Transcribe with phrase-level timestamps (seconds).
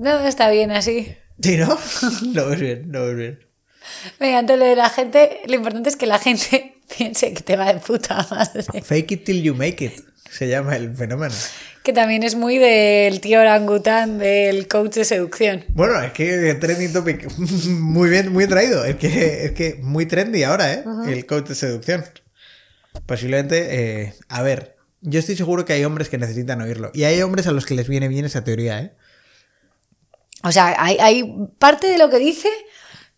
[0.00, 1.14] No, está bien así.
[1.42, 1.78] Sí, ¿no?
[2.32, 3.38] Lo ves bien, lo ves bien.
[4.18, 7.56] Venga, entonces lo de la gente, lo importante es que la gente piense que te
[7.56, 8.62] va de puta madre.
[8.82, 9.92] Fake it till you make it.
[10.30, 11.34] Se llama el fenómeno.
[11.82, 15.66] Que también es muy del tío orangután, del coach de seducción.
[15.68, 18.84] Bueno, es que trending topic muy bien, muy traído.
[18.86, 20.84] Es que, es que muy trendy ahora, ¿eh?
[21.08, 22.04] El coach de seducción.
[23.04, 26.90] Posiblemente, eh, a ver, yo estoy seguro que hay hombres que necesitan oírlo.
[26.94, 28.92] Y hay hombres a los que les viene bien esa teoría, ¿eh?
[30.42, 32.48] O sea, hay, hay parte de lo que dice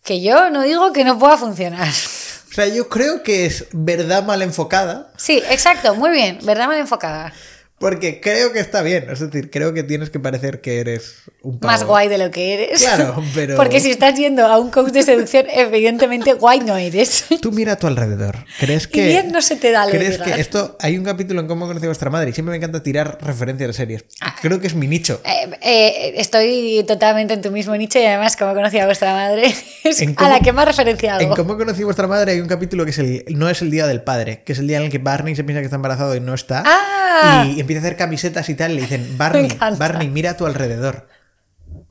[0.03, 1.87] que yo no digo que no pueda funcionar.
[1.87, 5.11] O sea, yo creo que es verdad mal enfocada.
[5.17, 7.33] Sí, exacto, muy bien, verdad mal enfocada.
[7.79, 9.09] Porque creo que está bien.
[9.09, 11.71] Es decir, creo que tienes que parecer que eres un pavo.
[11.71, 12.81] Más guay de lo que eres.
[12.81, 13.55] Claro, pero.
[13.57, 17.25] Porque si estás yendo a un coach de seducción, evidentemente guay no eres.
[17.41, 18.37] Tú mira a tu alrededor.
[18.59, 19.07] ¿Crees Y que.?
[19.07, 20.77] bien no se te da lo ¿Crees que esto.
[20.79, 23.67] Hay un capítulo en Cómo conocí a vuestra madre y siempre me encanta tirar referencias
[23.67, 24.05] de series.
[24.21, 24.35] Ah.
[24.41, 25.21] Creo que es mi nicho.
[25.25, 29.53] Eh, eh, estoy totalmente en tu mismo nicho y además, como conocí a vuestra madre,
[29.83, 31.29] es En a cómo- la que más referencia En.
[31.29, 33.85] Cómo conocí a vuestra madre hay un capítulo que es el, no es el día
[33.85, 36.15] del padre, que es el día en el que Barney se piensa que está embarazado
[36.15, 36.63] y no está.
[36.65, 37.45] ¡Ah!
[37.53, 38.71] Y empieza a hacer camisetas y tal.
[38.71, 39.49] Y le dicen, Barney.
[39.77, 41.07] Barney, mira a tu alrededor.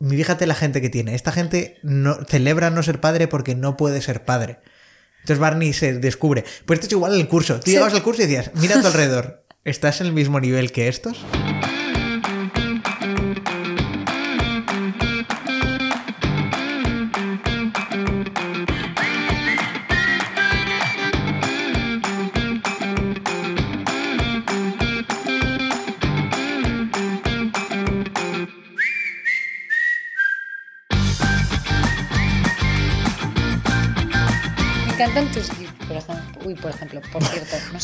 [0.09, 1.15] Fíjate la gente que tiene.
[1.15, 4.59] Esta gente no, celebra no ser padre porque no puede ser padre.
[5.21, 6.45] Entonces Barney se descubre.
[6.67, 7.61] Pues esto es igual en el curso.
[7.61, 9.45] Tú llegabas al curso y decías, mira a tu alrededor.
[9.65, 11.25] ¿Estás en el mismo nivel que estos?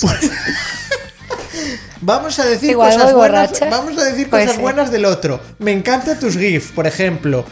[2.01, 3.49] Vamos a decir Igual cosas buenas.
[3.51, 3.69] borracha.
[3.71, 5.41] Vamos a decir Puede cosas buenas del otro.
[5.59, 7.45] Me encanta tus GIFs, por ejemplo.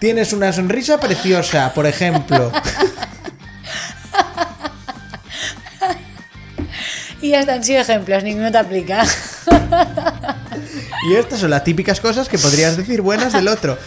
[0.00, 2.52] Tienes una sonrisa preciosa, por ejemplo.
[7.22, 9.02] Y ya están sido ejemplos, ninguno te aplica.
[11.08, 13.78] Y estas son las típicas cosas que podrías decir buenas del otro.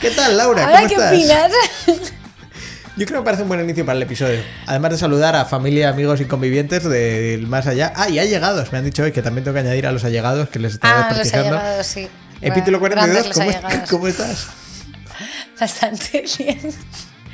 [0.00, 0.64] ¿Qué tal, Laura?
[0.64, 1.12] Ahora, ¿Cómo ¿qué estás?
[1.12, 2.12] opinas?
[2.96, 4.40] Yo creo que me parece un buen inicio para el episodio.
[4.66, 7.92] Además de saludar a familia, amigos y convivientes del más allá.
[7.96, 8.70] Ah, y allegados.
[8.70, 11.08] Me han dicho hoy que también tengo que añadir a los allegados que les estaba
[11.08, 12.08] Ah, los llegado, sí.
[12.40, 12.90] Bueno, 42.
[12.90, 13.90] grandes los ¿Cómo, allegados.
[13.90, 14.46] ¿Cómo estás?
[15.60, 16.58] Bastante bien.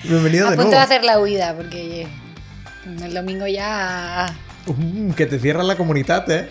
[0.05, 0.71] Bienvenido A de punto nuevo.
[0.71, 2.07] de hacer la huida, porque
[3.03, 4.33] el domingo ya
[4.67, 6.49] Mm, que te cierra la comunidad, eh.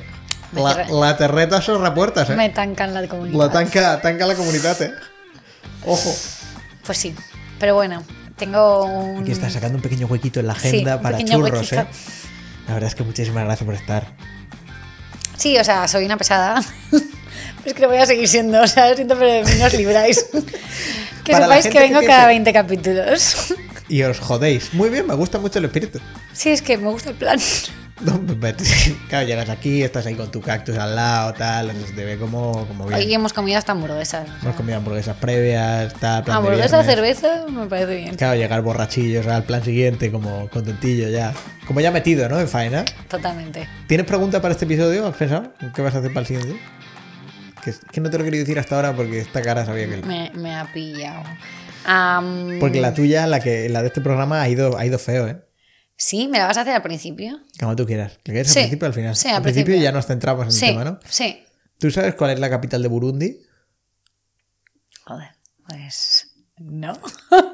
[0.54, 2.36] La, la terreta sorra puertas, eh.
[2.36, 3.38] me tancan la comunidad.
[3.38, 4.92] La tanca, tanca la comunidad, eh.
[5.86, 6.14] Ojo.
[6.86, 7.14] Pues sí,
[7.60, 8.04] pero bueno,
[8.38, 9.22] tengo un...
[9.22, 11.82] Aquí está sacando un pequeño huequito en la Sí, agenda un para churros, huequito.
[11.82, 11.88] eh.
[12.68, 14.08] La verdad es que muchísimas gracias por estar.
[15.38, 16.62] Sí, o sea, soy una pesada.
[17.66, 19.74] Es que lo voy a seguir siendo, o sea, siento, pero de mí no os
[19.74, 20.26] libráis.
[21.26, 23.54] que Para sepáis que que vengo piense- cada 20 capítulos.
[23.90, 24.74] Y os jodéis.
[24.74, 26.00] Muy bien, me gusta mucho el espíritu.
[26.34, 27.38] sí, es que me gusta el plan.
[28.02, 28.56] No, pues,
[29.10, 32.66] Claro, llegas aquí, estás ahí con tu cactus al lado, tal, se te ve como,
[32.68, 33.00] como bien.
[33.00, 34.28] Hoy hemos comido hasta hamburguesas.
[34.44, 36.96] Hemos comido hamburguesas previas, tal, plan de hamburguesa, viernes.
[37.20, 38.16] cerveza, me parece bien.
[38.16, 41.34] Claro, llegar borrachillos al plan siguiente, como contentillo ya.
[41.66, 42.40] Como ya metido, ¿no?
[42.40, 42.86] En faena.
[43.10, 43.68] Totalmente.
[43.88, 45.08] ¿Tienes pregunta para este episodio?
[45.08, 45.52] ¿Has pensado?
[45.76, 46.60] ¿Qué vas a hacer para el siguiente?
[47.64, 49.98] Que, que no te lo querido decir hasta ahora porque esta cara sabía que...
[49.98, 51.24] Me, me ha pillado.
[51.86, 55.28] Am, Porque la tuya, la que la de este programa, ha ido, ha ido feo,
[55.28, 55.38] ¿eh?
[55.98, 57.40] Sí, ¿me la vas a hacer al principio?
[57.60, 58.20] Como tú quieras.
[58.24, 58.60] ¿Le quieres Sí.
[58.60, 59.16] al principio o al final?
[59.16, 59.84] Sí, al principio principio.
[59.84, 61.00] ya nos centramos en Sí, el tema, ¿no?
[61.10, 61.44] sí.
[61.80, 63.38] ¿Tú sabes cuál es la capital de Burundi?
[65.06, 65.30] Joder,
[65.68, 66.94] pues no.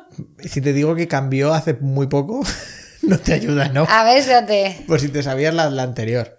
[0.45, 2.45] Si te digo que cambió hace muy poco,
[3.01, 3.85] no te ayuda, ¿no?
[3.89, 4.83] A ver, espérate.
[4.87, 6.37] Por si te sabías la, la anterior.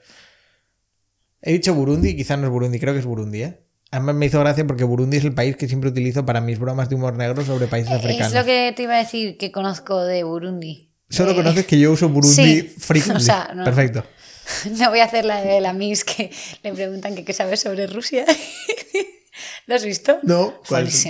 [1.42, 3.60] He dicho Burundi, quizás no es Burundi, creo que es Burundi, ¿eh?
[3.90, 6.88] Además me hizo gracia porque Burundi es el país que siempre utilizo para mis bromas
[6.88, 8.32] de humor negro sobre países africanos.
[8.32, 10.90] Es lo que te iba a decir que conozco de Burundi.
[11.08, 12.62] Solo Eh, conoces que yo uso Burundi sí.
[12.78, 13.16] frequently.
[13.22, 13.64] O sea, no.
[13.64, 14.04] Perfecto.
[14.78, 16.30] No voy a hacer la de la Miss que
[16.62, 18.24] le preguntan que qué sabes sobre Rusia.
[19.66, 20.18] ¿Lo has visto?
[20.22, 21.06] No, ¿cuál es?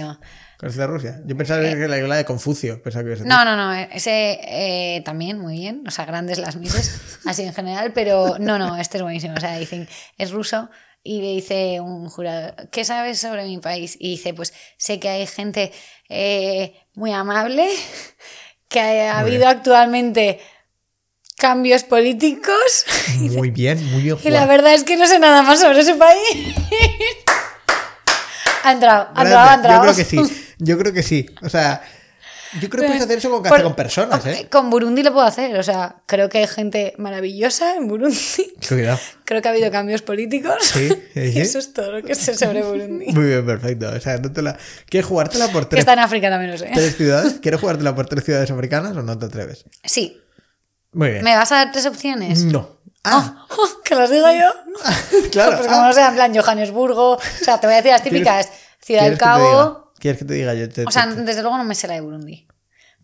[0.59, 1.21] ¿Cuál es la Rusia?
[1.27, 2.80] Yo pensaba que era la de Confucio.
[2.83, 7.18] Pensaba que No, no, no, ese eh, también muy bien, o sea, grandes las mises,
[7.27, 10.71] así en general, pero no, no, este es buenísimo, o sea, dicen, es ruso
[11.03, 13.97] y le dice un jurado, ¿qué sabes sobre mi país?
[13.98, 15.72] Y dice, pues sé que hay gente
[16.09, 17.68] eh, muy amable,
[18.74, 20.41] que ha, Muy habido actualmente
[21.36, 22.84] cambios políticos
[23.18, 25.94] Muy bien, muy bien y la verdad es que no sé nada más sobre ese
[25.94, 26.18] país.
[28.65, 29.76] ha entrado, ha entrado, ha entrado.
[29.76, 30.44] Yo creo que sí.
[30.59, 31.26] Yo creo que sí.
[31.42, 31.82] O sea,
[32.60, 34.48] Yo creo que puedes hacer eso con, con personas, ¿eh?
[34.51, 38.54] Con Burundi lo puedo hacer, o sea, creo que hay gente maravillosa en Burundi.
[38.68, 38.98] Cuidado.
[39.24, 40.56] Creo que ha habido cambios políticos.
[40.60, 43.06] Sí, sí, Y eso es todo lo que sé sobre Burundi.
[43.12, 43.89] Muy bien, perfecto.
[43.89, 44.56] O sea, no te la...
[44.89, 46.71] ¿Quieres jugártela por Que tres, está en África también lo sé.
[46.74, 47.34] tres ciudades?
[47.41, 49.65] ¿Quieres jugártela por tres ciudades africanas o no te atreves?
[49.83, 50.21] Sí.
[50.92, 51.24] Muy bien.
[51.24, 52.45] ¿Me vas a dar tres opciones?
[52.45, 52.68] No.
[53.03, 54.51] Ah, Oh, que las diga yo.
[55.30, 55.56] claro.
[55.56, 55.86] Pues como ah.
[55.89, 57.12] no sea en plan Johannesburgo.
[57.12, 58.47] O sea, te voy a decir las típicas.
[58.83, 59.24] Ciudad ¿Quieres del que?
[59.24, 59.84] Cabo.
[60.04, 60.68] ¿Quieres que te diga yo?
[60.68, 62.47] Te- O sea, te- desde luego no me sé la de Burundi.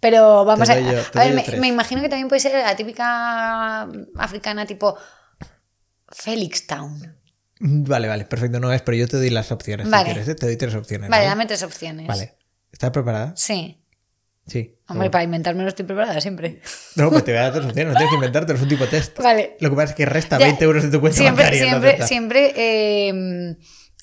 [0.01, 4.67] Pero vamos a yo- a ver, me, imagino que también puede ser la típica africana
[4.67, 4.99] tipo
[6.13, 7.17] Felixtown.
[7.61, 8.61] Vale, vale, perfecto.
[8.61, 9.87] No es, pero yo te doy las opciones.
[9.87, 10.05] si Vale.
[10.05, 10.35] quieres, ¿eh?
[10.35, 11.09] Te doy tres opciones.
[11.09, 11.29] Vale, ¿vale?
[11.31, 12.07] dame tres opciones.
[12.07, 12.37] Vale.
[12.71, 13.33] ¿Estás preparada?
[13.35, 13.83] Sí.
[14.47, 14.77] Sí.
[14.89, 15.11] Hombre, No.
[15.11, 16.61] para inventármelo estoy preparada siempre.
[16.97, 17.93] No, pues te voy a dar tres opciones.
[17.93, 19.19] No tienes que inventarte, es un tipo test.
[19.23, 19.57] Vale.
[19.61, 21.73] Lo que pasa es que resta Ya, 20 euros de tu cuenta siempre, bancaria.
[21.75, 23.57] no Siempre, siempre eh,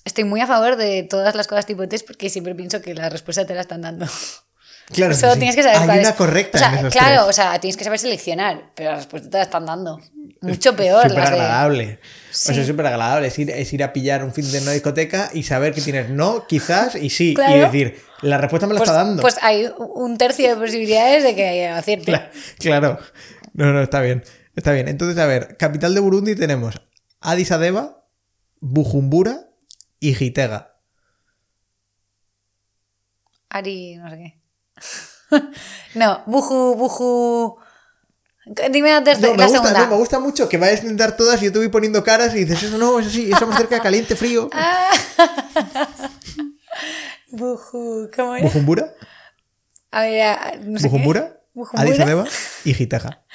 [0.08, 3.10] estoy muy a favor de todas las cosas tipo test porque siempre pienso que la
[3.10, 4.08] respuesta te la están dando.
[4.90, 5.40] Claro Solo sí.
[5.40, 6.16] tienes que saber Hay cuál una es.
[6.16, 7.30] correcta O sea, en esos Claro, tres.
[7.30, 10.00] o sea, tienes que saber seleccionar, pero la respuesta te la están dando.
[10.40, 11.02] Mucho peor.
[11.10, 12.00] Súper las de- agradable.
[12.32, 13.28] O sea, es súper agradable.
[13.28, 16.10] Es ir, es ir a pillar un fin de una discoteca y saber que tienes
[16.10, 17.32] no, quizás y sí.
[17.32, 17.66] Y Claro.
[17.66, 19.22] decir, la respuesta me la Pues, está dando.
[19.22, 22.14] pues hay un tercio de posibilidades de que acierte.
[22.14, 22.98] Cla- Claro.
[23.54, 24.24] No, no, está bien.
[24.56, 24.88] Está bien.
[24.88, 26.80] Entonces, a ver, capital de Burundi tenemos
[27.20, 28.06] Addis Abeba,
[28.62, 29.47] Bujumbura
[30.00, 30.76] y Gitega.
[33.50, 34.42] Ari, no sé qué.
[35.96, 37.58] no, buju, buju.
[38.72, 39.80] Dime la, tercera, No, me, la gusta, segunda.
[39.86, 42.34] no, me gusta mucho que vayas a intentar todas y yo te voy poniendo caras
[42.34, 44.50] y dices, eso no, eso sí, eso más cerca, caliente, frío.
[44.54, 44.90] Ah.
[47.32, 48.46] buju, ¿cómo era?
[48.46, 48.94] Bujumbura,
[49.92, 51.37] A ver, no sé Bujumbura.
[51.74, 52.26] Addis Abeba
[52.66, 53.26] y Gitega.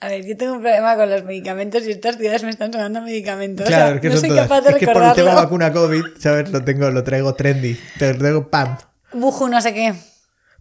[0.00, 3.02] A ver, yo tengo un problema con los medicamentos y estas ciudades me están sonando
[3.02, 3.66] medicamentos.
[3.66, 4.48] Claro, o sea, que no soy todas.
[4.48, 6.50] capaz de es que por el tema vacuna COVID, ¿sabes?
[6.50, 7.78] Lo tengo, lo traigo trendy.
[7.98, 8.78] Te lo traigo pam.
[9.12, 9.94] Buju, no sé qué.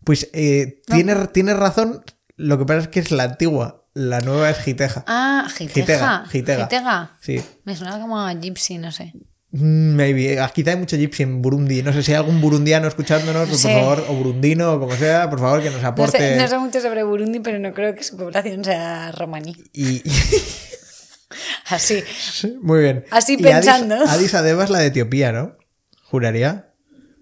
[0.04, 2.04] Pues eh, tienes, tienes razón.
[2.36, 3.86] Lo que pasa es que es la antigua.
[3.94, 5.04] La nueva es Giteja.
[5.08, 6.26] Ah, Gitega.
[6.28, 7.18] Gitega, Gitega.
[7.20, 7.44] Sí.
[7.66, 9.14] Me suena como a Gypsy, no sé.
[9.54, 10.40] Mm, Maybe.
[10.40, 11.84] Aquí hay mucho gypsy en Burundi.
[11.84, 13.68] No sé si hay algún burundiano escuchándonos, Sí.
[13.68, 16.18] por favor, o burundino, o como sea, por favor, que nos No aporte.
[16.18, 19.56] sé, no sé mucho sobre Burundi, pero no creo que su población sea romaní.
[19.74, 20.02] Y,
[21.70, 22.04] Así.
[22.62, 23.06] muy bien.
[23.12, 23.96] Así Y Addis- pensando.
[24.08, 25.58] Addis Abeba es la de Etiopía, ¿no?
[26.04, 26.68] Juraría.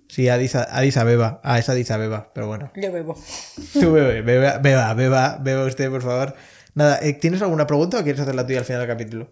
[0.08, 1.40] Sí, Addis, Addis Abeba.
[1.44, 2.72] Ah, es Addis Abeba, pero bueno.
[2.76, 3.16] Yo bebo.
[3.74, 6.36] Tú bebe, beba, beba, beba, beba usted, por favor.
[6.74, 9.32] Nada, eh, ¿tienes alguna pregunta o quieres hacer la tuya al final del capítulo?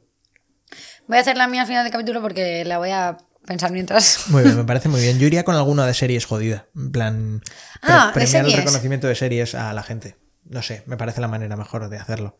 [1.07, 4.27] Voy a hacer la mía al final del capítulo porque la voy a pensar mientras.
[4.29, 5.19] Muy bien, me parece muy bien.
[5.19, 6.67] Yo iría con alguna de series jodida.
[6.75, 7.41] En plan,
[7.81, 8.65] pre- Ah, de premiar el series.
[8.65, 10.17] reconocimiento de series a la gente.
[10.45, 12.37] No sé, me parece la manera mejor de hacerlo.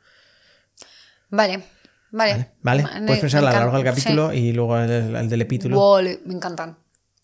[1.30, 1.64] Vale,
[2.12, 2.52] vale.
[2.62, 2.84] ¿Vale?
[3.06, 4.38] Puedes pensar a lo largo del capítulo sí.
[4.38, 6.00] y luego el, el del epítulo.
[6.26, 6.78] Me encantan.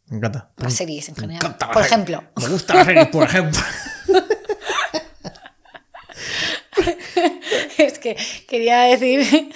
[0.07, 0.51] Me encanta.
[0.57, 1.36] Las series en general.
[1.38, 2.24] encanta Por ejemplo.
[2.36, 3.62] Me gusta la serie, por ejemplo.
[7.78, 8.18] es que
[8.48, 9.51] quería decir,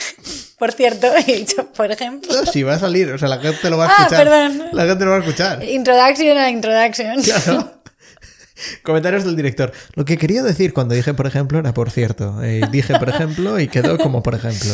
[0.57, 2.31] por cierto, he dicho, por ejemplo.
[2.33, 4.23] No, si va a salir, o sea, la gente lo va a Ah, escuchar.
[4.25, 4.63] perdón.
[4.73, 5.63] La gente lo va a escuchar.
[5.63, 7.21] Introduction a introduction.
[7.21, 7.73] Claro.
[8.83, 9.71] Comentarios del director.
[9.93, 12.41] Lo que quería decir cuando dije por ejemplo era por cierto.
[12.43, 14.71] Eh, dije por ejemplo y quedó como por ejemplo.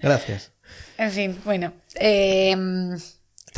[0.00, 0.52] Gracias.
[0.98, 1.72] En fin, bueno.
[1.96, 2.56] eh,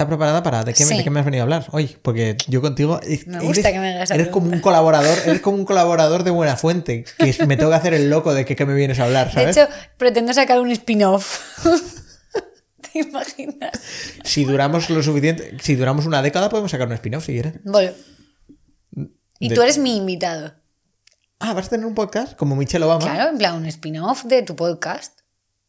[0.00, 0.96] ¿Estás preparada para de qué, Sí.
[0.96, 1.94] de qué me has venido a hablar hoy?
[2.00, 2.98] Porque yo contigo.
[3.02, 6.24] eh, Me gusta eres, que me hagas Eres como un colaborador, eres como un colaborador
[6.24, 7.04] de buena fuente.
[7.18, 9.32] Que me tengo que hacer el loco de que, que me vienes a hablar, de
[9.34, 9.54] ¿sabes?
[9.58, 9.68] hecho,
[9.98, 11.38] pretendo sacar un spin-off.
[12.92, 13.72] ¿Te imaginas?
[14.24, 17.56] Si duramos lo suficiente, si duramos una década, podemos sacar un spin-off si quieres.
[17.64, 17.92] Bueno.
[19.38, 20.54] Y De- tú eres mi invitado.
[21.40, 22.36] Ah, ¿vas a tener un podcast?
[22.38, 23.00] Como Michelle Obama.
[23.04, 25.20] Claro, en plan, un spin-off de tu podcast.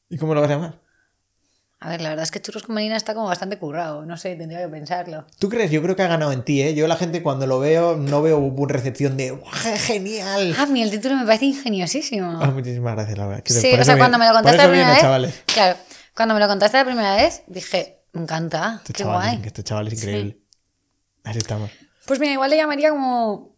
[0.09, 0.80] ¿Y cómo lo vas a llamar?
[1.83, 4.05] A ver, la verdad es que Churros con Melina está como bastante currado.
[4.05, 5.25] No sé, tendría que pensarlo.
[5.39, 5.71] ¿Tú crees?
[5.71, 6.75] Yo creo que ha ganado en ti, ¿eh?
[6.75, 10.55] Yo la gente cuando lo veo no veo una recepción de "Guau, ¡Genial!
[10.59, 12.39] Ah, mí el título me parece ingeniosísimo.
[12.39, 13.43] Ah, muchísimas gracias, la verdad.
[13.43, 15.01] Que sí, o sea, cuando me lo contaste la primera vez.
[15.01, 15.43] chavales.
[15.47, 15.77] Claro,
[16.15, 18.75] cuando me lo contaste la primera vez, dije, me encanta.
[18.81, 19.47] Este qué chaval, guay.
[19.47, 20.37] este chaval es increíble.
[21.23, 21.71] Así estamos.
[22.05, 23.55] Pues mira, igual le llamaría como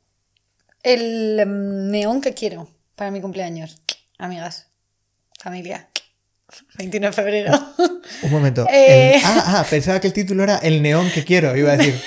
[0.82, 3.82] el em, neón que quiero para mi cumpleaños.
[4.18, 4.68] Amigas,
[5.42, 5.90] familia.
[6.78, 7.74] 21 de febrero.
[8.24, 8.66] Un momento.
[8.72, 9.16] Eh.
[9.16, 12.02] El- ah, ah, pensaba que el título era El neón que quiero, iba a decir.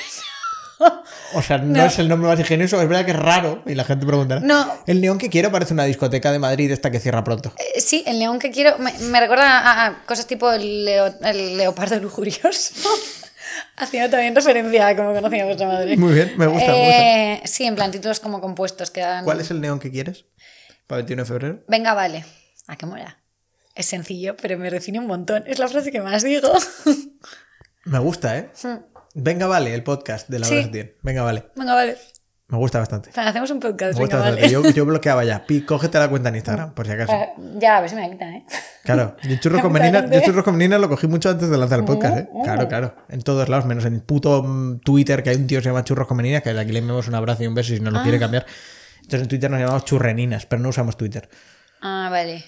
[1.35, 1.87] O sea, no, No.
[1.87, 4.41] es el nombre más ingenioso, es verdad que es raro y la gente preguntará.
[4.43, 4.73] No.
[4.87, 7.53] El neón que quiero parece una discoteca de Madrid esta que cierra pronto.
[7.59, 11.15] Eh, sí, el neón que quiero me, me recuerda a, a cosas tipo el, leo-
[11.23, 12.75] el leopardo lujurioso.
[13.77, 15.97] Haciendo también referencia a cómo conocía a vuestra madre.
[15.97, 19.25] Muy bien, me gusta, me Eh, Sí, en plan títulos como compuestos que dan.
[19.25, 20.27] ¿Cuál es el neón que quieres?
[20.87, 21.65] ¿Para el 21 de febrero?
[21.69, 22.25] Venga, vale.
[22.69, 23.19] ¿A qué mola?
[23.77, 25.45] Es sencillo, pero me define un montón.
[25.47, 26.51] Es la frase que más digo.
[27.85, 28.51] Me gusta, ¿eh?
[29.15, 30.55] Venga, vale, el podcast de la Sí.
[30.57, 30.97] hora 100.
[31.03, 31.45] Venga, vale.
[31.55, 31.97] Venga, vale.
[32.49, 33.11] Me gusta bastante.
[33.15, 33.95] Hacemos un podcast.
[33.95, 34.49] Me gusta venga, vale.
[34.51, 35.45] Yo, yo bloqueaba ya.
[35.47, 37.13] Pi, cógete la cuenta en Instagram, por si acaso.
[37.13, 37.27] Ah,
[37.59, 38.47] Ya, a ver si me la quitan, ¿eh?
[38.85, 41.57] Claro, yo churros con Me menina, yo churros con menina lo cogí mucho antes de
[41.59, 42.29] lanzar el podcast, ¿eh?
[42.45, 42.97] Claro, claro.
[43.09, 45.85] En todos lados, menos en puto mm, Twitter, que hay un tío que se llama
[45.85, 47.99] churros con menina, que aquí le enviamos un abrazo y un beso si no lo
[47.99, 48.03] Ah.
[48.03, 48.47] quiere cambiar.
[48.97, 51.29] Entonces en Twitter nos llamamos churreninas, pero no usamos Twitter.
[51.83, 52.45] Ah, vale.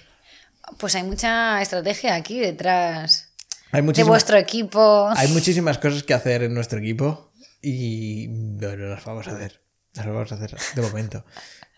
[0.76, 3.30] Pues hay mucha estrategia aquí detrás
[3.72, 5.08] Hay de vuestro equipo.
[5.16, 7.32] hay muchísimas cosas que hacer en nuestro equipo
[7.62, 9.60] y bueno, las vamos a hacer.
[9.94, 11.24] Las vamos a hacer de momento.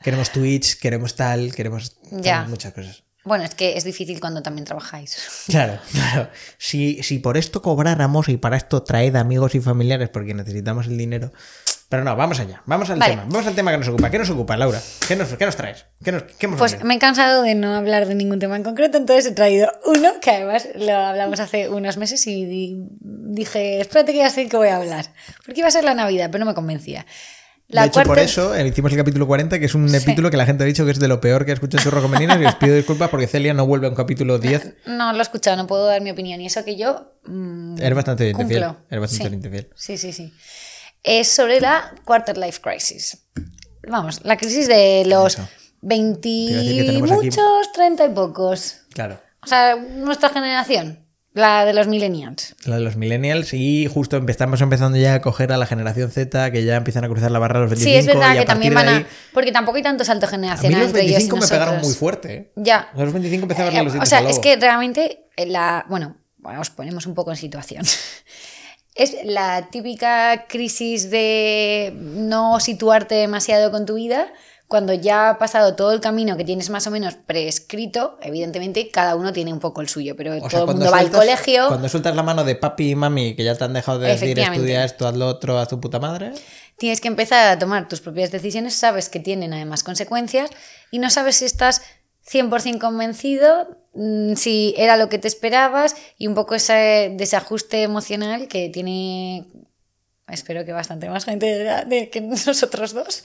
[0.02, 2.44] Queremos Twitch, queremos tal, queremos Ya.
[2.44, 3.02] muchas cosas.
[3.25, 5.16] Bueno, es que es difícil cuando también trabajáis.
[5.47, 6.30] Claro, claro.
[6.59, 10.97] Si, si por esto cobráramos y para esto traed amigos y familiares porque necesitamos el
[10.97, 11.32] dinero.
[11.90, 12.62] Pero no, vamos allá.
[12.66, 13.14] Vamos al Vale.
[13.14, 13.25] tema.
[13.28, 14.11] Vamos al tema que nos ocupa.
[14.11, 14.80] ¿Qué nos ocupa, Laura?
[15.09, 15.87] ¿Qué nos, qué nos traes?
[16.04, 18.62] ¿Qué, nos, qué hemos Pues me he cansado de no hablar de ningún tema en
[18.62, 23.80] concreto, entonces he traído uno que además lo hablamos hace unos meses y di- dije,
[23.80, 25.06] espérate que ya sé que voy a hablar.
[25.44, 27.06] Porque iba a ser la Navidad, pero no me convencía.
[27.66, 30.30] La de hecho, por cuarta- eso eh, hicimos el capítulo 40, que es un capítulo
[30.30, 32.23] que la gente ha dicho que es de lo peor que ha escuchado Churro con
[32.23, 34.75] y os pido disculpas porque Celia no vuelve a un capítulo 10.
[34.87, 36.40] No lo he escuchado, no puedo dar mi opinión.
[36.40, 37.14] Y eso que yo.
[37.26, 38.76] mm, Eres bastante cumplo.
[38.88, 39.66] Eres bastante Sí.
[39.75, 40.32] Sí, sí, sí.
[41.02, 43.19] Es sobre la Quarter Life Crisis.
[43.88, 45.49] Vamos, la crisis de los Eso.
[45.80, 48.76] 20 iba a decir que tenemos aquí- muchos, 30 y pocos.
[48.92, 49.21] Claro.
[49.42, 52.54] O sea, nuestra generación, la de los millennials.
[52.66, 56.50] La de los millennials y justo estamos empezando ya a coger a la generación Z
[56.52, 58.40] que ya empiezan a cruzar la barra a los 25 Sí, es verdad y a
[58.40, 58.97] que también van de a.
[58.99, 61.49] ahí- Porque tampoco hay tanto salto A mí generacional los entre ellos y 25 me
[61.49, 62.35] pegaron muy fuerte.
[62.35, 62.52] ¿eh?
[62.57, 62.90] Ya.
[62.95, 65.87] A los 25 empecé a verle Eh, los o sea, es que realmente la.
[65.88, 67.83] Bueno, bueno, os ponemos un poco en situación.
[69.00, 74.30] Es la típica crisis de no situarte demasiado con tu vida.
[74.69, 79.16] Cuando ya ha pasado todo el camino que tienes más o menos prescrito, evidentemente cada
[79.16, 81.69] uno tiene un poco el suyo, pero O sea, todo el mundo va al colegio.
[81.69, 84.38] Cuando sueltas la mano de papi y mami que ya te han dejado de decir
[84.38, 86.33] estudia esto, haz lo otro, haz tu puta madre.
[86.76, 90.50] Tienes que empezar a tomar tus propias decisiones, sabes que tienen además consecuencias
[90.90, 91.80] y no sabes si estás
[92.30, 98.49] 100% convencido, mm, si era lo que te esperabas y un poco ese desajuste emocional
[98.49, 99.46] que tiene,
[100.28, 103.25] espero que bastante más gente de, de que nosotros dos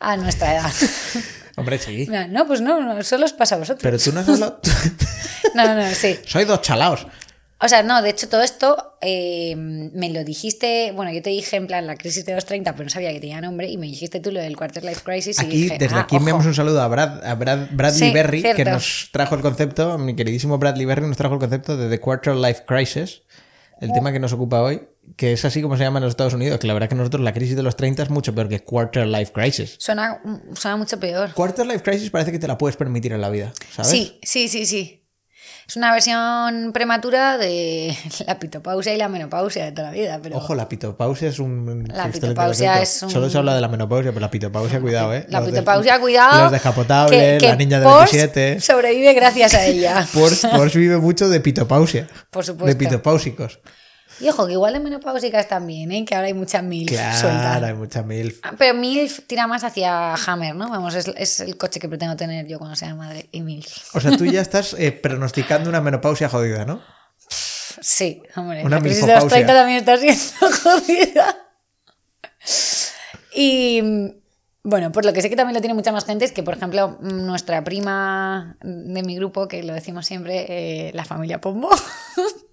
[0.00, 0.72] a nuestra edad.
[1.56, 2.08] Hombre, sí.
[2.30, 3.82] No, pues no, no, solo os pasa a vosotros.
[3.82, 4.60] Pero tú no has hablado.
[5.52, 6.16] No, no, sí.
[6.26, 7.08] Soy dos chalaos.
[7.62, 11.56] O sea, no, de hecho todo esto eh, me lo dijiste, bueno, yo te dije
[11.56, 13.86] en plan la crisis de los 30, pero no sabía que tenía nombre y me
[13.86, 16.54] dijiste tú lo del Quarter Life Crisis y Aquí, dije, desde ah, aquí enviamos un
[16.54, 20.56] saludo a, Brad, a Brad- Bradley Sí, Berry, que nos trajo el concepto, mi queridísimo
[20.58, 23.22] Bradley Berry nos trajo el concepto de The Quarter Life Crisis,
[23.80, 24.82] el tema que nos ocupa hoy,
[25.16, 27.22] que es así como se llama en los Estados Unidos, que la verdad que nosotros
[27.22, 29.76] la crisis de los 30 es mucho peor que Quarter Life Crisis.
[29.78, 30.20] Suena,
[30.54, 31.32] suena mucho peor.
[31.34, 33.90] Quarter Life Crisis parece que te la puedes permitir en la vida, ¿sabes?
[33.90, 34.99] Sí, sí, sí, sí.
[35.70, 37.96] Es una versión prematura de
[38.26, 41.84] la pitopausia y la menopausia de toda la vida, pero Ojo, la pitopausia es un.
[41.94, 45.26] La pitopausia es un- Solo se habla de la menopausia, pero la pitopausia, cuidado, ¿eh?
[45.28, 46.42] la Los de- pitopausia, cuidado.
[46.42, 48.60] Los descapotables, la niña de Porsche 27.
[48.60, 50.04] sobrevive gracias a ella.
[50.12, 52.08] Porsche, Porsche vive mucho de pitopausia.
[52.30, 52.76] Por De supuesto.
[52.76, 53.60] pitopáusicos.
[54.20, 56.04] Y ojo, que igual de menopáusicas también, ¿eh?
[56.04, 58.40] que ahora hay mucha mil Claro, hay mucha MILF.
[58.42, 60.68] Ah, Pero MILF tira más hacia Hammer, ¿no?
[60.68, 63.28] Vamos, es, es el coche que pretendo tener yo cuando sea madre.
[63.32, 63.94] Y MILF.
[63.96, 66.82] O sea, tú ya estás eh, pronosticando una menopausia jodida, ¿no?
[67.80, 68.62] Sí, hombre.
[68.64, 69.46] Una la crisis de los milfopausia.
[69.46, 71.36] 30 también está siendo jodida.
[73.34, 74.12] Y
[74.62, 76.54] bueno, por lo que sé que también lo tiene mucha más gente es que, por
[76.54, 81.70] ejemplo, nuestra prima de mi grupo, que lo decimos siempre, eh, la familia Pombo.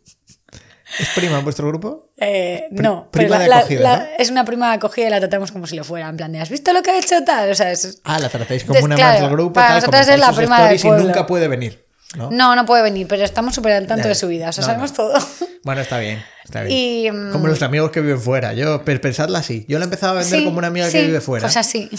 [0.99, 2.11] ¿Es prima en vuestro grupo?
[2.17, 4.05] Eh, no, prima pero la- de acogida, la- ¿no?
[4.17, 6.09] es una prima de acogida y la tratamos como si lo fuera.
[6.09, 7.51] En plan de, ¿has visto lo que ha hecho tal?
[7.51, 9.53] O sea, es- Ah, la tratáis como Entonces, una claro, más del grupo.
[9.53, 11.85] para tal, nosotras es la prima del y nunca puede venir.
[12.15, 12.31] ¿no?
[12.31, 14.47] no, no puede venir, pero estamos súper al tanto de su vida.
[14.49, 15.13] O sea, no, sabemos todo.
[15.63, 16.23] Bueno, está bien.
[16.45, 16.77] Está bien.
[16.77, 18.53] Y, mm, Como los amigos que viven fuera.
[18.53, 19.65] Yo, pe- pensadla así.
[19.67, 21.43] Yo la he empezado a vender Sí, como una amiga sí, que vive fuera.
[21.45, 21.89] Pues así.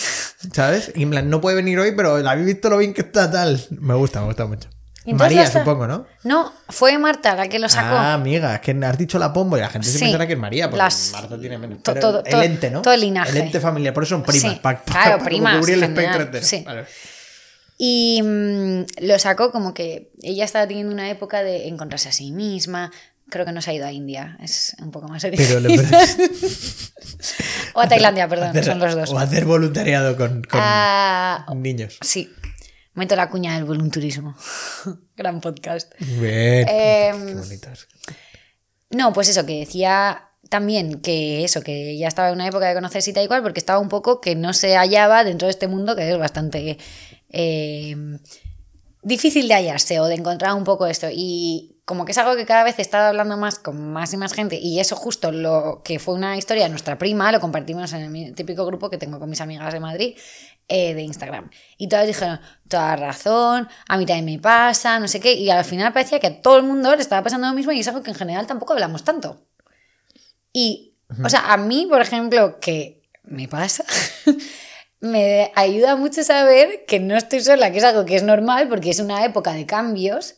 [0.55, 0.91] ¿Sabes?
[0.95, 3.31] Y en plan, no puede venir hoy, pero la habéis visto lo bien que está
[3.31, 3.61] tal.
[3.79, 4.71] Me gusta, me gusta mucho.
[5.11, 6.07] Entonces María, supongo, ¿no?
[6.25, 7.97] No, fue Marta la que lo sacó.
[7.97, 10.05] Ah, amiga, es que has dicho la pombo y la gente se Sí.
[10.05, 11.83] pensará que es María, porque Las- Marta tiene menos.
[11.83, 12.83] to- el ente, ¿no?
[12.83, 13.31] todo el linaje.
[13.31, 14.53] El ente familiar, por eso son primas.
[14.53, 16.45] Sí, claro, primas, cubrir el espectro entero.
[16.45, 16.63] sí.
[16.67, 16.85] Vale.
[17.81, 22.33] Y mm, lo sacó como que ella estaba teniendo una época de encontrarse a sí
[22.33, 22.91] misma.
[23.31, 25.39] Creo que no se ha ido a India, es un poco más serio.
[25.39, 25.61] Pero
[27.75, 29.11] o a Tailandia, perdón, hacer- son los dos.
[29.11, 31.99] O hacer voluntariado con, con Ah, niños.
[32.01, 32.33] sí,
[32.99, 34.37] meto la cuña del volunturismo.
[35.17, 35.93] Gran podcast.
[35.99, 36.69] Bien.
[36.69, 37.89] Em, Qué bonitos.
[38.91, 42.75] No, pues eso, que decía también que eso, que ya estaba en una época de
[42.75, 45.51] conocerse y tal y cual, porque estaba un poco que no se hallaba dentro de
[45.51, 46.79] este mundo que es bastante
[47.31, 47.97] eh,
[49.03, 51.09] difícil de hallarse o de encontrar un poco esto.
[51.13, 54.19] Y como que es algo que cada vez he estado hablando más con más y
[54.19, 57.95] más gente y eso justo lo que fue una historia de nuestra prima, lo compartimos
[57.95, 60.15] en el típico grupo que tengo con mis amigas de Madrid
[60.69, 61.51] eh, de Instagram.
[61.77, 65.65] Y todas dijeron, toda razón, a mí también me pasa, no sé qué, y al
[65.65, 68.03] final parecía que a todo el mundo le estaba pasando lo mismo y es algo
[68.03, 69.47] que en general tampoco hablamos tanto.
[70.53, 70.95] Y,
[71.25, 73.85] o sea, a mí, por ejemplo, que me pasa...
[75.01, 78.91] me ayuda mucho saber que no estoy sola, que es algo que es normal porque
[78.91, 80.37] es una época de cambios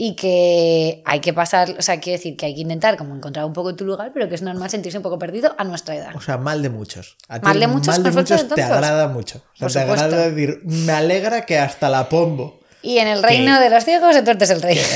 [0.00, 3.44] y que hay que pasar, o sea, quiere decir que hay que intentar como encontrar
[3.44, 6.14] un poco tu lugar, pero que es normal sentirse un poco perdido a nuestra edad.
[6.14, 7.16] O sea, mal de muchos.
[7.28, 9.42] A Mal de muchos, mal de muchos te agrada mucho.
[9.60, 12.60] O sea, Por te agrada decir, me alegra que hasta la pombo.
[12.80, 14.80] Y en el reino de los ciegos, el tuerto es el rey.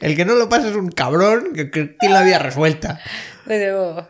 [0.00, 2.98] El que no lo pasa es un cabrón que que tiene la vida resuelta.
[3.44, 4.08] Desde luego.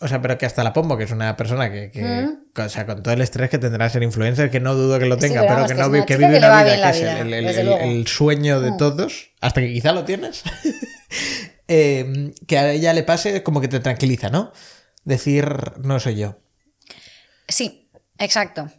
[0.00, 2.28] O sea, pero que hasta la Pombo, que es una persona que, que-
[2.62, 5.14] o sea, con todo el estrés que tendrá ser influencer, que no dudo que lo
[5.16, 7.60] Sí, tenga, pero que, no que vive una vida que es vida, el, el- desde
[7.60, 7.82] el- luego.
[7.82, 10.42] el sueño de todos, hasta que quizá lo tienes,
[11.68, 14.52] eh, que a ella le pase como que te tranquiliza, ¿no?
[15.04, 15.46] Decir,
[15.82, 16.38] no soy yo.
[17.48, 18.70] Sí, exacto.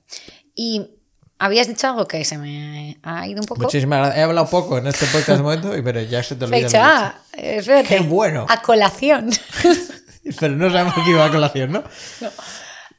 [0.56, 0.92] Y
[1.38, 3.64] habías dicho algo que se me ha ido un poco.
[3.64, 4.18] Muchísimas gracias.
[4.20, 6.66] He hablado poco en este podcast de momento, pero ya se te He olvida.
[6.68, 7.88] dicho, lo ah, espérate.
[7.88, 8.46] Qué bueno.
[8.50, 9.30] A colación.
[10.40, 11.84] Pero no sabemos que iba a colación, ¿no?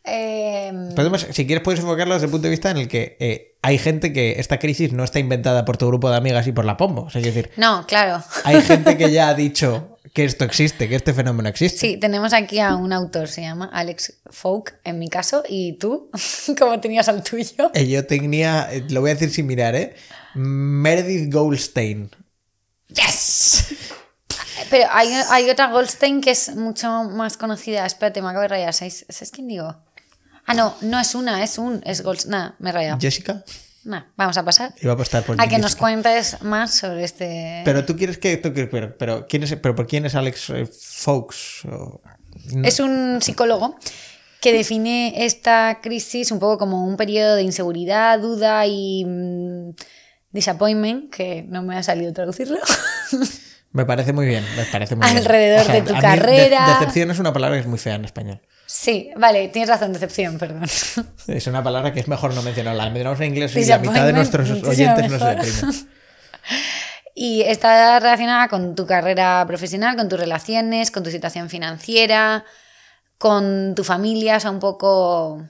[0.04, 3.56] Em, Podemos, si quieres, puedes enfocarlo desde el punto de vista en el que eh,
[3.62, 6.64] hay gente que esta crisis no está inventada por tu grupo de amigas y por
[6.64, 7.02] la pombo.
[7.02, 8.22] O sea, decir, no, claro.
[8.44, 11.78] hay gente que ya ha dicho que esto existe, que este fenómeno existe.
[11.78, 16.08] Sí, tenemos aquí a un autor, se llama Alex Folk, en mi caso, y tú,
[16.58, 17.70] ¿cómo tenías al tuyo?
[17.74, 19.94] Eh, Yo tenía, eh, lo voy a decir sin mirar, ¿eh?
[20.34, 22.10] Meredith Goldstein.
[22.88, 23.66] ¡Yes!
[24.70, 27.84] Pero hay, hay otra Goldstein que es mucho más conocida.
[27.86, 28.72] Espérate, me acabo de rayar.
[28.74, 29.74] ¿Sabes, ¿sabes quién digo?
[30.46, 32.30] Ah, no, no es una, es un, es Goldstein.
[32.32, 32.98] Nada, me he rayado.
[33.00, 33.42] Jessica.
[33.84, 34.74] Nah, vamos a pasar.
[34.80, 37.62] Iba a apostar por A que nos cuentes más sobre este.
[37.64, 38.36] Pero tú quieres que.
[38.36, 41.64] Tú quieres, pero, pero, ¿quién es, pero ¿por quién es Alex eh, Fox?
[41.66, 42.00] O-
[42.52, 43.76] no- Es un psicólogo
[44.40, 49.70] que define esta crisis un poco como un periodo de inseguridad, duda y mm,
[50.32, 52.58] disappointment, que no me ha salido traducirlo.
[53.76, 55.18] Me parece muy bien, me parece muy bien.
[55.18, 56.66] Alrededor de tu carrera.
[56.66, 58.40] de- decepción es una palabra que es muy fea en español.
[58.66, 60.64] sí, vale, tienes razón, decepción, perdón.
[61.28, 62.84] Es una palabra que es mejor no mencionarla.
[62.84, 65.44] La mencionamos en inglés y la mitad de nuestros oyentes no se mejor.
[65.44, 65.88] deprimen.
[67.18, 72.44] Y está relacionada con tu carrera profesional, con tus relaciones, con tu situación financiera,
[73.16, 75.42] con tu familia, o sea, un poco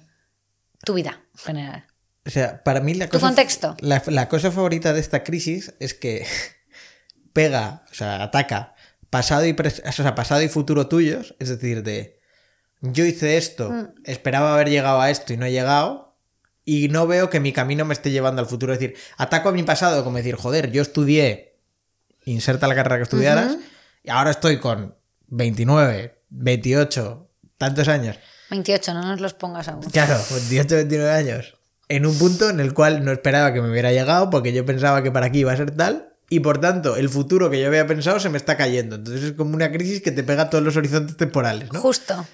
[0.85, 1.85] tu vida en general.
[2.25, 3.27] O sea, para mí la Tu cosa.
[3.27, 3.77] contexto.
[3.81, 6.25] La, la cosa favorita de esta crisis es que
[7.37, 8.75] pega, o sea, ataca
[9.11, 11.35] pasado y, o sea, pasado y futuro tuyos.
[11.39, 12.19] Es decir, de
[12.81, 13.89] yo hice esto, Mm.
[14.05, 16.17] esperaba haber llegado a esto y no he llegado.
[16.65, 18.73] Y no veo que mi camino me esté llevando al futuro.
[18.73, 21.59] Es decir, ataco a mi pasado como decir, joder, yo estudié,
[22.25, 23.57] inserta la carrera que estudiaras,
[24.03, 24.97] y ahora estoy con
[25.29, 28.17] 29, 28, tantos años.
[28.51, 29.83] 28, no nos los pongas aún.
[29.83, 31.55] Claro, 28, 29 años.
[31.89, 35.03] En un punto en el cual no esperaba que me hubiera llegado porque yo pensaba
[35.05, 37.87] que para aquí iba a ser tal y por tanto el futuro que yo había
[37.87, 38.97] pensado se me está cayendo.
[38.97, 41.81] Entonces es como una crisis que te pega a todos los horizontes temporales, ¿no?
[41.81, 42.27] Justo.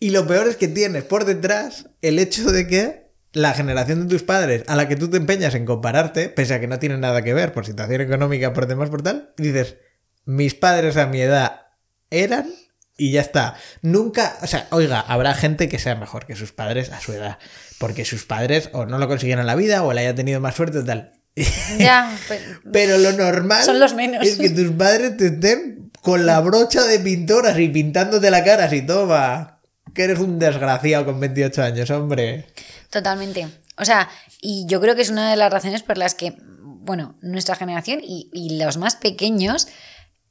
[0.00, 4.08] Y lo peor es que tienes por detrás el hecho de que la generación de
[4.14, 6.98] tus padres a la que tú te empeñas en compararte, pese a que no tiene
[6.98, 9.76] nada que ver por situación económica, por demás, por tal, dices,
[10.24, 11.62] mis padres a mi edad
[12.10, 12.50] eran
[12.96, 13.56] y ya está.
[13.82, 17.38] Nunca, o sea, oiga, habrá gente que sea mejor que sus padres a su edad,
[17.78, 20.54] porque sus padres o no lo consiguieron en la vida o le haya tenido más
[20.54, 21.12] suerte o tal.
[21.78, 22.40] Ya, pe-
[22.72, 24.26] Pero lo normal Son los menos.
[24.26, 28.64] es que tus padres te estén con la brocha de pintoras y pintándote la cara
[28.64, 29.60] así, toma,
[29.94, 32.46] que eres un desgraciado con 28 años, hombre.
[32.90, 33.48] totalmente.
[33.76, 34.08] O sea,
[34.40, 38.00] y yo creo que es una de las razones por las que, bueno, nuestra generación
[38.02, 39.68] y, y los más pequeños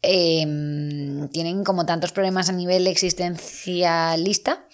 [0.01, 0.45] eh,
[1.31, 4.65] tienen como tantos problemas a nivel existencialista.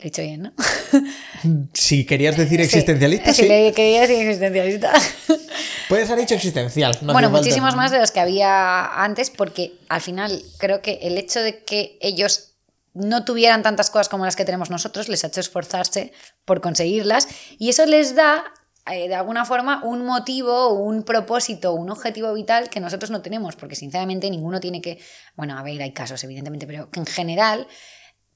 [0.00, 0.52] Lo he dicho bien, ¿no?
[1.74, 3.42] Si querías decir existencialista, sí.
[3.42, 4.92] Sí, le quería decir existencialista.
[5.88, 6.96] Puedes haber dicho existencial.
[7.02, 11.18] no bueno, muchísimos más de los que había antes, porque al final creo que el
[11.18, 12.52] hecho de que ellos
[12.94, 16.12] no tuvieran tantas cosas como las que tenemos nosotros les ha hecho esforzarse
[16.44, 18.42] por conseguirlas y eso les da
[18.90, 23.54] eh, de alguna forma un motivo, un propósito, un objetivo vital que nosotros no tenemos,
[23.54, 24.98] porque sinceramente ninguno tiene que,
[25.36, 27.68] bueno, a ver, hay casos evidentemente, pero que en general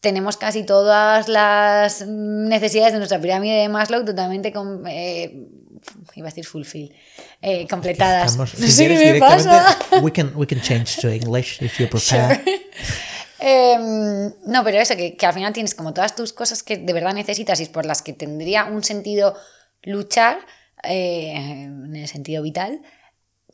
[0.04, 4.52] tenemos casi todas las necesidades de nuestra pirámide de Maslow totalmente
[4.88, 5.48] eh,
[6.14, 6.94] iba a decir fulfill
[7.40, 11.08] eh, completadas Estamos- no si sé qué me pasa We can, we can change to
[11.08, 12.40] English if you prefer.
[13.46, 16.92] Em, no, pero eso, que, que al final tienes como todas tus cosas que de
[16.94, 19.36] verdad necesitas y por las que tendría un sentido
[19.82, 20.38] luchar,
[20.82, 22.80] eh, en el sentido vital,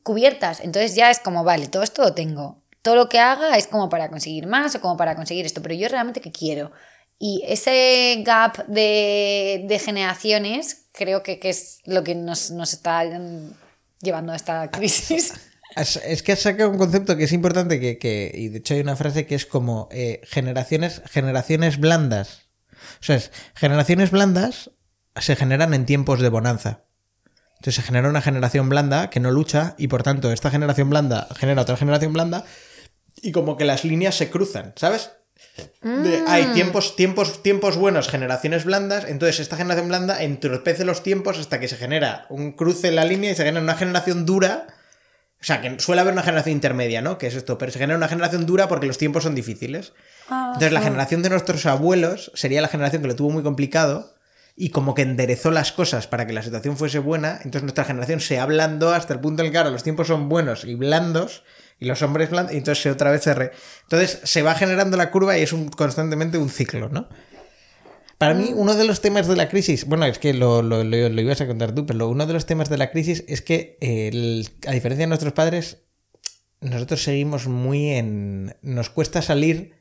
[0.05, 0.61] cubiertas.
[0.61, 2.60] Entonces ya es como, vale, todo esto lo tengo.
[2.83, 5.75] Todo lo que haga es como para conseguir más o como para conseguir esto, pero
[5.75, 6.73] yo realmente qué quiero.
[7.19, 13.05] Y ese gap de, de generaciones creo que, que, es lo que nos, nos está
[14.01, 15.35] llevando a esta crisis.
[15.77, 18.81] Es que has sacado un concepto que es importante, que, que, y de hecho hay
[18.81, 22.49] una frase que es como eh, generaciones, generaciones blandas.
[23.01, 23.21] O sea,
[23.55, 24.73] generaciones blandas
[25.15, 26.85] se generan en tiempos de bonanza.
[27.61, 31.29] Entonces se genera una generación blanda que no lucha y por tanto esta generación blanda
[31.37, 32.45] genera otra generación blanda
[33.23, 35.11] y como que las líneas se cruzan, ¿sabes?
[36.27, 36.55] hay mm.
[36.55, 41.69] tiempos, tiempos, tiempos buenos, generaciones blandas, entonces esta generación blanda entorpece los tiempos hasta que
[41.69, 44.67] se genera un cruce en la línea y se genera una generación dura.
[45.41, 47.17] O sea, que suele haber una generación intermedia, ¿no?
[47.17, 49.95] Que es esto, pero se genera una generación dura porque los tiempos son difíciles.
[50.29, 54.15] Entonces la generación de nuestros abuelos sería la generación que lo tuvo muy complicado
[54.55, 58.21] y como que enderezó las cosas para que la situación fuese buena, entonces nuestra generación
[58.21, 61.45] se ablandó hasta el punto en el que ahora los tiempos son buenos y blandos
[61.81, 63.53] y los hombres blandos, y entonces otra vez se re...
[63.83, 67.09] Entonces se va generando la curva y es un, constantemente un ciclo, ¿no?
[68.19, 71.21] Para mí, uno de los temas de la crisis, bueno, es que lo, lo, lo,
[71.23, 73.79] ibas a contar tú, pero uno de los temas de la crisis es que,
[74.67, 75.79] a diferencia de nuestros padres,
[76.61, 78.57] nosotros seguimos muy en...
[78.61, 79.81] Nos cuesta salir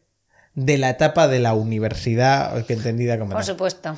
[0.56, 3.34] de la etapa de la universidad, que entendida como...
[3.34, 3.98] Por supuesto.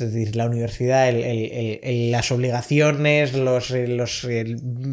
[0.00, 4.26] Es decir, la universidad, las obligaciones, los, los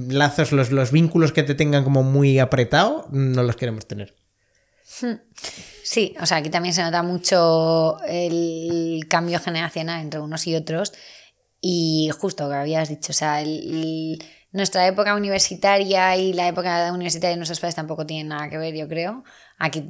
[0.10, 4.16] lazos, los, los, vínculos que te tengan como muy apretado, no los queremos tener.
[5.02, 5.16] Hmm.
[5.84, 10.94] Sí, o sea, aquí también se nota mucho el cambio generacional entre unos y otros.
[11.62, 13.42] Y justo que habías dicho, o sea,
[14.58, 18.76] nuestra época universitaria y la época universitaria de nuestros padres tampoco tienen nada que ver,
[18.76, 19.24] yo creo.
[19.58, 19.84] Aquí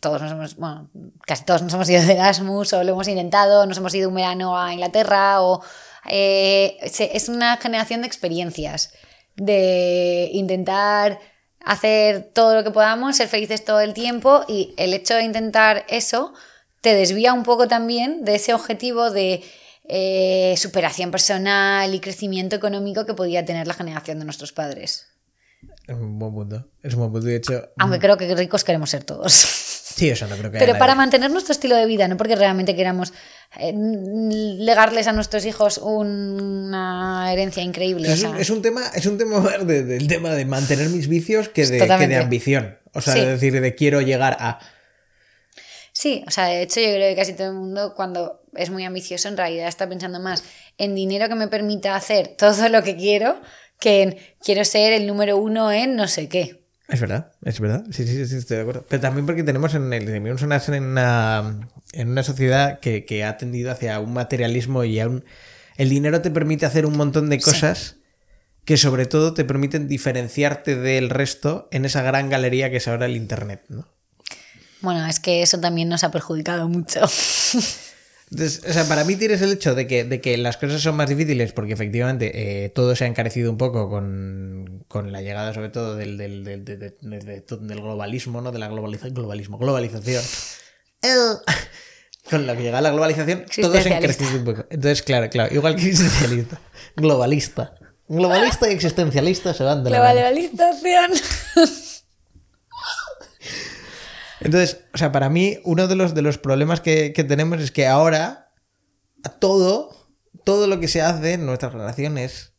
[0.00, 0.90] todos nos hemos, bueno,
[1.26, 4.14] casi todos nos hemos ido de Erasmus o lo hemos intentado, nos hemos ido un
[4.14, 5.62] verano a Inglaterra o...
[6.10, 8.94] Eh, es una generación de experiencias,
[9.36, 11.18] de intentar
[11.64, 15.84] hacer todo lo que podamos, ser felices todo el tiempo y el hecho de intentar
[15.88, 16.32] eso
[16.80, 19.42] te desvía un poco también de ese objetivo de
[19.88, 25.06] eh, superación personal y crecimiento económico que podía tener la generación de nuestros padres.
[25.86, 26.68] Es un buen punto.
[26.82, 27.26] Es un buen punto.
[27.26, 28.00] De hecho, Aunque mm.
[28.00, 29.32] creo que ricos queremos ser todos.
[29.98, 32.76] Sí, eso no creo que Pero para mantener nuestro estilo de vida, no porque realmente
[32.76, 33.12] queramos
[33.58, 38.12] eh, legarles a nuestros hijos una herencia increíble.
[38.12, 42.06] Es, un, tema, es un tema del tema de mantener mis vicios que de, que
[42.06, 42.78] de ambición.
[42.92, 44.60] O sea, decir, de quiero llegar a.
[45.92, 48.84] Sí, o sea, de hecho yo creo que casi todo el mundo cuando es muy
[48.84, 50.44] ambicioso en realidad está pensando más
[50.76, 53.40] en dinero que me permita hacer todo lo que quiero
[53.80, 56.64] que quiero ser el número uno en no sé qué.
[56.88, 57.84] Es verdad, es verdad.
[57.90, 58.86] Sí, sí, sí, estoy de acuerdo.
[58.88, 64.00] Pero también porque tenemos en, el, en, una, en una sociedad que, ha tendido hacia
[64.00, 65.24] un materialismo y a un...
[65.76, 67.96] El dinero te permite hacer un montón de cosas
[68.64, 73.06] que sobre todo te permiten diferenciarte del resto en esa gran galería que es ahora
[73.06, 73.86] el Internet, ¿no?
[74.80, 77.00] Bueno, es que eso también nos ha perjudicado mucho.
[78.30, 81.08] o sea, para mí tienes el hecho de que, de que las cosas son más
[81.08, 85.70] difíciles porque efectivamente eh, todo se ha encarecido un poco con, con la llegada sobre
[85.70, 88.52] todo del, del, del, del globalismo, ¿no?
[88.52, 90.22] De la globalización, globalismo, globalización.
[92.30, 94.66] con la que llega la globalización, todo se ha encarecido un poco.
[94.70, 96.60] Entonces, claro, claro, igual que existencialista,
[96.96, 97.74] globalista.
[98.08, 101.12] Globalista y existencialista se van de la Globalización.
[104.48, 107.86] Entonces, o sea, para mí, uno de los, de los problemas que, tenemos es que
[107.86, 108.50] ahora
[109.40, 110.08] todo,
[110.42, 112.54] todo lo que se hace en nuestra relación es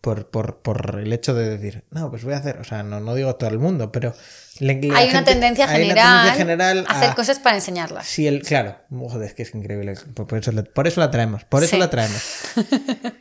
[0.00, 3.36] por, el hecho de decir, no, pues voy a hacer, o sea, no, no digo
[3.36, 4.12] todo el mundo, pero...
[4.60, 8.08] hay, una tendencia general, a hacer cosas para enseñarlas.
[8.08, 9.94] Sí, el, claro, joder, es que es increíble.
[10.14, 12.22] Por, eso, por eso la traemos, por eso la traemos.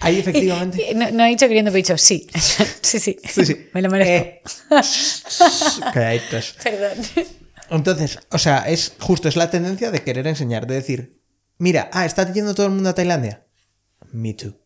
[0.00, 0.94] Ahí efectivamente.
[0.94, 2.26] No, no, he dicho queriendo, he dicho sí.
[2.82, 3.18] sí, sí.
[3.22, 3.68] sí, sí.
[3.74, 4.40] Me lo merezco.
[5.94, 6.20] Eh,
[6.64, 7.26] Perdón.
[7.70, 11.20] Entonces, o sea, es justo, es la tendencia de querer enseñar, de decir,
[11.58, 13.46] mira, ah, está yendo todo el mundo a Tailandia.
[14.12, 14.58] Me too.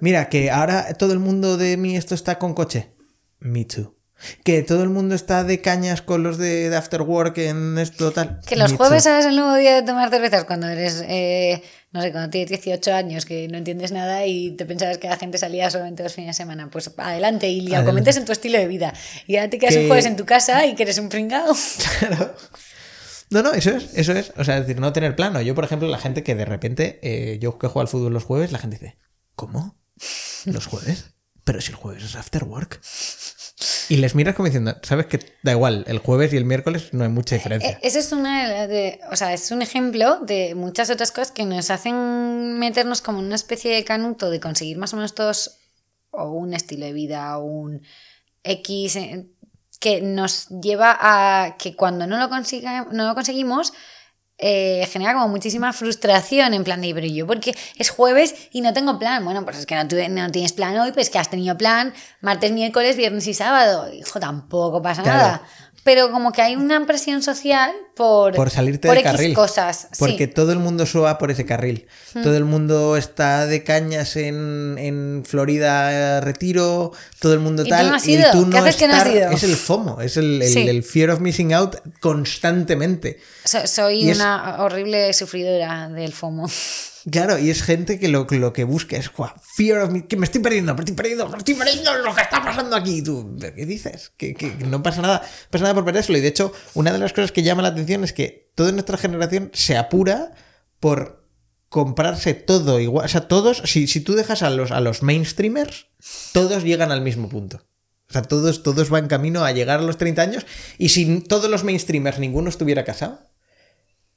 [0.00, 2.94] Mira, que ahora todo el mundo de mí esto está con coche.
[3.38, 3.96] Me too.
[4.44, 8.40] Que todo el mundo está de cañas con los de, After Work en esto tal.
[8.46, 12.10] Que los jueves es el nuevo día de tomar cervezas cuando eres, eh, no sé,
[12.10, 15.70] cuando tienes 18 años, que no entiendes nada y te pensabas que la gente salía
[15.70, 16.70] solamente dos fines de semana.
[16.70, 18.94] Pues adelante y lo comentes en tu estilo de vida.
[19.26, 21.54] Y ahora te quedas un jueves en tu casa y que eres un pringado.
[21.98, 22.34] Claro.
[23.30, 24.32] No, no, eso es, eso es.
[24.36, 25.40] O sea, es decir, no tener plano.
[25.40, 28.24] Yo, por ejemplo, la gente que de repente, eh, yo que juego al fútbol los
[28.24, 28.98] jueves, la gente dice,
[29.34, 29.78] ¿cómo?
[30.44, 31.14] ¿Los jueves?
[31.44, 32.80] Pero si el jueves es after work.
[33.88, 37.04] Y les miras como diciendo, sabes que da igual, el jueves y el miércoles no
[37.04, 37.70] hay mucha diferencia.
[37.70, 41.44] Eh, ese es una de, o sea, es un ejemplo de muchas otras cosas que
[41.44, 45.58] nos hacen meternos como una especie de canuto de conseguir más o menos todos
[46.10, 47.82] o un estilo de vida o un
[48.44, 49.26] X eh,
[49.80, 53.72] que nos lleva a que cuando no lo, consiga, no lo conseguimos
[54.44, 58.72] eh, genera como muchísima frustración en plan de, pero yo porque es jueves y no
[58.72, 59.24] tengo plan.
[59.24, 62.50] Bueno, pues es que no, no tienes plan hoy, pues que has tenido plan martes,
[62.50, 63.92] miércoles, viernes y sábado.
[63.92, 65.42] Hijo, tampoco pasa nada
[65.84, 69.34] pero como que hay una presión social por, por salirte por de X carril.
[69.34, 69.88] cosas.
[69.98, 70.32] Porque sí.
[70.32, 71.86] Todo el mundo suba por ese carril.
[72.12, 77.70] Todo el mundo está de cañas en, en Florida Retiro, todo el mundo ¿Y tú
[77.70, 77.88] tal.
[77.88, 78.30] no has y ido?
[78.32, 79.30] tú ¿Qué haces que no has estar- ido?
[79.30, 80.68] Es el FOMO, es el, el- Sí.
[80.68, 83.18] el fear of missing out constantemente.
[83.44, 86.48] So- soy Y es- una horrible sufridora del FOMO.
[87.10, 90.24] Claro, y es gente que lo, que busca es "Guau, fear of me, que me
[90.24, 92.98] estoy perdiendo, me estoy perdiendo, me estoy perdiendo lo que está pasando aquí.
[92.98, 94.12] Y tú, ¿pero ¿qué dices?
[94.16, 94.36] Que,
[94.68, 96.16] no pasa nada, pasa nada por perderlo.
[96.16, 98.98] Y de hecho, una de las cosas que llama la atención es que toda nuestra
[98.98, 100.32] generación se apura
[100.78, 101.26] por
[101.68, 103.06] comprarse todo igual.
[103.06, 105.86] O sea, todos, si, si tú dejas a los, a los mainstreamers,
[106.32, 107.64] todos llegan al mismo punto.
[108.08, 110.46] O sea, todos, todos van camino a llegar a los 30 años.
[110.78, 113.20] Y si todos los mainstreamers, ninguno estuviera casado,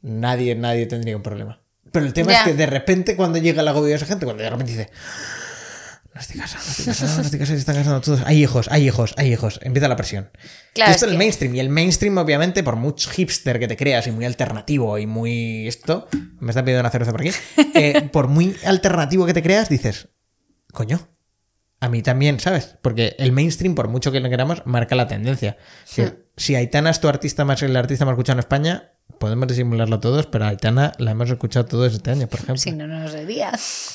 [0.01, 1.64] nadie, nadie tendría un problema.
[1.95, 4.43] Pero el tema es que de repente cuando llega el agobio de esa gente, cuando
[4.43, 4.89] de repente dice,
[6.13, 8.67] no estoy casado, no estoy casado, no estoy casado, se están casando todos, hay hijos,
[8.71, 10.29] hay hijos, hay hijos, empieza la presión.
[10.73, 13.67] Claro, y esto es el que- mainstream, y el mainstream obviamente, por mucho hipster que
[13.67, 16.07] te creas y muy alternativo y muy esto,
[16.39, 17.31] me está pidiendo una cerveza por aquí,
[17.75, 20.07] eh, por muy alternativo que te creas, dices,
[20.71, 21.09] coño,
[21.81, 22.77] a mí también, ¿sabes?
[22.81, 25.57] Porque el mainstream, por mucho que lo queramos, marca la tendencia.
[25.83, 26.13] Si, Hmm.
[26.37, 30.25] si Aitana es tu artista más el artista más escuchado en España, podemos disimularlo todos,
[30.27, 32.57] pero a Aitana la hemos escuchado todos este año, por ejemplo.
[32.57, 33.51] Si no, no lo sería.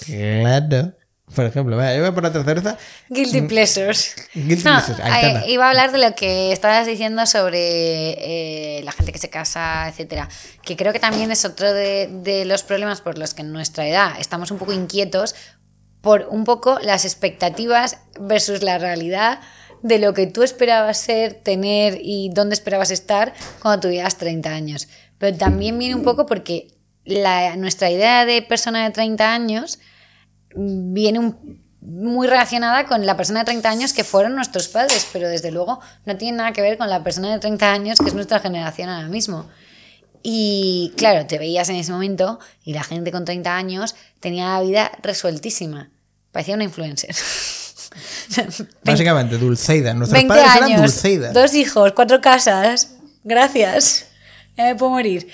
[0.07, 0.92] Claro.
[1.35, 2.77] Por ejemplo, vaya, yo voy por otra cerveza.
[3.09, 4.16] Guilty pleasures.
[4.35, 4.49] Mm.
[4.49, 5.46] Guilty No, pleasures, Aitana.
[5.46, 9.88] iba a hablar de lo que estabas diciendo sobre eh, la gente que se casa,
[9.88, 10.29] etcétera.
[10.62, 13.87] Que creo que también es otro de, de los problemas por los que en nuestra
[13.87, 15.37] edad estamos un poco inquietos
[16.01, 19.38] por un poco las expectativas versus la realidad
[19.82, 24.88] de lo que tú esperabas ser, tener y dónde esperabas estar cuando tuvieras 30 años.
[25.18, 26.68] Pero también viene un poco porque
[27.04, 29.78] la, nuestra idea de persona de 30 años
[30.54, 31.34] viene
[31.80, 35.80] muy relacionada con la persona de 30 años que fueron nuestros padres, pero desde luego
[36.04, 38.88] no tiene nada que ver con la persona de 30 años que es nuestra generación
[38.88, 39.48] ahora mismo.
[40.22, 44.60] Y claro, te veías en ese momento y la gente con 30 años tenía la
[44.60, 45.88] vida resueltísima.
[46.32, 47.14] Parecía una influencer.
[48.85, 49.94] Básicamente, Dulceida.
[49.94, 51.33] Nuestros 20 padres eran años, Dulceida.
[51.33, 52.92] dos hijos, cuatro casas.
[53.24, 54.07] Gracias.
[54.57, 55.29] Ya me puedo morir.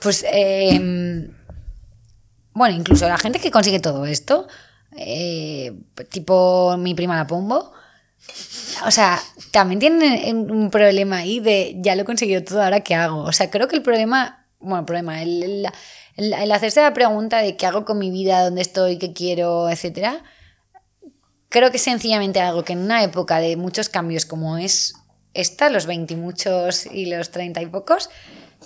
[0.00, 1.28] Pues, eh,
[2.54, 4.46] bueno, incluso la gente que consigue todo esto,
[4.96, 5.72] eh,
[6.10, 7.72] tipo mi prima la Pombo,
[8.86, 9.20] o sea,
[9.50, 13.22] también tienen un problema ahí de ya lo he conseguido todo, ahora qué hago.
[13.22, 15.66] O sea, creo que el problema, bueno, el problema, el, el-
[16.16, 19.70] el- el hacerse la pregunta de qué hago con mi vida, dónde estoy, qué quiero,
[19.70, 20.22] etcétera,
[21.52, 24.94] creo que es sencillamente algo que en una época de muchos cambios como es
[25.34, 28.10] esta, los 20 y muchos y los 30 y pocos,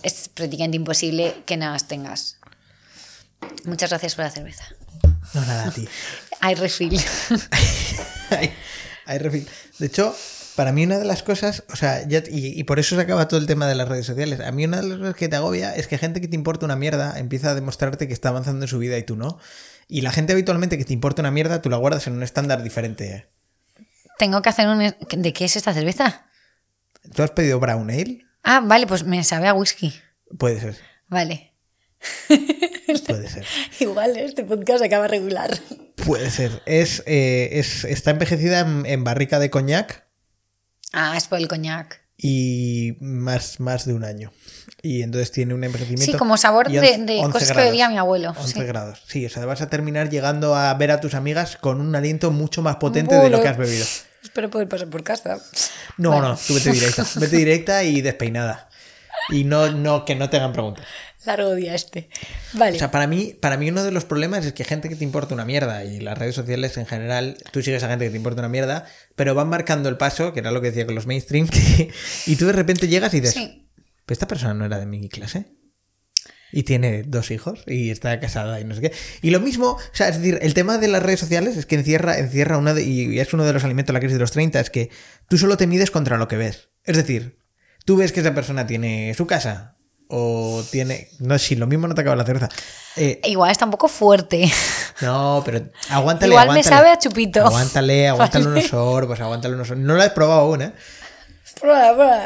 [0.03, 2.37] es prácticamente imposible que nada más tengas.
[3.65, 4.65] Muchas gracias por la cerveza.
[5.35, 5.89] No, nada, tío.
[6.41, 6.99] Hay refill.
[8.31, 8.53] Hay-
[9.07, 9.47] hay refill.
[9.79, 10.15] De hecho,
[10.57, 13.29] para mí una de las cosas, o sea, ya- y, y por eso se acaba
[13.29, 14.41] todo el tema de las redes sociales.
[14.41, 16.67] A mí una de las cosas que te agobia es que gente que te importa
[16.67, 19.39] una mierda empieza a demostrarte que está avanzando en su vida y tú no.
[19.89, 22.63] Y la gente habitualmente que te importa una mierda, tú la guardas en un estándar
[22.63, 23.29] diferente.
[24.19, 24.79] Tengo que hacer un...
[24.79, 26.27] ¿De qué es esta cerveza?
[27.15, 28.25] ¿Tú has pedido brown ale?
[28.43, 29.95] Ah, vale, pues me sabe a whisky.
[30.39, 30.77] Puede ser,
[31.09, 31.53] Vale.
[33.07, 33.45] puede ser.
[33.81, 35.51] Igual este podcast acaba regular.
[36.05, 36.63] Puede ser.
[36.67, 40.07] Es, eh, es, está envejecida en, en barrica de coñac
[40.93, 42.01] Ah, es por el coñac.
[42.17, 44.33] y más, más de un año.
[44.87, 46.05] Y entonces tiene un envejecimiento.
[46.13, 48.35] Sí, como sabor de, de 11 cosas que bebía mi abuelo.
[48.39, 48.61] 11 sí.
[48.65, 49.03] grados.
[49.09, 52.31] Sí, o sea, vas a terminar llegando a ver a tus amigas con un aliento
[52.31, 53.85] mucho más potente de lo que has bebido.
[54.23, 55.39] Espero poder pasar por casa.
[55.97, 56.29] No, Bueno.
[56.31, 57.05] no, tú vete directa.
[57.17, 58.69] Vete directa y despeinada.
[59.31, 60.85] Y no, no, que no te hagan preguntas.
[61.25, 62.09] Largo día este.
[62.53, 62.77] Vale.
[62.77, 65.03] O sea, para mí, para mí uno de los problemas es que gente que te
[65.03, 68.17] importa una mierda y las redes sociales en general, tú sigues a gente que te
[68.17, 68.85] importa una mierda,
[69.17, 71.91] pero van marcando el paso, que era lo que decía con los mainstream, que-
[72.27, 73.66] y tú de repente llegas y dices, sí.
[74.07, 75.53] "Pero esta persona no era de mi clase.
[76.53, 78.93] Y tiene dos hijos y está casada y no sé qué.
[79.21, 81.75] Y lo mismo, o sea, es decir, el tema de las redes sociales es que
[81.75, 84.31] encierra, encierra una de, y es uno de los alimentos de la crisis de los
[84.31, 84.91] 30, es que
[85.29, 86.71] tú solo te mides contra lo que ves.
[86.85, 87.41] Es decir,
[87.85, 89.77] tú ves que esa persona tiene su casa
[90.09, 91.09] o tiene...
[91.19, 92.49] No, si lo mismo no te acaba la cerveza.
[92.95, 94.49] Eh, Igual está un poco fuerte.
[95.01, 96.33] no, pero aguántale.
[96.33, 97.45] Igual me sabe a chupito.
[97.45, 99.85] Aguántale, aguántale unos sorbos, aguántale unos sorbos.
[99.85, 100.73] No lo he probado aún, ¿eh?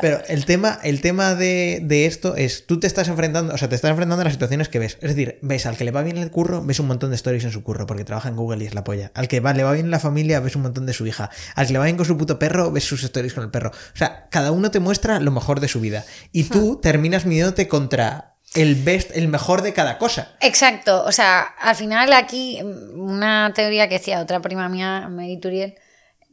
[0.00, 3.68] Pero el tema, el tema de, de esto es, tú te estás enfrentando, o sea,
[3.68, 4.98] te estás enfrentando a las situaciones que ves.
[5.00, 7.44] Es decir, ves al que le va bien el curro, ves un montón de stories
[7.44, 9.12] en su curro, porque trabaja en Google y es la polla.
[9.14, 11.30] Al que va, le va bien la familia, ves un montón de su hija.
[11.54, 13.70] Al que le va bien con su puto perro, ves sus stories con el perro.
[13.70, 16.04] O sea, cada uno te muestra lo mejor de su vida.
[16.32, 20.36] Y tú terminas midiéndote contra el best, el mejor de cada cosa.
[20.40, 22.60] Exacto, o sea, al final aquí
[22.94, 25.76] una teoría que decía otra prima mía, Mary Turiel,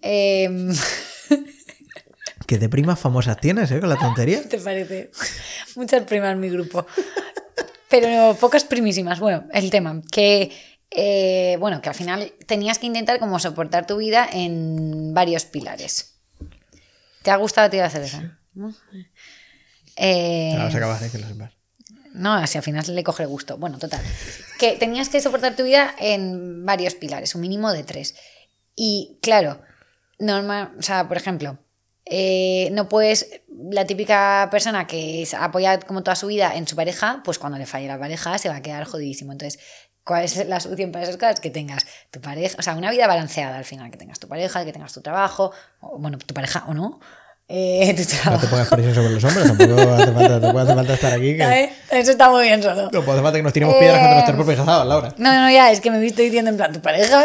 [2.47, 3.79] Que de primas famosas tienes, ¿eh?
[3.79, 4.41] Con la tontería.
[4.49, 5.11] ¿te parece?
[5.75, 6.87] Muchas primas en mi grupo,
[7.89, 9.19] pero pocas primísimas.
[9.19, 10.51] Bueno, el tema, que
[10.89, 16.15] eh, bueno, que al final tenías que intentar como soportar tu vida en varios pilares.
[17.21, 18.21] ¿Te ha gustado te iba a hacer eso?
[18.53, 18.73] ¿No?
[19.97, 21.09] Eh, Te la vas a acabar, ¿eh?
[21.11, 21.51] Que lo sepas.
[22.13, 23.57] No, así al final le coge el gusto.
[23.57, 24.01] Bueno, total.
[24.57, 28.15] Que tenías que soportar tu vida en varios pilares, un mínimo de tres.
[28.75, 29.61] Y claro,
[30.17, 31.59] normal, o sea, por ejemplo,
[32.09, 33.41] eh, no puedes,
[33.71, 37.57] la típica persona que es- apoya como toda su vida en su pareja, pues cuando
[37.57, 39.31] le falle la pareja se va a quedar jodidísimo.
[39.31, 39.59] Entonces,
[40.03, 41.39] ¿cuál es la solución para esas cosas?
[41.39, 44.63] Que tengas tu pareja, o sea, una vida balanceada al final, que tengas tu pareja,
[44.65, 46.99] que tengas tu trabajo, o, bueno, tu pareja o no.
[47.49, 50.93] Eh, tu No te pongas presión sobre los hombres, tampoco hace falta, tampoco hace falta
[50.93, 51.37] estar aquí.
[51.91, 52.89] Eso está muy bien solo.
[52.91, 55.13] No hace falta que nos tiremos piedras contra nuestros propios asados, Laura.
[55.17, 57.23] No, no, ya, es que me he visto diciendo en plan, ¿tu pareja?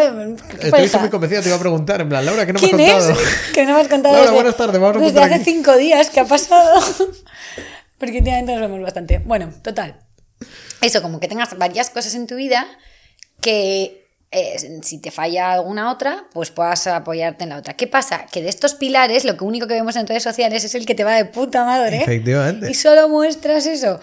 [0.48, 0.98] ¿Qué Estoy pareja?
[0.98, 3.16] muy convencido, te iba a preguntar, en plan, Laura, ¿qué no me has ¿Quién contado?
[3.52, 5.44] Que no me has contado Laura, desde, buenas tardes, vamos a desde hace aquí.
[5.44, 6.80] cinco días que ha pasado.
[7.98, 9.18] Porque últimamente nos vemos bastante.
[9.18, 9.96] Bueno, total.
[10.80, 12.66] Eso, como que tengas varias cosas en tu vida
[13.40, 14.01] que
[14.32, 17.74] eh, si te falla alguna otra, pues puedas apoyarte en la otra.
[17.74, 18.26] ¿Qué pasa?
[18.32, 21.04] Que de estos pilares, lo único que vemos en redes sociales es el que te
[21.04, 21.98] va de puta madre.
[21.98, 22.70] Efectivamente.
[22.70, 24.00] Y solo muestras eso.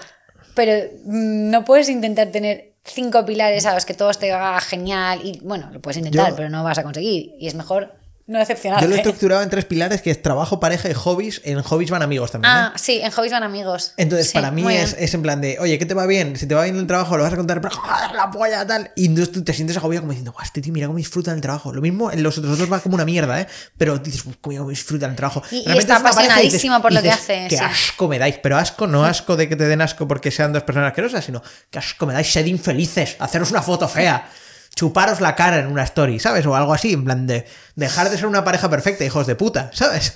[0.55, 5.19] Pero mm, no puedes intentar tener cinco pilares a los que todos te va genial.
[5.23, 7.31] Y bueno, lo puedes intentar, Yo- pero no vas a conseguir.
[7.39, 7.93] Y es mejor
[8.29, 8.87] no Yo decepcionarte.
[8.87, 11.41] lo he estructurado en tres pilares, que es trabajo, pareja y hobbies.
[11.43, 12.57] En hobbies van amigos también, ¿eh?
[12.57, 13.93] Ah, sí, en hobbies van amigos.
[13.97, 16.35] Entonces, Sí, para mí es, es en plan de, oye, ¿qué te va bien?
[16.37, 18.91] Si te va bien el trabajo, lo vas a contar, pero ¡joder, la polla, tal.
[18.95, 21.41] Y entonces tú te sientes agobiado como diciendo, guau, este tío, mira cómo disfruta el
[21.41, 21.73] trabajo.
[21.73, 23.47] Lo mismo en los otros dos va como una mierda, ¿eh?
[23.77, 25.41] Pero dices, "Uf, cómo disfruta el trabajo.
[25.49, 27.63] Y- y está es y apasionadísimo por lo que hace, Qué sí.
[27.63, 28.37] asco me dais.
[28.43, 31.41] Pero asco, no asco de que te den asco porque sean dos personas asquerosas, sino
[31.71, 34.29] que asco me dais, sed infelices, haceros una foto fea.
[34.75, 36.45] Chuparos la cara en una story, ¿sabes?
[36.45, 39.71] O algo así, en plan de dejar de ser una pareja perfecta, hijos de puta,
[39.73, 40.13] ¿sabes?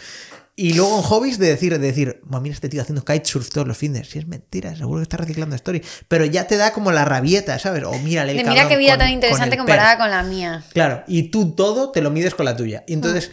[0.55, 3.67] Y luego en hobbies de decir, de decir, "Buah, mira este tío haciendo kitesurf todos
[3.67, 4.07] los fines.
[4.11, 5.81] Si es mentira, seguro que está reciclando story.
[6.07, 7.83] Pero ya te da como la rabieta, ¿sabes?
[7.85, 10.01] O mírale el De mira qué vida con- tan interesante comparada perro".
[10.03, 10.63] con la mía.
[10.73, 12.83] Claro, y tú todo te lo mides con la tuya.
[12.87, 13.31] Y entonces,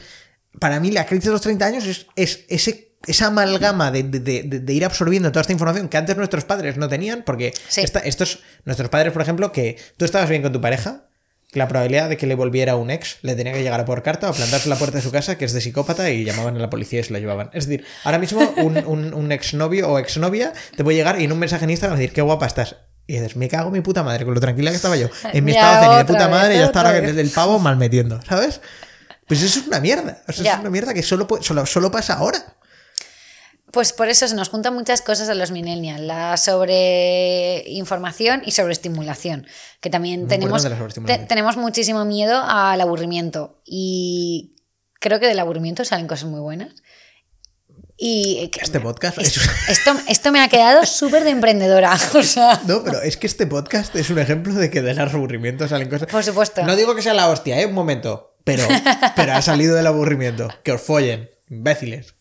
[0.54, 0.58] Mm.
[0.60, 4.20] para mí la crisis de los 30 años es, es ese, esa amalgama de, de-
[4.42, 7.82] de- de ir absorbiendo toda esta información que antes nuestros padres no tenían, porque Sí.
[7.82, 11.04] esta- estos, nuestros padres, por ejemplo, que tú estabas bien con tu pareja,
[11.52, 14.02] que la probabilidad de que le volviera un ex le tenía que llegar a por
[14.02, 16.60] carta o plantarse la puerta de su casa, que es de psicópata, y llamaban a
[16.60, 17.50] la policía y se lo llevaban.
[17.52, 21.32] Es decir, ahora mismo un, un, un exnovio o exnovia te puede llegar y en
[21.32, 22.76] un mensaje en Instagram decir, qué guapa estás.
[23.06, 25.08] Y dices, me cago en mi puta madre, con lo tranquila que estaba yo.
[25.32, 27.16] En mi Ya, estado de puta vez, madre, y ya está otra ahora vez.
[27.16, 28.60] el pavo mal metiendo, ¿sabes?
[29.26, 30.22] Pues eso es una mierda.
[30.28, 32.38] O sea, es una mierda que solo, solo, solo pasa ahora.
[33.72, 39.46] Pues por eso se nos juntan muchas cosas a los millennials, la sobreinformación y sobreestimulación,
[39.80, 40.62] que también Muy tenemos,
[41.06, 44.56] te- tenemos muchísimo miedo al aburrimiento y
[45.00, 46.70] creo que del aburrimiento salen cosas muy buenas.
[48.02, 51.96] Y que- Este podcast es- es- esto, esto me ha quedado súper de emprendedora.
[52.14, 55.68] O sea, No, pero es que este podcast es un ejemplo de que del aburrimiento
[55.68, 56.08] salen cosas.
[56.08, 56.62] Por supuesto.
[56.64, 57.66] No digo que sea la hostia, ¿eh?
[57.66, 58.38] Un momento.
[58.42, 58.66] Pero,
[59.16, 60.48] pero ha salido del aburrimiento.
[60.64, 62.14] Que os follen, imbéciles.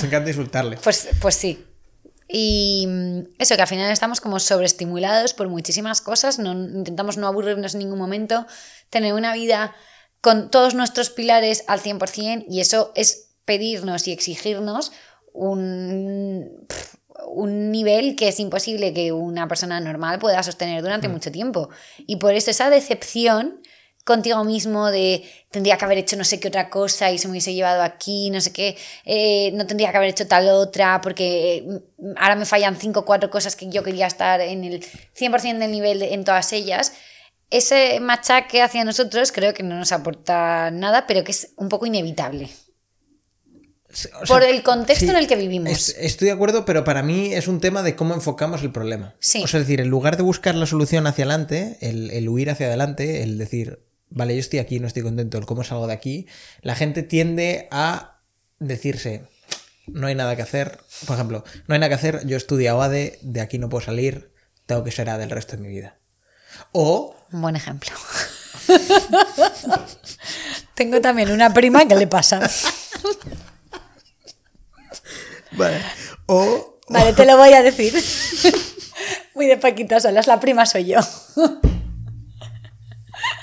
[0.00, 0.80] Me encanta insultarles.
[0.80, 1.64] Pues, pues sí.
[2.28, 7.26] Y mm, eso, que al final estamos como sobreestimulados por muchísimas cosas, no, intentamos no
[7.26, 8.46] aburrirnos en ningún momento,
[8.90, 9.74] tener una vida
[10.20, 14.92] con todos nuestros pilares al 100% y eso es pedirnos y exigirnos
[15.32, 16.66] un,
[17.26, 21.68] un nivel que es imposible que una persona normal pueda sostener durante mucho tiempo.
[21.98, 23.60] Y por eso esa decepción
[24.04, 27.32] contigo mismo de tendría que haber hecho no sé qué otra cosa y se me
[27.32, 31.56] hubiese llevado aquí, no sé qué, eh, no tendría que haber hecho tal otra porque
[31.56, 31.64] eh,
[32.16, 34.84] ahora me fallan cinco o cuatro cosas que yo quería estar en el
[35.18, 36.92] 100% del nivel de- en todas ellas.
[37.50, 41.86] Ese machaque hacia nosotros creo que no nos aporta nada, pero que es un poco
[41.86, 42.50] inevitable.
[43.90, 45.70] O sea, Por el contexto sí, en el que vivimos.
[45.70, 49.14] es- estoy de acuerdo, pero para mí es un tema de cómo enfocamos el problema.
[49.20, 49.42] Sí.
[49.44, 52.50] O sea, es decir, en lugar de buscar la solución hacia adelante, el, el huir
[52.50, 53.84] hacia adelante, el decir,
[54.14, 56.26] vale, yo estoy aquí, no estoy contento, el cómo salgo de aquí,
[56.62, 58.22] la gente tiende a
[58.58, 59.24] decirse,
[59.86, 60.78] no hay nada que hacer.
[61.06, 64.32] Por ejemplo, no hay nada que hacer, yo estudio ADE, de aquí no puedo salir,
[64.66, 65.98] tengo que ser A del resto de mi vida.
[66.72, 67.90] O Un buen ejemplo.
[70.74, 72.48] Tengo también una prima que le pasa.
[75.52, 75.80] Vale.
[76.26, 76.80] O.
[76.88, 77.94] Vale, te lo voy a decir.
[79.34, 81.00] Muy de Paquita Salas, la prima soy yo.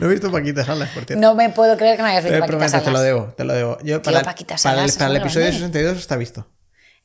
[0.01, 1.21] No he visto Paquita Salas, por cierto.
[1.21, 2.85] No me puedo creer que no hayas visto Te Paquita prometo, Salas.
[2.85, 3.77] te lo debo, te lo debo.
[3.83, 5.59] Yo, para, Paquita para el, Salas, para el episodio grande.
[5.59, 6.47] 62 está visto.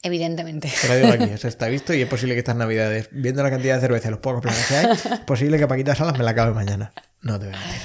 [0.02, 0.72] Evidentemente.
[0.80, 3.42] Te lo digo aquí, o sea, está visto y es posible que estas navidades, viendo
[3.42, 6.16] la cantidad de cerveza y los pocos planes que hay, es posible que Paquita Salas
[6.18, 6.92] me la acabe mañana.
[7.22, 7.80] No te voy a mentir.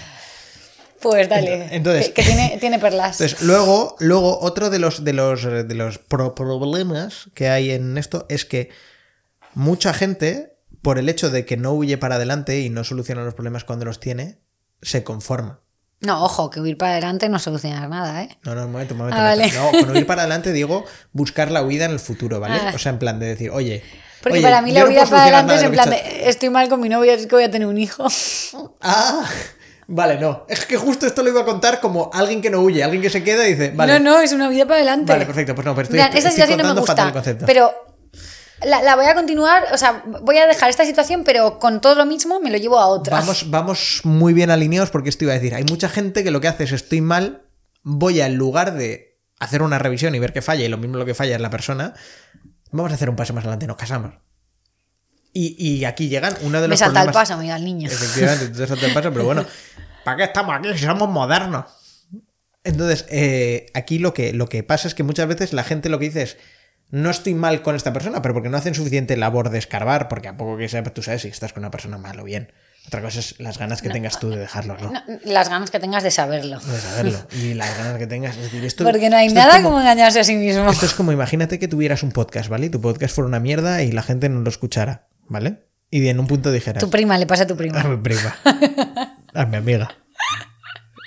[1.01, 1.67] Pues dale.
[1.75, 3.19] Entonces- que, que tiene, tiene perlas.
[3.19, 7.97] Entonces, luego, luego otro de los, de los, de los pro- problemas que hay en
[7.97, 8.69] esto es que
[9.55, 10.53] mucha gente,
[10.83, 13.85] por el hecho de que no huye para adelante y no soluciona los problemas cuando
[13.85, 14.39] los tiene,
[14.81, 15.59] se conforma.
[16.01, 18.37] No, ojo, que huir para adelante no soluciona nada, ¿eh?
[18.43, 19.19] No, no, un momento, un momento.
[19.19, 19.55] Ah, momento.
[19.59, 19.71] vale.
[19.79, 22.59] No, con huir para adelante digo buscar la huida en el futuro, ¿vale?
[22.59, 22.71] Ah.
[22.73, 23.83] O sea, en plan de decir, oye.
[24.23, 26.79] Porque oye, para mí la huida para adelante es en plan de estoy mal con
[26.79, 28.07] mi novia, es que voy a tener un hijo.
[28.81, 29.23] Ah,
[29.87, 30.45] vale, no.
[30.49, 33.09] Es que justo esto lo iba a contar como alguien que no huye, alguien que
[33.11, 33.99] se queda y dice, vale.
[33.99, 35.11] No, no, es una vida para adelante.
[35.11, 37.13] Vale, perfecto, pues no, pero estoy, Mira, esa estoy situación no me contando fatal el
[37.13, 37.19] gusta.
[37.21, 37.45] concepto.
[37.45, 37.90] Pero
[38.65, 41.95] la, la voy a continuar, o sea, voy a dejar esta situación, pero con todo
[41.95, 43.19] lo mismo me lo llevo a otra.
[43.19, 46.41] Vamos, vamos muy bien alineados porque esto iba a decir, hay mucha gente que lo
[46.41, 47.43] que hace es estoy mal,
[47.83, 50.97] voy a en lugar de hacer una revisión y ver que falla y lo mismo
[50.97, 51.93] lo que falla es la persona,
[52.71, 54.13] vamos a hacer un paso más adelante, nos casamos.
[55.33, 57.29] Y, y aquí llegan uno de me los salta el problemas...
[57.29, 57.87] paso, amiga, al niño.
[57.87, 59.45] Efectivamente, tú te el paso, pero bueno,
[60.03, 61.65] ¿para qué estamos aquí si somos modernos?
[62.63, 65.99] Entonces, eh, aquí lo que, lo que pasa es que muchas veces la gente lo
[65.99, 66.37] que dice es,
[66.91, 70.27] no estoy mal con esta persona, pero porque no hacen suficiente labor de escarbar, porque
[70.27, 72.51] a poco que sepas, tú sabes si estás con una persona mal o bien.
[72.87, 74.91] Otra cosa es las ganas que tengas tú de dejarlo, ¿no?
[74.91, 76.59] No, las ganas que tengas de saberlo.
[76.59, 77.19] De saberlo.
[77.31, 78.35] Y las ganas que tengas.
[78.35, 80.67] Es decir, esto, Porque no hay nada como- como engañarse a sí mismo.
[80.69, 82.65] Esto es como, imagínate que tuvieras un podcast, ¿vale?
[82.65, 85.59] Y tu podcast fuera una mierda y la gente no lo escuchara, ¿vale?
[85.91, 86.81] Y en un punto dijeras...
[86.83, 87.83] Tu prima, le pasa a tu A prima.
[87.83, 88.35] mi prima.
[89.35, 89.95] A mi amiga.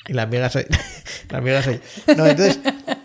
[0.07, 0.67] Y la amiga soy.
[1.31, 1.81] La amiga soy.
[2.17, 2.59] No, entonces,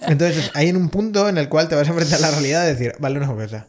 [0.09, 2.63] entonces hay en un punto en el cual te vas a enfrentar a la realidad
[2.63, 3.67] de decir, vale, una cosa.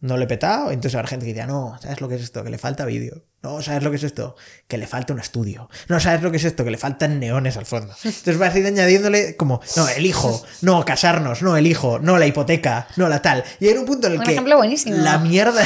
[0.00, 0.70] No le he petado.
[0.70, 2.42] Entonces habrá gente que dice, no, ¿sabes lo que es esto?
[2.44, 3.24] Que le falta vídeo.
[3.42, 4.36] No, ¿sabes lo que es esto?
[4.66, 5.70] Que le falta un estudio.
[5.88, 6.64] No, ¿sabes lo que es esto?
[6.64, 7.94] Que le faltan neones al fondo.
[8.04, 12.18] Entonces vas a ir añadiéndole como, no, el hijo, no, casarnos, no, el hijo, no,
[12.18, 13.44] la hipoteca, no, la tal.
[13.60, 14.96] Y hay un punto en el Un que ejemplo buenísimo.
[14.96, 15.62] la mierda,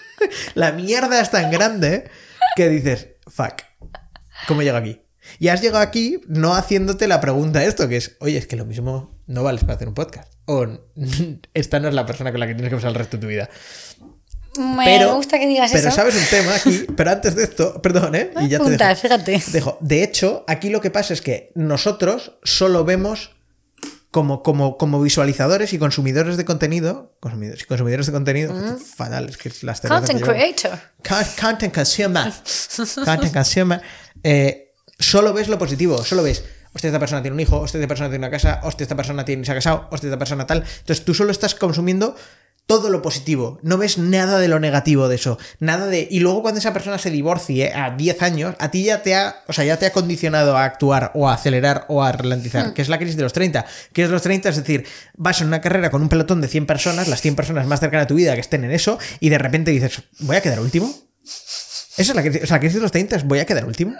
[0.54, 2.10] la mierda es tan grande
[2.54, 3.62] que dices, fuck,
[4.46, 5.00] ¿cómo llego aquí?
[5.38, 8.64] Y has llegado aquí no haciéndote la pregunta esto, que es, oye, es que lo
[8.64, 10.32] mismo no vales para hacer un podcast.
[10.46, 10.66] O
[11.54, 13.26] esta no es la persona con la que tienes que pasar el resto de tu
[13.28, 13.48] vida.
[14.58, 15.96] Me Pero, gusta que digas pero eso.
[15.96, 18.30] sabes un tema aquí, pero antes de esto, perdón, ¿eh?
[18.42, 18.96] Y ya te dejo.
[18.96, 19.42] fíjate.
[19.50, 19.78] Dejo.
[19.80, 23.30] De hecho, aquí lo que pasa es que nosotros solo vemos
[24.10, 29.38] como, como, como visualizadores y consumidores de contenido, consumidores y consumidores de contenido, fatal, es
[29.38, 30.78] que las Content que creator.
[31.08, 32.30] Con- Content consumer.
[33.06, 33.80] Content consumer.
[34.22, 36.44] Eh, solo ves lo positivo, solo ves.
[36.74, 39.24] Hostia, esta persona tiene un hijo, hostia, esta persona tiene una casa, hostia, esta persona
[39.24, 40.58] tiene, se ha casado, hostia, esta persona tal.
[40.58, 42.14] Entonces tú solo estás consumiendo
[42.66, 43.58] todo lo positivo.
[43.62, 45.38] No ves nada de lo negativo de eso.
[45.58, 46.06] Nada de.
[46.10, 49.42] Y luego cuando esa persona se divorcie a 10 años, a ti ya te ha.
[49.48, 52.72] O sea, ya te ha condicionado a actuar o a acelerar o a ralentizar.
[52.72, 53.66] Que es la crisis de los 30.
[53.92, 56.66] Que es los 30, es decir, vas en una carrera con un pelotón de 100
[56.66, 59.38] personas, las 100 personas más cercanas a tu vida que estén en eso, y de
[59.38, 60.92] repente dices, ¿voy a quedar último?
[61.24, 62.44] Esa es la crisis.
[62.44, 63.94] O sea, la crisis de los 30 es, ¿voy a quedar último?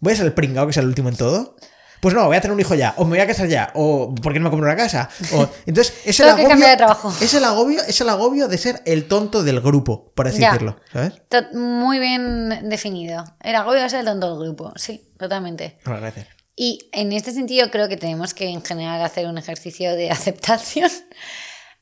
[0.00, 1.56] ¿Voy a ser el pringao que sea el último en todo?
[2.00, 4.14] Pues no, voy a tener un hijo ya, o me voy a casar ya, o
[4.14, 5.08] ¿por qué no me compro una casa?
[5.32, 7.12] O, entonces, es el, agobio, de trabajo.
[7.20, 10.52] es el agobio, es el agobio de ser el tonto del grupo, por así Ya.
[10.52, 11.14] decirlo, ¿sabes?
[11.52, 13.24] Muy bien definido.
[13.40, 14.72] El agobio es el tonto del grupo.
[14.76, 15.78] Sí, totalmente.
[15.84, 16.26] Bueno, gracias.
[16.54, 20.90] Y en este sentido creo que tenemos que en general hacer un ejercicio de aceptación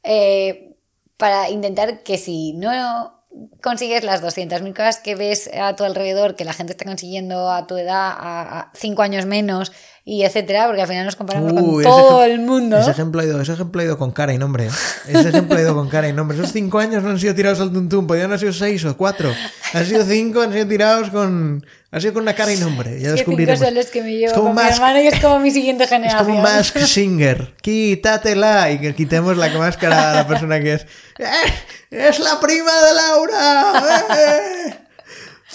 [0.02, 0.76] eh,
[1.16, 3.24] para intentar que si no
[3.62, 7.66] consigues las 200.000 cosas que ves a tu alrededor, que la gente está consiguiendo a
[7.66, 9.72] tu edad, a 5 años menos,
[10.06, 12.78] y etcétera, porque al final nos comparamos con todo el mundo.
[12.78, 14.66] Ese ejemplo, ha ido, ese ejemplo ha ido con cara y nombre.
[14.66, 14.70] ¿eh?
[15.08, 16.36] Ese ejemplo ha ido con cara y nombre.
[16.36, 19.32] Esos cinco años no han sido tirados al tuntum, podían haber sido seis o cuatro.
[19.72, 21.64] Han sido cinco, han sido tirados con.
[21.90, 22.90] Han sido con una cara y nombre.
[22.90, 23.60] Ya Es que cinco descubriremos.
[23.60, 26.26] son los que me llevo Es mi hermano y es como mi siguiente Es generación.
[26.26, 27.54] como Mask Singer.
[27.62, 30.82] Quítatela y que quitemos la máscara a la persona que es.
[31.18, 31.52] ¡Eh!
[31.90, 34.04] ¡Es la prima de Laura!
[34.18, 34.74] ¡Eh!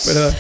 [0.06, 0.34] Perdón.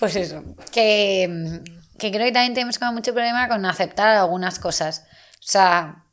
[0.00, 1.60] Pues eso, que,
[1.98, 5.04] que creo que también tenemos como mucho problema con aceptar algunas cosas.
[5.34, 6.04] O sea,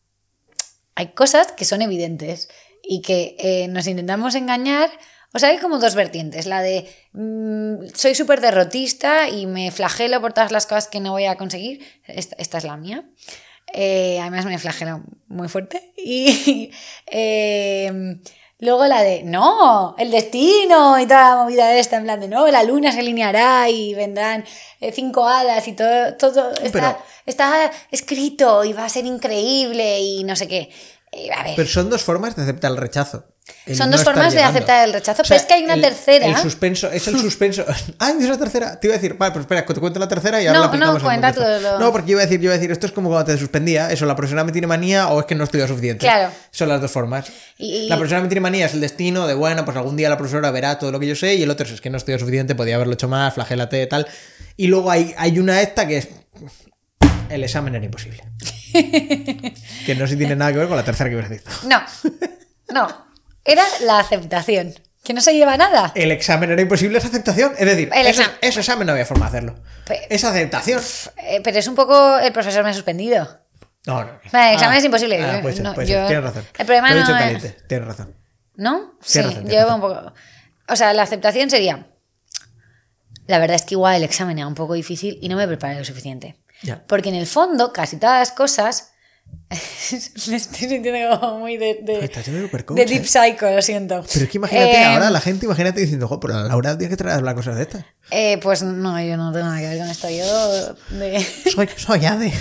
[0.95, 2.49] hay cosas que son evidentes
[2.83, 4.89] y que eh, nos intentamos engañar.
[5.33, 6.45] O sea, hay como dos vertientes.
[6.45, 11.11] La de mm, soy súper derrotista y me flagelo por todas las cosas que no
[11.11, 11.83] voy a conseguir.
[12.07, 13.03] Esta, es la mía.
[13.73, 15.93] Eh, además me flagelo muy fuerte.
[15.97, 16.71] Y
[17.07, 18.19] eh,
[18.59, 22.47] luego la de, no, el destino y toda la movida esta, en plan de, no,
[22.47, 24.43] la luna se alineará y vendrán
[24.81, 29.99] eh, cinco hadas y todo, todo está, Pero- está escrito y va a ser increíble
[29.99, 30.69] y no sé qué.
[31.37, 31.53] A ver.
[31.55, 33.25] Pero son dos formas de aceptar el rechazo.
[33.67, 34.57] El Son dos formas de llegando.
[34.57, 36.25] aceptar el rechazo, O sea, pero es que hay una el- tercera.
[36.25, 37.63] El suspenso, es el suspenso.
[37.99, 38.79] ¡Ay, es la tercera!
[38.79, 40.69] Te iba a decir, vale, pues espera, te cuento la tercera y ahora No, la
[40.69, 42.71] aplicamos no, cuenta tú lo- No, porque yo iba a decir, yo iba a decir,
[42.71, 45.35] esto es como cuando te suspendía, eso, la profesora me tiene manía o es que
[45.35, 45.99] no estudio suficiente.
[46.05, 46.31] Claro.
[46.51, 47.27] Son las dos formas.
[47.57, 50.09] Y- y- La profesora me tiene manía es el destino de, bueno, pues algún día
[50.09, 51.97] la profesora verá todo lo que yo sé y el otro es, es que no
[51.97, 54.07] estudio suficiente, podía haberlo hecho más, flagélate, tal.
[54.57, 56.09] Y luego hay, hay una esta que es,
[57.29, 58.23] el examen era imposible.
[59.85, 61.43] que no se tiene nada que ver con la tercera que a decir.
[61.67, 61.81] No,
[62.73, 63.05] no.
[63.43, 64.73] Era la aceptación.
[65.03, 65.91] Que no se lleva nada.
[65.93, 67.53] El examen era imposible, esa aceptación.
[67.59, 68.37] Es decir, El ese, examen.
[68.41, 69.55] ese examen no había forma de hacerlo.
[69.85, 70.81] Pe- Esa aceptación.
[71.17, 73.39] Eh, pero es un poco el profesor me ha suspendido.
[73.85, 74.19] No, no.
[74.31, 75.21] Vale, el examen Ah, es imposible.
[75.23, 76.43] ah, No, yo- Tienes razón.
[76.57, 77.05] el problema Lo he no
[77.35, 77.67] dicho es-.
[77.67, 78.15] Tienes razón.
[78.55, 78.95] ¿No?
[79.03, 80.13] Sí, razón, yo tienes un poco.
[80.69, 81.85] O sea, la aceptación sería.
[83.27, 85.77] La verdad es que igual el examen era un poco difícil y no me preparé
[85.77, 86.35] lo suficiente.
[86.61, 86.83] Ya.
[86.87, 88.91] Porque en el fondo, casi todas las cosas.
[90.27, 91.79] me estoy sintiendo como muy de.
[91.81, 92.85] de, de ¿eh?
[92.85, 94.03] deep psycho, lo siento.
[94.11, 96.89] Pero es que imagínate Eh, ahora la gente, imagínate diciendo, jo, pero la Laura tiene
[96.91, 97.85] que traer las cosas de estas.
[98.11, 100.09] eh, pues no, yo no tengo nada que ver con esto.
[100.09, 101.19] Yo, de,
[101.55, 102.31] Soy, soy ADE.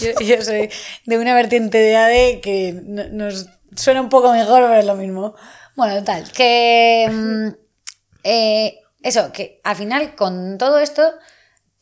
[0.00, 0.70] yo, yo soy
[1.06, 3.46] de una vertiente de AD que no- nos
[3.76, 5.34] suena un poco mejor, pero es lo mismo.
[5.76, 7.08] Bueno, tal, que.
[7.10, 7.48] mm,
[8.24, 11.02] eh, eso, que al final con todo esto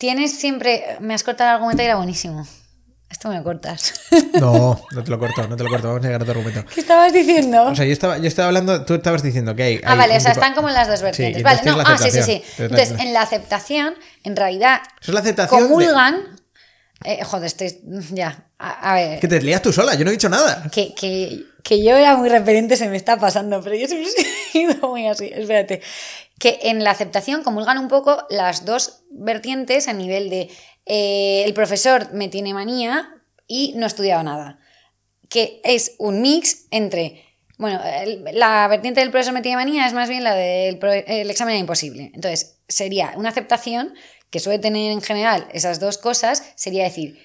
[0.00, 0.96] tienes siempre.
[1.00, 2.48] Me has cortado el argumento y era buenísimo.
[3.10, 3.92] Esto me lo cortas.
[4.40, 5.88] No, no te lo corto, no te lo corto.
[5.88, 6.64] Vamos a llegar a tu argumento.
[6.72, 7.64] ¿Qué estabas diciendo?
[7.66, 9.76] O sea, yo estaba, yo estaba hablando, tú estabas diciendo que hay.
[9.84, 11.40] Ah, hay vale, un o sea, tipo- están como en las dos Sí, vertientes.
[11.40, 12.42] y vale, no, ah, sí, sí, sí.
[12.58, 13.94] Entonces, en la aceptación,
[14.24, 15.60] en realidad, Eso es la aceptación.
[15.62, 16.20] de- comulgan.
[17.04, 17.80] eh, joder, estoy.
[18.12, 18.44] Ya.
[18.58, 19.20] A, a ver.
[19.20, 20.62] Que te lías tú sola, yo no he dicho nada.
[20.70, 24.52] Que, que, que yo era muy repelente se me está pasando, pero yo siempre he
[24.52, 25.30] sido muy así.
[25.34, 25.80] Espérate.
[26.40, 30.50] Que en la aceptación comulgan un poco las dos vertientes a nivel de
[30.86, 33.14] eh, el profesor me tiene manía
[33.46, 34.58] y no he estudiado nada.
[35.28, 37.24] Que es un mix entre.
[37.58, 41.30] Bueno, el- la vertiente del profesor me tiene manía es más bien la del el
[41.30, 42.10] examen imposible.
[42.14, 43.94] Entonces, sería una aceptación
[44.30, 47.18] que suele tener en general esas dos cosas, sería decir,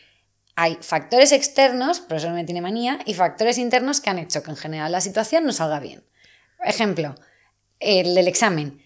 [0.57, 4.57] hay factores externos, profesor me tiene manía, y factores internos que han hecho que en
[4.57, 6.03] general la situación no salga bien.
[6.63, 7.15] Ejemplo,
[7.79, 8.81] el del examen.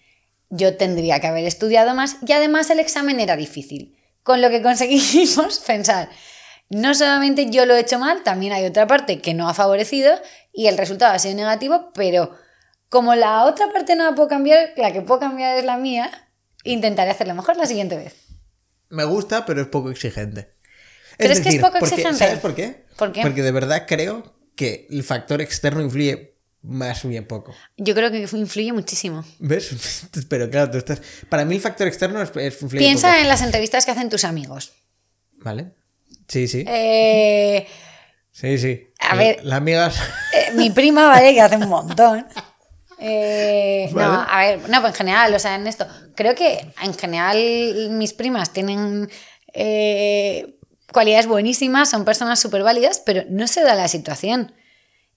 [0.50, 3.96] Yo tendría que haber estudiado más y además el examen era difícil.
[4.22, 6.10] Con lo que conseguimos pensar,
[6.68, 10.12] no solamente yo lo he hecho mal, también hay otra parte que no ha favorecido
[10.52, 12.36] y el resultado ha sido negativo, pero
[12.88, 16.10] como la otra parte no la puedo cambiar, la que puedo cambiar es la mía,
[16.64, 18.14] intentaré hacerlo mejor la siguiente vez.
[18.88, 20.52] Me gusta, pero es poco exigente.
[21.16, 22.18] ¿Crees que es poco porque- exigente?
[22.18, 22.84] ¿Sabes por qué?
[22.96, 23.22] ¿Por qué?
[23.22, 26.29] Porque de verdad creo que el factor externo influye
[26.62, 27.54] más bien poco.
[27.76, 29.24] Yo creo que influye muchísimo.
[29.38, 30.04] ¿Ves?
[30.28, 31.00] Pero claro, tú estás.
[31.28, 32.28] Para mí el factor externo es,
[32.62, 33.20] influye Piensa poco.
[33.22, 34.72] en las entrevistas que hacen tus amigos.
[35.38, 35.72] ¿Vale?
[36.28, 36.64] Sí, sí.
[36.66, 37.66] Eh,
[38.32, 38.88] Sí, sí.
[39.00, 39.44] a La- ver.
[39.44, 39.96] Las amigas.
[40.34, 41.34] eh, mi prima, ¿vale?
[41.34, 42.26] Que hace un montón.
[42.98, 45.86] Eh, No, a ver, no, pues en general, o sea, en esto.
[46.14, 47.36] Creo que en general
[47.92, 49.10] mis primas tienen
[49.54, 50.58] eh,
[50.92, 54.54] cualidades buenísimas, son personas súper válidas, pero no se da la situación.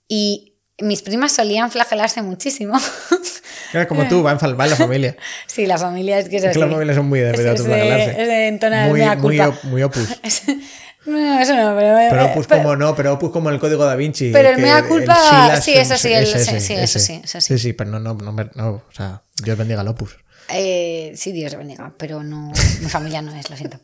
[0.08, 2.80] Y mis primas solían flagelarse muchísimo.
[3.74, 5.18] Era como tú, va en, fal- va en la familia.
[5.48, 6.74] sí, la familia es que es Es que las así.
[6.74, 8.22] familias son muy de, de autoflagelarse.
[8.22, 9.48] es de entonar muy, muy, culpa.
[9.50, 10.10] op- muy opus.
[11.06, 11.98] no, eso no, pero.
[12.10, 14.32] Pero opus pero- como no, pero opus como el código da Vinci.
[14.32, 17.54] Pero el mea culpa, sí, eso sí, el- ese, sí, sí, eso sí, eso sí.
[17.58, 20.18] Sí, sí, pero no, no, no, no, o sea, Dios bendiga al opus.
[20.50, 22.52] Eh, sí, Dios bendiga, pero no,
[22.82, 23.80] mi familia no es, lo siento.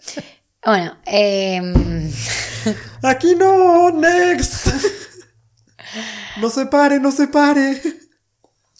[0.65, 2.11] Bueno, em,
[3.01, 4.67] Aquí no, next.
[6.37, 7.81] No se pare, no se pare.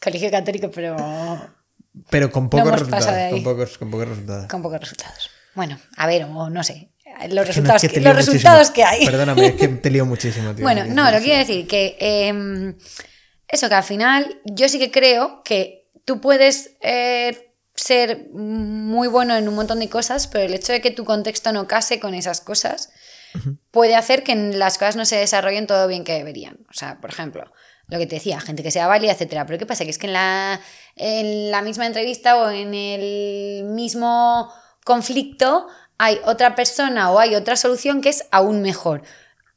[0.01, 0.95] colegio católico, pero
[2.09, 3.31] Pero con pocos resultados.
[3.31, 4.47] Con pocos, con pocos resultados.
[4.47, 5.29] con pocos resultados.
[5.55, 6.91] Bueno, a ver, o no sé,
[7.27, 9.05] los Es que no, resultados, es que los resultados que hay.
[9.05, 10.63] Perdóname, es que te lío muchísimo, tío.
[10.63, 12.75] Bueno, no, lo que quiero decir que em,
[13.47, 19.35] eso, que al final yo sí que creo que tú puedes eh, ser muy bueno
[19.35, 22.13] en un montón de cosas, pero el hecho de que tu contexto no case con
[22.13, 22.89] esas cosas
[23.71, 26.57] puede hacer que las cosas no se desarrollen todo bien que deberían.
[26.69, 27.51] O sea, por ejemplo,
[27.87, 29.45] lo que te decía, gente que sea válida, etcétera.
[29.45, 29.83] Pero ¿qué pasa?
[29.83, 30.59] Que es que en la,
[30.95, 34.51] en la misma entrevista o en el mismo
[34.83, 35.67] conflicto
[35.97, 39.03] hay otra persona o hay otra solución que es aún mejor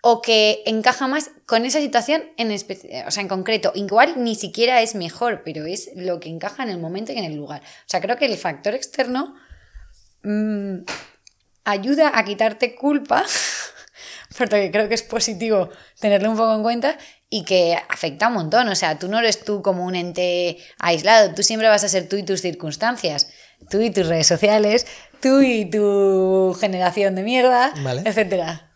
[0.04, 3.70] o que encaja más con esa situación en, o sea, en concreto.
[3.76, 7.24] Igual ni siquiera es mejor, pero es lo que encaja en el momento y en
[7.24, 7.62] el lugar.
[7.62, 9.36] O sea, creo que el factor externo
[10.24, 10.78] mm,
[11.64, 13.24] ayuda a quitarte culpa,
[14.38, 16.98] porque creo que es positivo tenerlo un poco en cuenta
[17.28, 18.68] y que afecta un montón.
[18.68, 22.08] O sea, tú no eres tú como un ente aislado, tú siempre vas a ser
[22.08, 23.28] tú y tus circunstancias,
[23.70, 24.86] tú y tus redes sociales,
[25.20, 28.02] tú y tu generación de mierda, Vale.
[28.04, 28.72] etcétera.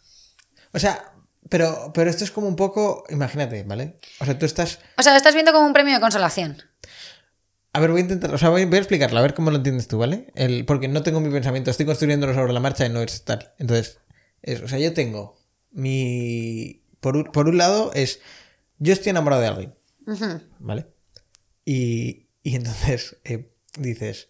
[0.72, 1.12] O sea,
[1.48, 3.98] Pero, pero esto es como un poco, imagínate, ¿vale?
[4.18, 4.80] O sea, tú estás...
[4.98, 6.60] O sea, lo estás viendo como un premio de consolación.
[7.76, 9.58] A ver, voy a intentar, o sea, voy, voy a explicarlo, a ver cómo lo
[9.58, 10.28] entiendes tú, ¿vale?
[10.34, 13.52] El, porque no tengo mi pensamiento, estoy construyéndolo sobre la marcha y no es tal.
[13.58, 13.98] Entonces,
[14.42, 15.38] es- o sea, yo tengo
[15.72, 16.82] mi...
[17.00, 18.20] Por un, por un lado es,
[18.78, 19.74] yo estoy enamorado de alguien.
[20.58, 20.86] ¿vale?
[21.66, 24.28] Y, y entonces eh, dices,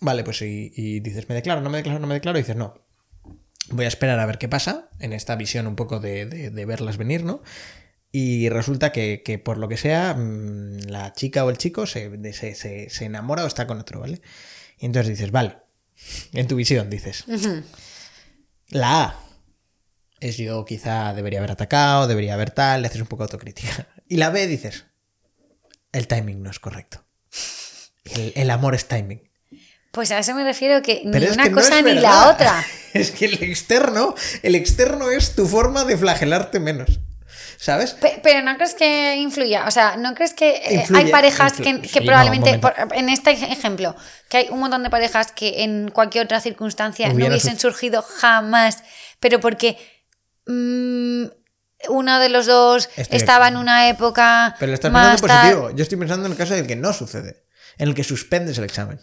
[0.00, 2.56] vale, pues y, y dices, me declaro, no me declaro, no me declaro, y dices,
[2.56, 2.74] no.
[3.70, 6.64] Voy a esperar a ver qué pasa en esta visión un poco de, de- de
[6.66, 7.42] verlas venir, ¿no?
[8.16, 12.32] Y resulta que, que por lo que sea, mm, la chica o el chico se,
[12.32, 14.20] se, se- se enamora o está con otro, ¿vale?
[14.78, 15.56] Y entonces dices, vale,
[16.32, 17.24] en tu visión dices,
[18.68, 19.20] la A
[20.20, 23.88] es yo quizá debería haber atacado, debería haber tal, le haces un poco de autocrítica.
[24.08, 24.84] Y la B dices,
[25.90, 27.04] el timing no es correcto.
[28.04, 29.28] El, el amor es timing.
[29.90, 32.02] Pues a eso me refiero que Pero ni una que cosa ni verdad.
[32.02, 32.64] la otra.
[32.94, 37.00] Es que el externo, el externo es tu forma de flagelarte menos.
[37.58, 37.92] ¿Sabes?
[37.94, 41.58] Pe- Pero no crees que influya, o sea, no crees que eh, Influye, hay parejas
[41.58, 41.80] influye.
[41.82, 43.94] que, Sí, que no, probablemente, por- en este ej- ejemplo,
[44.28, 48.82] que hay un montón de parejas que en cualquier otra circunstancia no hubiesen surgido jamás,
[49.20, 49.76] pero porque
[50.46, 51.24] mm,
[51.88, 55.70] uno de los dos Estoy estaba en una época Pero lo estás más pensando positivo.
[55.76, 57.44] Yo estoy pensando en el caso del que no sucede.
[57.78, 59.00] En el que suspendes el examen.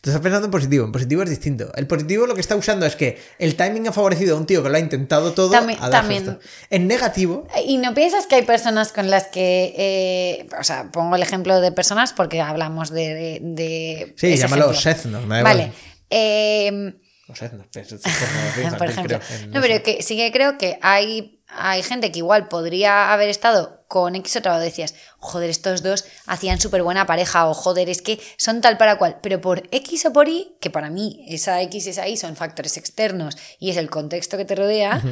[0.00, 0.84] Te estás pensando en positivo.
[0.84, 1.72] En positivo es distinto.
[1.74, 4.62] El positivo lo que está usando es que el timing ha favorecido a un tío
[4.62, 6.22] que lo ha intentado todo También- a también.
[6.28, 6.40] esto.
[6.70, 11.16] En negativo, ¿Y no piensas que hay personas con las que, eh, o sea, pongo
[11.16, 13.14] el ejemplo de personas porque hablamos de...
[13.14, 15.62] de, de Sí, llámalo seznos, me da Vale.
[15.62, 15.76] igual.
[16.10, 16.94] eh,
[17.28, 17.66] o seznos,
[18.78, 19.18] por ejemplo.
[19.20, 19.68] creo, No, sé.
[19.68, 24.14] pero que sí que creo que hay, hay gente que igual podría haber estado con
[24.14, 28.20] X otra o decías, joder, estos dos hacían súper buena pareja o joder, es que
[28.36, 31.86] son tal para cual, pero por X o por Y, que para mí esa X
[31.86, 35.02] y esa Y son factores externos y es el contexto que te rodea,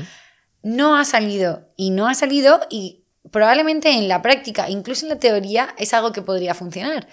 [0.62, 5.18] no ha salido y no ha salido y probablemente en la práctica, incluso en la
[5.18, 7.07] teoría, es algo que podría funcionar,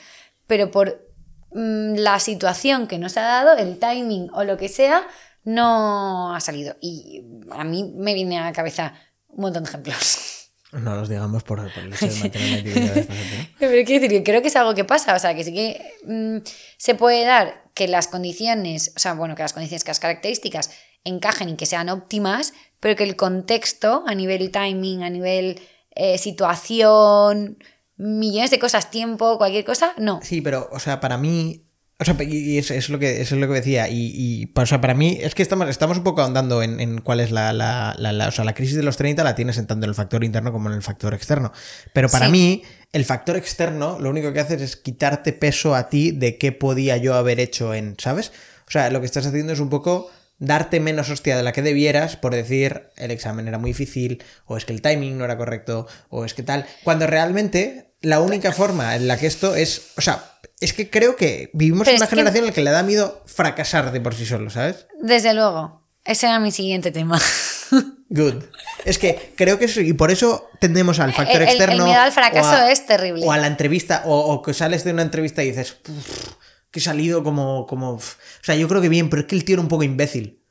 [0.48, 1.06] pero por
[1.52, 5.08] mm, la situación que nos ha dado, el timing o lo que sea,
[5.44, 6.76] no ha salido.
[6.82, 8.94] Y a mí me viene a la cabeza
[9.38, 10.50] un montón de ejemplos.
[10.74, 13.08] No los digamos por, por el hecho de mantener.
[13.60, 15.82] Pero quiero decir que creo que es algo que pasa, o sea, que sí que
[16.06, 16.46] mm,
[16.78, 20.72] se puede dar que las condiciones, o sea, bueno, que las condiciones, que las características
[21.06, 25.62] encajen y que sean óptimas, pero que el contexto a nivel timing, a nivel
[25.92, 27.58] eh, situación,
[27.96, 30.20] millones de cosas, tiempo, cualquier cosa, no.
[30.22, 31.64] Sí, pero, o sea, para mí.
[32.00, 33.90] O sea, y y es, lo que, eso es lo que decía.
[33.90, 37.02] Y, y, o sea, para mí es que estamos, estamos un poco ahondando en, en
[37.02, 39.58] cuál es la, la, la- la- O sea, la crisis de los 30 la tienes
[39.58, 41.52] en tanto en el factor interno como en el factor externo.
[41.94, 42.32] Pero para Sí.
[42.32, 46.52] mí, el factor externo lo único que hace es quitarte peso a ti de qué
[46.52, 47.96] podía yo haber hecho en.
[47.98, 48.32] ¿Sabes?
[48.68, 51.64] O sea, lo que estás haciendo es un poco darte menos hostia de la que
[51.64, 55.36] debieras por decir el examen era muy difícil, o es que el timing no era
[55.36, 56.68] correcto, o es que tal.
[56.84, 59.92] Cuando realmente la única forma en la que esto es.
[59.98, 60.24] O sea,
[60.60, 62.72] es que creo que vivimos Pero en una es que- generación en la que le
[62.72, 64.88] da miedo fracasar de por sí solo, ¿sabes?
[65.02, 65.86] Desde luego.
[66.06, 67.20] Ese era mi siguiente tema.
[68.10, 68.44] Good.
[68.86, 71.86] Es que creo que eso, y por eso tendemos al factor El- el- el externo.
[71.86, 73.26] miedo al fracaso o a- es terrible.
[73.26, 76.34] O a la entrevista, o, o que sales de una entrevista y dices, "Uf,
[76.72, 77.94] que he salido como, como.
[77.94, 78.16] uf".
[78.16, 80.42] O sea, yo creo que bien, pero es que el tío era un poco imbécil.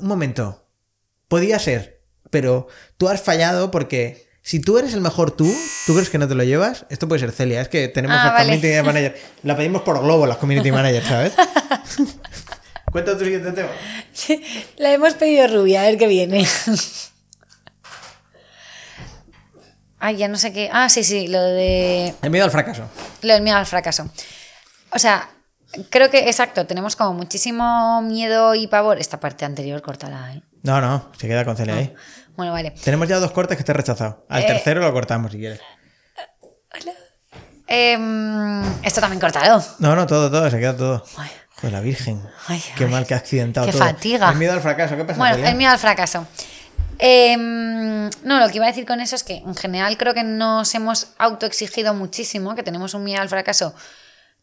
[0.00, 0.66] Un momento.
[1.28, 4.23] Podía ser, pero tú has fallado porque.
[4.46, 5.50] Si tú eres el mejor tú,
[5.86, 6.84] ¿tú crees que no te lo llevas?
[6.90, 8.60] Esto puede ser Celia, es que tenemos Ah, a vale.
[8.60, 9.18] Community Manager.
[9.42, 11.32] La pedimos por globo, las Community Managers, ¿sabes?
[12.92, 13.70] Cuenta tu siguiente tema.
[14.76, 16.46] La hemos pedido rubia, a ver qué viene.
[19.98, 20.68] Ay, ya no sé qué.
[20.70, 22.14] Ah, sí, sí, lo de.
[22.20, 22.84] El miedo al fracaso.
[23.22, 24.10] Lo del miedo al fracaso.
[24.90, 25.30] O sea,
[25.88, 28.98] creo que, exacto, tenemos como muchísimo miedo y pavor.
[29.00, 30.42] Esta parte anterior, cortada, ¿eh?
[30.62, 31.94] No, no, se queda con Celia ahí.
[32.36, 32.72] Bueno, vale.
[32.82, 34.26] Tenemos ya dos cortes que te he rechazado.
[34.28, 34.46] Al Eh.
[34.46, 35.60] tercero lo cortamos si quieres.
[37.66, 39.62] Em, esto también cortado.
[39.78, 41.04] No, no, todo, todo, se queda todo.
[41.16, 41.30] Ay.
[41.56, 42.22] Joder, la Virgen.
[42.48, 42.90] Ay, Qué ay.
[42.90, 43.82] mal que ha accidentado Qué todo.
[43.84, 44.30] fatiga.
[44.30, 45.18] El miedo al fracaso, ¿qué pasa?
[45.18, 45.50] Bueno, Celia?
[45.50, 46.26] el miedo al fracaso.
[46.98, 50.22] Em, no, lo que iba a decir con eso es que en general creo que
[50.24, 53.74] nos hemos autoexigido muchísimo, que tenemos un miedo al fracaso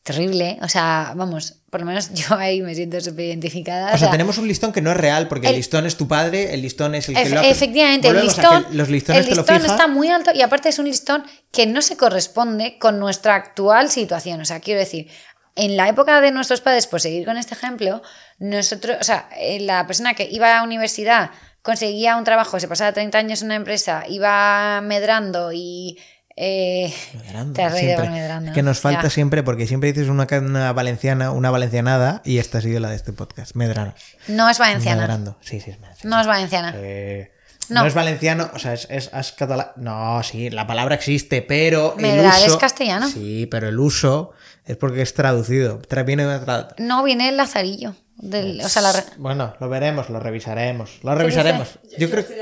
[0.03, 0.57] terrible.
[0.61, 3.93] O sea, vamos, por lo menos yo ahí me siento súper identificada.
[3.93, 6.07] O sea, tenemos un listón que no es real, porque el, el- listón es tu
[6.07, 9.29] padre, el listón es el que Ef- lo Efectivamente, el listón, que los listones el
[9.29, 9.73] te lo listón fija.
[9.73, 13.89] está muy alto y aparte es un listón que no se corresponde con nuestra actual
[13.89, 14.41] situación.
[14.41, 15.07] O sea, quiero decir,
[15.55, 18.01] en la época de nuestros padres, por seguir con este ejemplo,
[18.39, 21.31] nosotros, o sea, eh, la persona que iba a la universidad
[21.61, 25.99] conseguía un trabajo, se pasaba 30 años en una empresa, iba medrando y...
[26.35, 26.93] eh,
[27.25, 28.51] Medrando, te has reído medrando.
[28.51, 29.09] Es que nos falta Ya.
[29.09, 32.95] siempre, porque siempre dices una, una valenciana, una valencianada, y esta ha sido la de
[32.95, 33.55] este podcast.
[33.55, 33.93] Medrano.
[34.27, 35.01] No es valenciana.
[35.01, 35.37] Medrando.
[35.41, 36.15] Sí, sí, es valenciana.
[36.15, 36.73] No es valenciana.
[36.75, 37.31] Eh,
[37.69, 37.81] No.
[37.81, 37.87] No.
[37.87, 39.67] es valenciano, o sea, es, es, es catalán.
[39.77, 42.53] No, sí, la palabra existe, pero el Medral uso...
[42.53, 43.07] es castellano.
[43.07, 44.33] Sí, pero el uso
[44.65, 45.81] es porque es traducido.
[45.81, 47.95] Tra- Viene de tra- No, viene el lazarillo.
[48.17, 50.99] Del, o sea, la re- Bueno, lo veremos, lo revisaremos.
[51.01, 51.79] Lo revisaremos.
[51.97, 52.33] Yo creo que...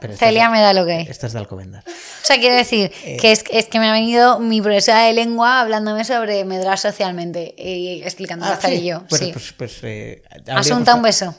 [0.00, 1.00] Pero Celia es- me da lo que.
[1.02, 1.84] Esta es de Alcobendas.
[1.86, 1.90] O
[2.26, 3.16] sea, quiero decir Eh.
[3.20, 7.54] que es, es que me ha venido mi profesora de lengua hablándome sobre medrar socialmente
[7.56, 8.90] y explicando Ah, sí.
[9.08, 9.30] Pues, sí.
[9.32, 11.34] pues, pues, eh, Asunta, un beso.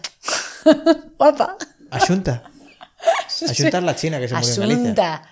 [1.18, 1.58] Guapa.
[1.92, 2.44] Asunta.
[3.28, 4.82] Asunta es la china que se murió en Galicia.
[5.14, 5.30] Asunta.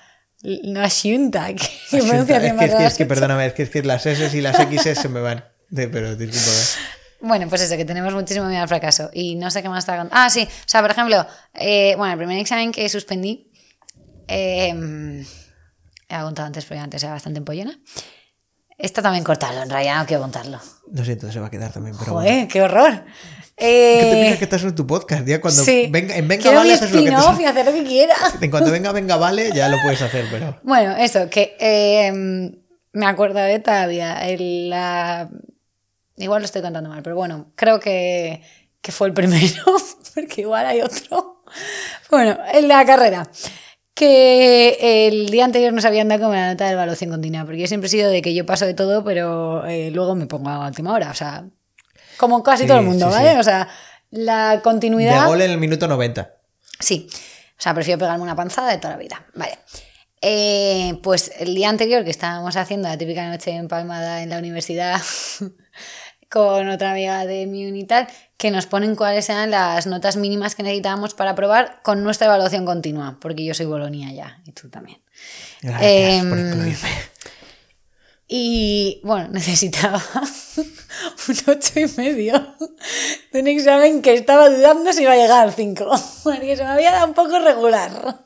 [0.64, 1.48] No asunta.
[1.90, 2.38] Que Asunta.
[2.38, 4.82] Es que, es que, es perdóname, es que, es que las S y las X
[5.00, 5.46] se me van.
[5.70, 7.03] De- pero discúlpame.
[7.24, 9.10] Bueno, pues eso, que tenemos muchísimo miedo al fracaso.
[9.14, 10.16] Y no sé qué más está contando.
[10.22, 10.44] Ah, sí.
[10.44, 13.50] O sea, por ejemplo, eh, bueno, el primer examen que suspendí.
[14.28, 15.24] Eh,
[16.10, 17.80] he contado antes, pero antes era bastante empollona.
[18.78, 20.60] Esto también cortarlo, en realidad no quiero contarlo.
[20.92, 22.30] Lo siento, se va a quedar también, pero bueno.
[22.30, 23.04] Joder, qué horror.
[23.56, 25.26] ¿Qué te Eh, piensas que estás en tu podcast?
[25.26, 25.88] Ya cuando sí.
[25.92, 28.16] venga, en venga Quiero vale haces lo que te y hacer lo que quiera.
[28.42, 30.58] En cuanto venga, venga, vale, ya lo puedes hacer, pero.
[30.64, 32.12] Bueno, eso, que eh,
[32.92, 34.28] me acuerdo de todavía.
[34.28, 35.30] el- la...
[36.18, 38.44] Igual lo estoy contando mal, pero bueno, creo que,
[38.82, 39.64] que fue el primero,
[40.16, 41.44] porque igual hay otro.
[42.10, 43.30] Bueno, en la carrera.
[43.96, 47.68] Que el día anterior nos habían dado como la nota de evaluación continua, porque yo
[47.68, 50.68] siempre he sido de que yo paso de todo, pero eh, luego me pongo a
[50.68, 51.46] última hora, o sea,
[52.18, 53.34] como casi Sí, todo el mundo, sí, ¿vale?
[53.34, 53.38] sí.
[53.40, 53.70] O sea,
[54.10, 55.28] la De continuidad...
[55.28, 56.34] gol en el minuto 90.
[56.80, 59.28] Sí, o sea, prefiero pegarme una panzada de toda la vida.
[59.36, 59.60] Vale.
[60.22, 65.00] Eh, pues el día anterior que estábamos haciendo la típica noche empalmada en la universidad
[66.34, 68.08] con otra amiga de mi uni y tal,
[68.38, 72.66] que nos ponen cuáles eran las notas mínimas que necesitábamos para aprobar con nuestra evaluación
[72.66, 74.98] continua, porque yo soy Bolonia ya, y tú también.
[75.62, 76.90] Gracias Em, por incluirme.
[78.28, 80.04] Y bueno, necesitaba
[80.58, 82.56] un ocho y medio
[83.32, 85.86] de un examen que estaba dudando si iba a llegar al 5,
[86.24, 88.26] porque se me había dado un poco regular.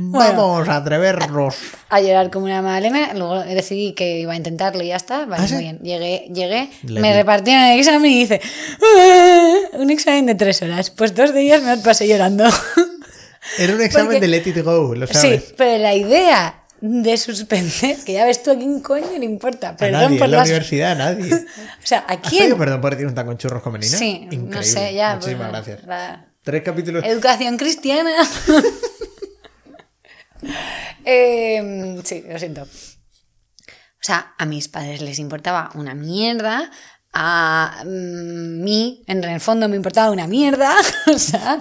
[0.00, 1.54] Vamos a atrevernos.
[1.90, 5.26] A llorar como una magdalena, luego decidí que iba a intentarlo y ya está.
[5.26, 5.54] Vale, ¿Ah, sí?
[5.54, 5.78] muy bien.
[5.80, 8.40] Llegué, llegué Le me repartieron el examen y dice:
[8.82, 10.90] "Ah, Un examen de tres horas.
[10.90, 12.44] Pues dos de ellas me las pasé llorando.
[13.58, 15.54] Era un examen Porque- de Let It Go, lo Sí, sabes.
[15.56, 19.70] pero la idea de suspender, que ya ves tú a quién coño le importa.
[19.70, 20.48] A Perdón nadie, por en la las.
[20.48, 21.34] universidad, a nadie.
[21.82, 22.42] O sea, ¿a ¿Has quién?
[22.44, 23.96] pedido perdón por decir un taco con churros con menina?
[23.96, 24.62] Sí, no Increíble.
[24.64, 25.14] sé, ya.
[25.16, 25.86] Muchísimas pues, gracias.
[25.86, 27.04] la- Tres capítulos.
[27.04, 28.12] Educación cristiana.
[31.04, 32.62] Eh, sí, lo siento.
[32.62, 32.66] O
[34.00, 36.70] sea, a mis padres les importaba una mierda.
[37.12, 40.74] A mm, mí, en el fondo, me importaba una mierda.
[41.14, 41.58] O sea,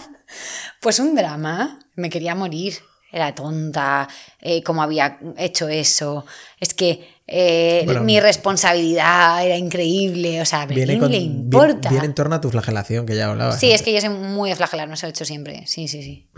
[0.82, 1.80] pues un drama.
[1.96, 2.76] Me quería morir.
[3.12, 4.08] Era tonta.
[4.42, 6.26] eh, ¿Cómo había hecho eso?
[6.60, 10.42] Es que eh, Bueno, mi responsabilidad era increíble.
[10.42, 11.90] O sea, ¿a quién con- le importa?
[11.90, 13.60] Viene en torno a tu flagelación, que ya hablabas.
[13.60, 15.66] Sí, es que yo soy muy de flagelar, me lo he hecho siempre.
[15.68, 16.30] Sí, sí, sí.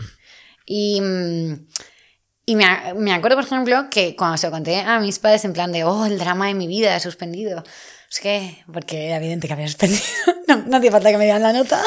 [0.64, 1.66] Y, mm,
[2.50, 5.52] y me, me acuerdo, por ejemplo, que cuando se lo conté a mis padres en
[5.52, 7.62] plan de, oh, el drama de mi vida, he suspendido.
[8.10, 10.02] Es que, porque era evidente que había suspendido.
[10.48, 11.80] No, no hacía falta que me dieran la nota.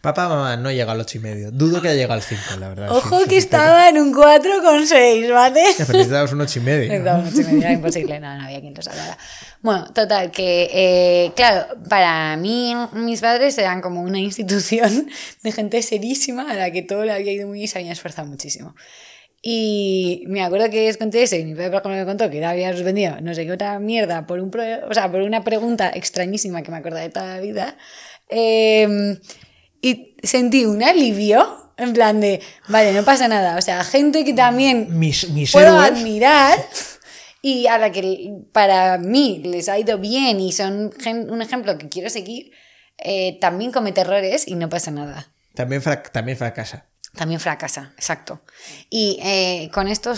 [0.00, 1.52] Papá, mamá, no llega al ocho y medio.
[1.52, 2.90] Dudo que haya llegado al 5, la verdad.
[2.90, 5.62] Ojo sí, que estaba en un 4,6, ¿vale?
[5.78, 7.00] Ya, pero necesitabas un ocho y medio.
[7.00, 9.16] Un ocho y medio, era imposible, no, no había quien lo salvara.
[9.60, 15.08] Bueno, total, que eh, claro, para mí mis padres eran como una institución
[15.44, 17.92] de gente serísima a la que todo le había ido muy bien y se habían
[17.92, 18.74] esforzado muchísimo.
[19.44, 23.20] Y me acuerdo que les conté eso y mi ejemplo, me contó que había suspendido
[23.20, 26.70] no sé qué otra mierda por, un pro- o sea, por una pregunta extrañísima que
[26.70, 27.76] me acuerdo de toda la vida.
[28.28, 29.18] Eh,
[29.80, 33.56] y sentí un alivio en plan de, vale, no pasa nada.
[33.56, 35.98] O sea, gente que también Mis, mis puedo héroes.
[35.98, 36.58] admirar
[37.42, 40.92] y a la que para mí les ha ido bien y son
[41.28, 42.52] un ejemplo que quiero seguir,
[42.98, 45.32] eh, también comete errores y no pasa nada.
[45.54, 46.86] También, frac- también fracasa.
[47.14, 48.42] También fracasa, exacto.
[48.88, 50.14] Y eh, con esto,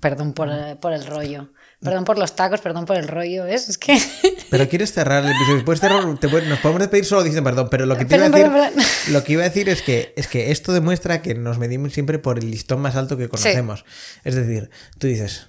[0.00, 3.70] perdón por, por el rollo, perdón por los tacos, perdón por el rollo, ¿ves?
[3.70, 3.98] Es que...
[4.50, 5.64] Pero quieres cerrar el episodio.
[5.64, 8.26] Puedes cerrar- te puedes- nos podemos despedir solo diciendo perdón, pero lo que te iba
[8.26, 9.12] a Perdón, decir, perdón, perdón.
[9.14, 12.18] lo que iba a decir es que es que esto demuestra que nos medimos siempre
[12.18, 13.84] por el listón más alto que conocemos.
[14.22, 15.48] Es decir, tú dices,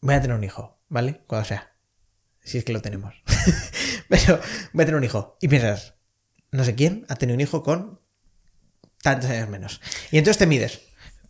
[0.00, 1.22] voy a tener un hijo, ¿vale?
[1.28, 1.72] Cuando sea.
[2.42, 3.14] Si es que lo tenemos.
[4.08, 4.40] pero
[4.72, 5.36] voy a tener un hijo.
[5.40, 5.94] Y piensas,
[6.50, 7.99] no sé quién ha tenido un hijo con
[9.02, 9.80] tantos años menos.
[10.10, 10.80] Y entonces te mides.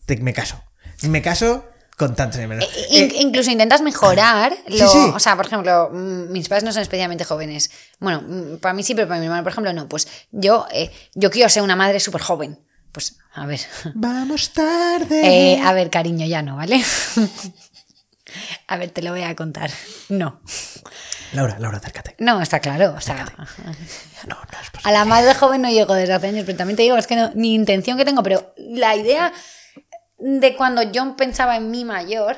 [0.06, 0.62] Te- me caso.
[1.02, 1.66] Me caso
[1.96, 2.68] con tantos años menos.
[2.90, 4.54] In- incluso intentas mejorar.
[4.68, 4.98] sí, Lo, sí.
[5.14, 7.70] O sea, por ejemplo, mm, mis padres no son especialmente jóvenes.
[7.98, 9.88] Bueno, mm, para mí sí, pero para mi hermano, por ejemplo, no.
[9.88, 12.58] Pues yo, eh, yo quiero ser una madre súper joven.
[12.92, 13.60] Pues, a ver.
[13.94, 15.52] Vamos tarde.
[15.54, 16.82] Eh, a ver, cariño, ya no, ¿vale?
[18.66, 19.70] a ver, te lo voy a contar.
[20.08, 20.40] No.
[21.32, 22.14] Laura, Laura, acércate.
[22.18, 22.94] No, está claro.
[22.96, 23.24] O sea,
[24.26, 24.80] No, no es posible.
[24.84, 27.16] a la madre joven no llego desde hace años, pero también te digo, es que
[27.16, 29.32] no, ni intención que tengo, pero la idea
[30.18, 32.36] de cuando yo pensaba en mi mayor,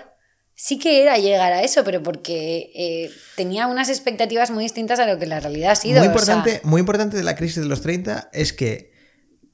[0.54, 5.06] sí que era llegar a eso, pero porque eh, tenía unas expectativas muy distintas a
[5.06, 5.98] lo que la realidad ha sido.
[5.98, 8.92] muy, o sea, importante, muy importante de la crisis de los 30 es que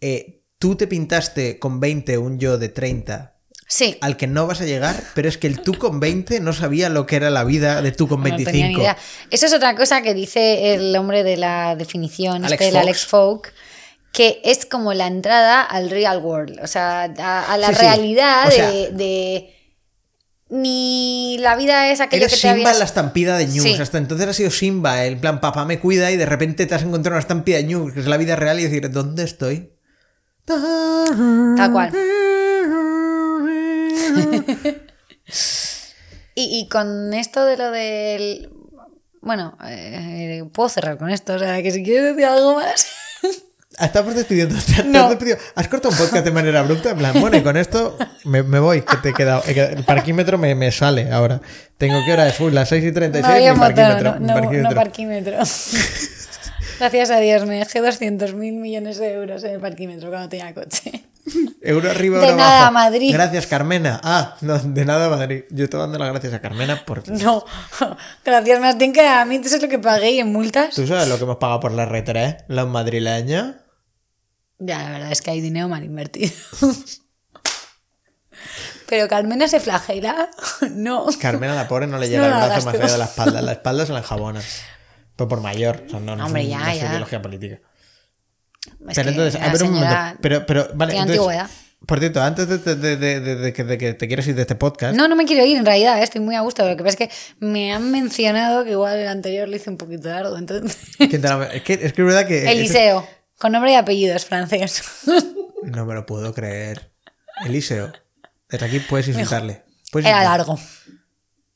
[0.01, 3.38] eh, tú te pintaste con 20 un yo de 30
[3.69, 6.53] sí, al que no vas a llegar, pero es que el tú con 20 no
[6.53, 8.51] sabía lo que era la vida de tú con no 25.
[8.51, 8.97] tenía ni idea.
[9.31, 12.77] Eso es otra cosa que dice el hombre de la definición, Alex este, el.
[12.77, 13.53] Alex Folk,
[14.13, 17.81] que es como la entrada al real world, o sea, a, a la Sí, sí.
[17.83, 19.55] realidad O sea- de, de-
[20.51, 22.79] Ni la vida es aquello Eres que te Simba habías...
[22.79, 23.79] la estampida de News.
[23.81, 26.83] Hasta entonces ha sido Simba, en plan, papá me cuida y de repente te has
[26.83, 29.75] encontrado una estampida de News, que es la vida real, y decir, ¿dónde estoy?
[30.47, 31.93] Tal cual.
[36.35, 38.49] Y, y con esto de lo del...
[39.21, 42.87] Bueno, eh, puedo cerrar con esto, o sea, que si quieres decir algo más...
[43.81, 44.55] Estamos despidiendo.
[44.65, 45.09] te has No.
[45.09, 45.37] despedido.
[45.57, 46.91] Has cortado un podcast de manera abrupta.
[46.91, 49.43] En plan, bueno, y con esto me, me voy, que te he quedado.
[49.47, 51.41] El parquímetro me, me sale ahora.
[51.77, 53.29] Tengo que hora es Uy, las 6 y 36.
[53.29, 54.15] No había mi parquímetro.
[54.15, 54.71] no, mi no, parquímetro.
[54.71, 55.37] no parquímetro.
[56.79, 60.55] Gracias a Dios, me dejé 200 mil millones de euros en el parquímetro cuando tenía
[60.55, 61.05] coche.
[61.63, 62.73] Euro arriba, De nada, abajo.
[62.73, 63.13] Madrid.
[63.13, 64.01] Gracias, Carmena.
[64.03, 65.45] Ah, no, de nada, Madrid.
[65.51, 67.03] Yo estoy dando las gracias a Carmena por.
[67.09, 67.45] No,
[68.25, 70.75] gracias Martín, que a mí eso es lo que pagué y en multas.
[70.75, 72.45] ¿Tú sabes lo que hemos pagado por la R3?
[72.49, 73.55] Los madrileños.
[74.59, 76.33] Ya, la verdad es que hay dinero mal invertido.
[78.89, 80.29] Pero Carmena se flagela.
[80.71, 81.07] No.
[81.21, 83.43] Carmena, la pobre, no le llega No el brazo más allá de la espalda.
[83.43, 84.41] La espalda se la enjabona.
[85.17, 85.85] Pero por mayor.
[85.87, 86.87] O sea, no, no, Hombre, es, ya, ya.
[86.89, 87.61] ideología política.
[88.89, 89.97] Es pero entonces, la a ver un momento.
[90.21, 91.51] Pero, pero, vale, tiene entonces, antigüedad.
[91.87, 95.15] Por cierto, antes de, que, de que te quieras ir de este podcast, No, no
[95.15, 96.69] me quiero ir en realidad, eh, estoy muy a gusto.
[96.69, 99.77] Lo que pasa es que me han mencionado que igual el anterior lo hice un
[99.77, 100.37] poquito largo.
[100.37, 100.77] Entonces...
[100.97, 102.51] ¿quién te la- es, que, es que es verdad que.
[102.51, 103.07] Eliseo,
[103.39, 104.83] con nombre y apellido, es francés.
[105.63, 106.93] No me lo puedo creer.
[107.45, 107.93] Eliseo.
[108.49, 109.65] Desde aquí puedes insultarle.
[109.93, 110.39] Puedes Era insultarle.
[110.39, 110.61] largo.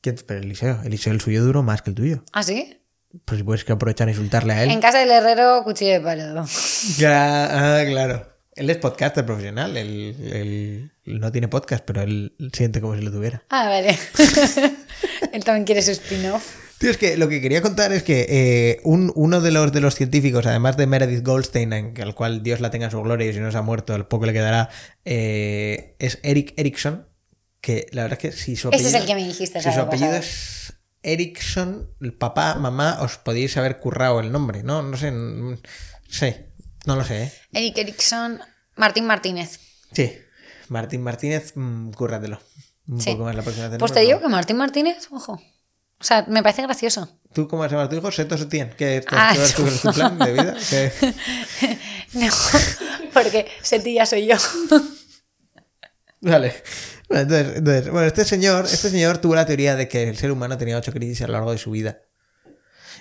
[0.01, 0.79] ¿Quién- Pero Eliseo.
[0.83, 2.23] Eliseo, el suyo duró más que el tuyo.
[2.33, 2.79] ¿Ah, sí?
[3.25, 4.71] Pues si puedes que aprovechar a insultarle a él.
[4.71, 6.45] En casa del herrero, cuchillo de palo.
[6.97, 8.27] Ya, ah, claro.
[8.55, 9.75] Él es podcaster profesional.
[9.77, 13.43] Él, él- él no tiene podcast, pero él siente como si lo tuviera.
[13.49, 13.97] Ah, vale.
[15.33, 16.55] Él también quiere su spin-off.
[16.77, 19.81] Tío, es que lo que quería contar es que eh, un- uno de los, de
[19.81, 23.33] los científicos, además de Meredith Goldstein, al cual Dios la tenga en su gloria y
[23.33, 24.69] si no se ha muerto, el poco le quedará,
[25.05, 27.07] eh, es Eric Erickson,
[27.61, 29.61] que la verdad es que si su Ese apellido, es el que me dijiste.
[29.61, 30.23] si su apellido pasado.
[30.23, 30.73] es
[31.03, 34.81] Erickson, el papá, mamá, os podéis haber currado el nombre, ¿no?
[34.81, 35.57] No sé, no
[36.09, 36.53] sé,
[36.85, 37.33] no lo sé, ¿eh?
[37.53, 38.39] Eric Erickson,
[38.75, 39.59] Martín Martínez.
[39.91, 40.17] Sí,
[40.69, 42.39] Martín Martínez, mm, cúrratelo.
[42.87, 43.11] Un Sí.
[43.11, 43.69] poco más la próxima.
[43.77, 45.33] Pues te digo que Martín Martínez, ojo.
[45.33, 47.17] O sea, me parece gracioso.
[47.33, 48.11] ¿Tú cómo vas a llamar a tu hijo?
[48.11, 48.73] ¿Seto Setien?
[48.77, 50.55] ¿Qué es Ah, ¿Cuál es tu, plan de vida?
[50.69, 50.91] ¿Qué-
[52.13, 52.27] No,
[53.13, 54.35] porque Setilla soy yo.
[56.21, 56.61] Vale.
[57.13, 60.31] Bueno, entonces, entonces, bueno, este señor, este señor tuvo la teoría de que el ser
[60.31, 62.01] humano tenía ocho crisis a lo largo de su vida.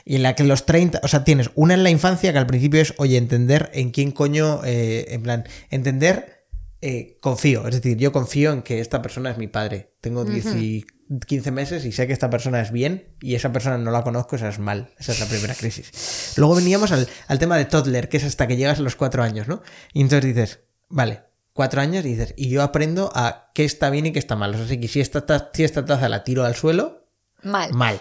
[0.05, 2.47] Y en la que los 30, o sea, tienes una en la infancia que al
[2.47, 6.45] principio es, oye, entender en quién coño, eh, en plan, entender,
[6.83, 7.67] eh, confío.
[7.67, 9.95] Es decir, yo confío en que esta persona es mi padre.
[10.03, 10.85] Tengo 10 y
[11.27, 14.37] 15 meses y sé que esta persona es bien y esa persona no la conozco,
[14.37, 14.93] esa es mal.
[14.99, 16.35] Esa es la primera crisis.
[16.37, 19.23] Luego veníamos al, al tema de toddler, que es hasta que llegas a los cuatro
[19.23, 19.63] años, ¿no?
[19.95, 20.61] Y entonces dices,
[20.91, 21.23] vale,
[21.53, 24.55] cuatro años y dices, y yo aprendo a qué está bien y qué está mal.
[24.55, 27.07] O sea, que si esta, ta- si esta taza la tiro al suelo,
[27.43, 27.73] Mal.
[27.73, 28.01] mal.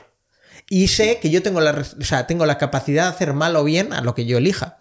[0.70, 3.64] Y sé que yo tengo la, o sea, tengo la capacidad de hacer mal o
[3.64, 4.81] bien a lo que yo elija.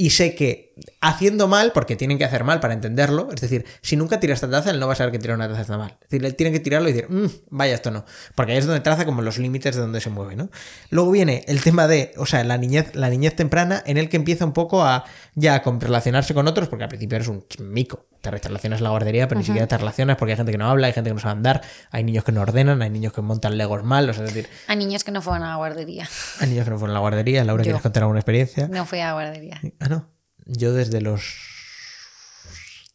[0.00, 0.68] Y sé que
[1.00, 4.48] haciendo mal, porque tienen que hacer mal para entenderlo, es decir, si nunca tira esta
[4.48, 5.96] taza, él no va a saber que tirar una taza mal.
[6.02, 8.04] Es decir, él tiene que tirarlo y decir, "Mm, vaya, esto no.
[8.36, 10.50] Porque ahí es donde traza como los límites de donde se mueve, ¿no?
[10.90, 14.16] Luego viene el tema de, o sea, la niñez, la niñez temprana, en el que
[14.18, 18.06] empieza un poco a ya a relacionarse con otros, porque al principio eres un mico.
[18.20, 20.68] Te relacionas en la guardería, pero ni siquiera te relacionas porque hay gente que no
[20.68, 23.20] habla, hay gente que no sabe andar, hay niños que no ordenan, hay niños que
[23.22, 26.08] montan legos mal, o sea, es decir, A niños que no fueron a la guardería.
[26.40, 27.44] hay niños que no fueron a la guardería.
[27.44, 27.66] Laura, Yo.
[27.66, 28.68] ¿quieres contar alguna experiencia?
[28.68, 29.60] No fui a la guardería.
[29.88, 30.06] Ah, no.
[30.44, 31.56] Yo desde los.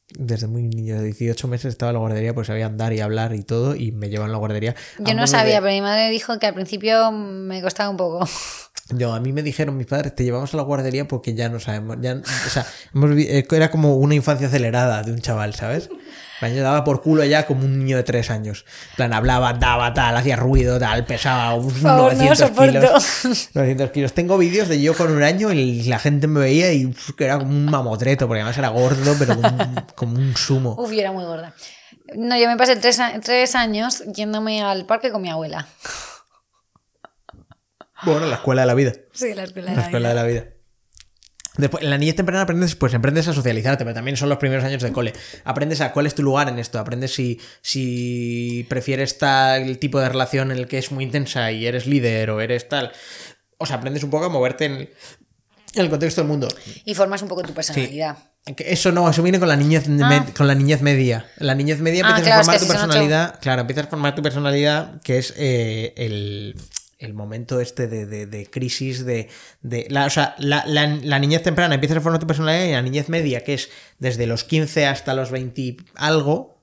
[0.09, 3.33] Desde muy niño, de 18 meses, estaba en la guardería, pues sabía andar y hablar
[3.33, 4.75] y todo, y me llevaban a la guardería.
[4.99, 8.27] Yo no sabía, pero mi madre dijo que al principio me costaba un poco.
[8.97, 11.59] Yo, a mí me dijeron mis padres, te llevamos a la guardería porque ya no
[11.59, 11.97] sabemos.
[12.01, 15.89] Ya, o sea, hemos eh, era como una infancia acelerada de un chaval, ¿sabes?
[16.49, 18.65] Yo daba por culo ya como un niño de tres años.
[18.95, 22.71] Plan, hablaba, andaba, tal, hacía ruido, tal, pesaba unos no lo 900 soporto.
[22.79, 23.49] kilos.
[23.53, 24.13] 900 kilos.
[24.13, 27.51] Tengo vídeos de yo con un año y la gente me veía y era como
[27.51, 30.75] un mamotreto, porque además era gordo, pero como un, como un sumo.
[30.77, 31.53] Uf, yo era muy gorda.
[32.15, 35.67] No, yo me pasé tres, tres años yéndome al parque con mi abuela.
[38.05, 38.93] Bueno, la escuela de la vida.
[39.13, 40.23] Sí, la escuela de La la escuela de vida.
[40.23, 40.49] la vida.
[41.55, 44.63] Después, en la niñez temprana aprendes, pues aprendes a socializarte, pero también son los primeros
[44.63, 45.13] años de cole.
[45.43, 50.09] Aprendes a cuál es tu lugar en esto, aprendes si, si prefieres tal tipo de
[50.09, 52.91] relación en el que es muy intensa y eres líder o eres tal.
[53.59, 54.79] O sea, aprendes un poco a moverte en el,
[55.75, 56.47] en el contexto del mundo.
[56.85, 58.17] Y formas un poco tu personalidad.
[58.57, 60.25] Eso no, eso viene con la niñez, Ah.
[60.35, 61.27] con la niñez media.
[61.37, 63.39] La niñez media Ah, empiezas claro, a es formar que tu personalidad.
[63.39, 66.55] Claro, empiezas a formar tu personalidad, que es eh, el,
[67.03, 69.29] el momento este de, de- de crisis de.
[69.61, 72.71] de la, o sea, la, la- la niñez temprana empiezas a formar tu personalidad y
[72.71, 76.61] la niñez media, que es desde los 15 hasta los 20 y algo.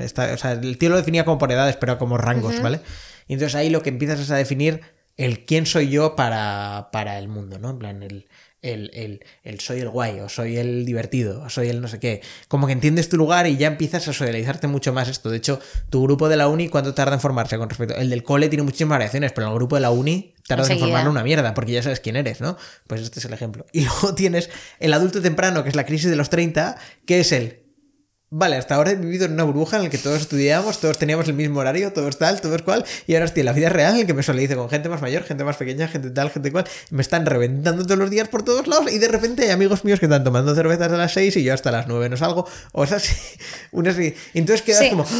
[0.00, 2.80] Está- o sea, el tío lo definía como por edades, pero como rangos, ¿vale?
[3.28, 4.80] Y entonces ahí lo que empiezas es a definir
[5.16, 7.70] el quién soy yo para, para el mundo, ¿no?
[7.70, 8.28] En plan, el,
[8.62, 11.98] el, el- el soy el guay, o soy el divertido, o soy el no sé
[11.98, 12.20] qué.
[12.48, 15.30] Como que entiendes tu lugar y ya empiezas a socializarte mucho más esto.
[15.30, 17.94] De hecho, tu grupo de la uni, ¿cuánto tarda en formarse con respecto?
[17.96, 21.10] El del cole tiene muchísimas variaciones, pero el grupo de la uni tarda en formarlo
[21.10, 22.56] una mierda, porque ya sabes quién eres, ¿no?
[22.86, 23.66] Pues este es el ejemplo.
[23.72, 27.32] Y luego tienes el adulto temprano, que es la crisis de los 30, que es
[27.32, 27.59] el
[28.32, 31.26] Vale, hasta ahora he vivido en una burbuja en la que todos estudiábamos, todos teníamos
[31.26, 34.00] el mismo horario, todos tal, todos cual, y ahora estoy en la vida real en
[34.02, 36.64] la que me socializo con gente más mayor, gente más pequeña, gente tal, gente cual,
[36.90, 39.98] me están reventando todos los días por todos lados, y de repente hay amigos míos
[39.98, 42.86] que están tomando cervezas a las 6 y yo hasta las 9 no salgo, o
[42.86, 43.12] sea, sí,
[43.72, 44.14] una así.
[44.32, 44.90] Entonces quedas Sí.
[44.90, 45.04] como.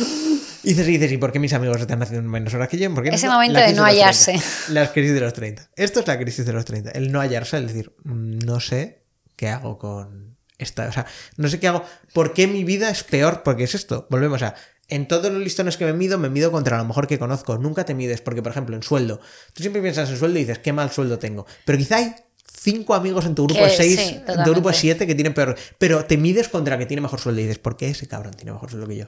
[0.62, 2.92] Y dices, y dices, ¿y por qué mis amigos están haciendo menos horas que yo?
[2.94, 3.32] ¿Por qué Ese no?
[3.32, 4.32] momento de no hallarse.
[4.32, 4.46] 30.
[4.74, 5.70] La crisis de los 30.
[5.74, 6.90] Esto es la crisis de los 30.
[6.90, 9.02] El no hallarse, es decir, mm, no sé
[9.36, 10.29] qué hago con
[10.62, 10.88] esta.
[10.88, 11.06] O sea,
[11.36, 11.84] no sé qué hago.
[12.12, 13.42] ¿Por qué mi vida es peor?
[13.42, 14.06] Porque es esto.
[14.10, 14.54] Volvemos a.
[14.88, 17.58] En todos los listones que me mido, me mido contra lo mejor que conozco.
[17.58, 19.20] Nunca te mides, porque, por ejemplo, en sueldo.
[19.54, 21.46] Tú siempre piensas en sueldo y dices, qué mal sueldo tengo.
[21.64, 22.14] Pero quizá hay
[22.60, 25.32] cinco amigos en tu grupo de seis, sí, en tu grupo de siete que tienen
[25.32, 25.56] peor.
[25.78, 28.34] Pero te mides contra el que tiene mejor sueldo y dices, ¿por qué ese cabrón
[28.34, 29.06] tiene mejor sueldo que yo?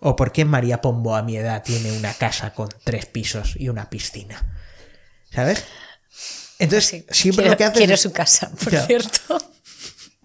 [0.00, 3.68] ¿O por qué María Pombo a mi edad tiene una casa con tres pisos y
[3.68, 4.54] una piscina?
[5.32, 5.64] ¿Sabes?
[6.58, 7.78] Entonces, Sí, siempre quiero, lo que haces.
[7.78, 9.38] quiero su casa, por cierto.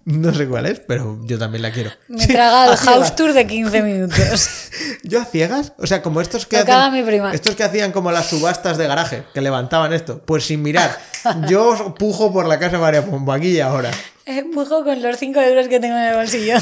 [0.06, 1.91] No sé cuál es, pero yo también la quiero.
[2.08, 2.95] Me he tragado el ciegas.
[2.97, 4.49] house tour de 15 minutos.
[5.04, 7.34] Yo a ciegas, o sea, como estos que Lo hacen, mi prima.
[7.34, 10.97] estos que hacían como las subastas de garaje, que levantaban esto, pues sin mirar.
[11.47, 13.91] Yo pujo por la casa de María Pombo aquí y ahora.
[14.26, 16.56] Empujo con los 5 euros que tengo en el bolsillo.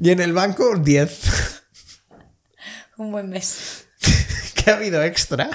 [0.00, 1.20] Y en el banco 10.
[2.96, 3.86] Un buen mes.
[4.54, 5.50] que ha habido extra.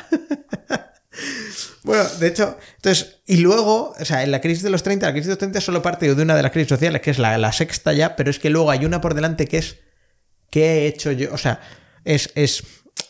[1.87, 5.13] Bueno, de hecho, entonces, y luego, o sea, en la crisis de los 30, la
[5.13, 7.17] crisis de los 30 es solo parte de una de las crisis sociales, que es
[7.17, 9.77] la, la sexta ya, pero es que luego hay una por delante que es
[10.49, 11.61] qué he hecho yo, o sea,
[12.03, 12.63] es, es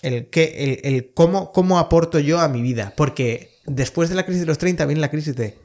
[0.03, 4.25] el, qué, el, el cómo, cómo aporto yo a mi vida, porque después de la
[4.25, 5.57] crisis de los 30 viene la crisis de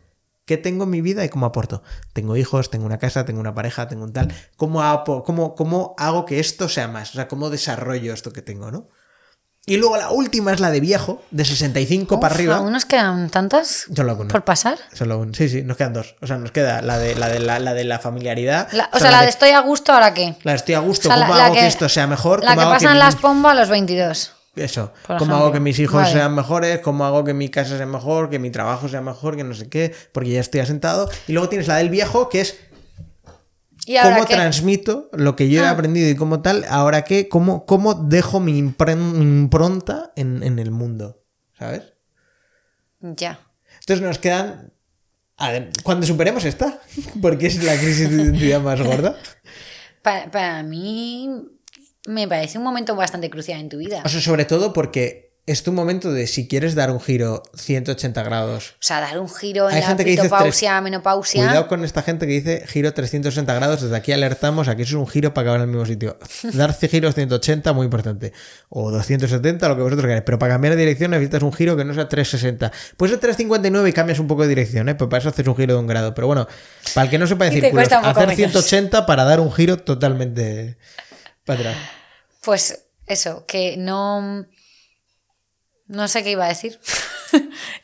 [0.45, 1.83] qué tengo en mi vida y cómo aporto.
[2.15, 4.83] Tengo hijos, tengo una casa, tengo una pareja, tengo un tal, ¿cómo,
[5.25, 7.11] cómo, cómo hago que esto sea más?
[7.11, 8.89] O sea, cómo desarrollo esto que tengo, ¿no?
[9.65, 12.57] Y luego la última es la de viejo, de 65 para Uf, arriba.
[12.57, 14.27] ¿Aún nos quedan tantas Solo una.
[14.29, 14.77] por pasar?
[14.93, 16.17] Solo un- Sí, sí, nos quedan dos.
[16.21, 18.69] O sea, nos queda la de la, de la, la, de la familiaridad.
[18.73, 20.35] La- o sea, la de estoy a gusto, ¿ahora qué?
[20.43, 21.09] la de estoy a gusto.
[21.09, 22.43] O sea, ¿Cómo hago que, que- esto sea mejor?
[22.43, 24.33] La ¿Cómo que pasan las pombas a los 22.
[24.57, 24.93] Eso.
[25.07, 25.37] por ¿Cómo ejemplo.
[25.37, 26.13] hago que mis hijos Vale.
[26.13, 26.81] sean mejores?
[26.81, 28.31] ¿Cómo hago que mi casa sea mejor?
[28.31, 29.37] Que mi trabajo sea mejor?
[29.37, 29.95] Que no sé qué.
[30.13, 31.09] Porque ya estoy asentado.
[31.29, 32.57] Y luego tienes la del viejo, que es
[33.87, 34.35] ¿Y ahora cómo qué?
[34.35, 35.71] transmito lo que yo he Ah.
[35.71, 36.65] aprendido y cómo tal.
[36.69, 41.23] Ahora qué, cómo, cómo dejo mi impronta en, en el mundo.
[41.59, 41.93] ¿Sabes?
[43.01, 43.41] Ya.
[43.81, 44.73] Entonces nos quedan.
[45.83, 46.81] Cuando superemos esta,
[47.23, 49.17] porque es la crisis de identidad más gorda.
[50.03, 51.31] Para, para mí
[52.09, 54.03] me parece un momento bastante crucial en tu vida.
[54.05, 58.23] O sea, sobre todo porque es tu momento de si quieres dar un giro 180
[58.23, 58.71] grados.
[58.71, 61.45] O sea, dar un giro en Hay la gente que dice pitopausia, menopausia.
[61.45, 63.83] Cuidado con esta gente que dice giro 360 grados.
[63.83, 66.17] Desde aquí alertamos a que eso es un giro para acabar en el mismo sitio.
[66.55, 68.33] Dar giros 180, muy importante.
[68.69, 70.23] O 270, lo que vosotros queráis.
[70.25, 72.71] Pero para cambiar de dirección necesitas un giro que no sea 360.
[72.97, 74.95] Puede ser 359 y cambias un poco de dirección, ¿eh?
[74.95, 76.15] Pues para eso haces un giro de un grado.
[76.15, 76.47] Pero bueno,
[76.95, 78.37] para el que no sepa decir hacer menos.
[78.37, 80.77] 180 para dar un giro totalmente
[81.45, 81.77] para atrás.
[82.43, 84.47] Pues eso, que no.
[85.93, 86.81] No sé qué iba a decir.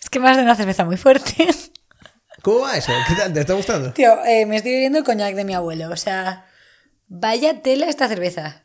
[0.00, 1.46] es que has de una cerveza muy fuerte.
[2.42, 2.92] ¿Cómo va eso?
[3.06, 3.32] ¿Qué tal?
[3.32, 3.92] ¿Te está gustando?
[3.92, 5.90] Tío, eh, me estoy bebiendo el coñac de mi abuelo.
[5.90, 6.46] O sea,
[7.08, 8.62] vaya tela esta cerveza.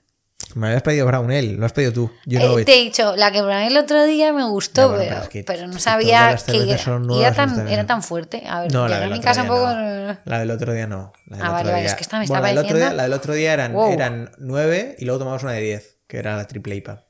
[0.55, 2.11] Me habías pedido Brown Ale, lo has pedido tú.
[2.25, 5.23] Know Eh, te he dicho, la que probé el otro día me gustó, pero, pero
[5.23, 8.43] es que pero no sabía que era, en tan, era fuerte.
[8.47, 9.65] A ver, No, la del mi casa un poco.
[9.67, 10.17] no.
[10.25, 11.11] La del otro día no.
[11.25, 12.57] La del Ah, otro vale, vale, día- es que esta me Bueno, está la del
[12.59, 13.91] otro pareciendo- día, la del otro día eran, Wow.
[13.93, 17.05] eran 9 y luego tomamos una de 10, que era la triple IPA.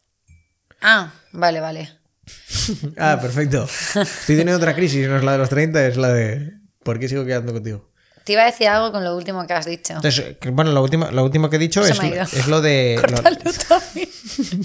[0.82, 2.00] Ah, vale, vale.
[2.98, 3.64] Ah, perfecto.
[3.66, 6.52] Estoy teniendo otra crisis, no es la de los 30, es la de
[6.84, 7.90] ¿por qué sigo quedando contigo?
[8.24, 9.94] Te iba a decir algo con lo último que has dicho.
[9.96, 12.00] Entonces, que- bueno, lo último, lo último que he dicho es,
[12.34, 12.96] es lo de...
[13.02, 14.10] lo- Córtalo también.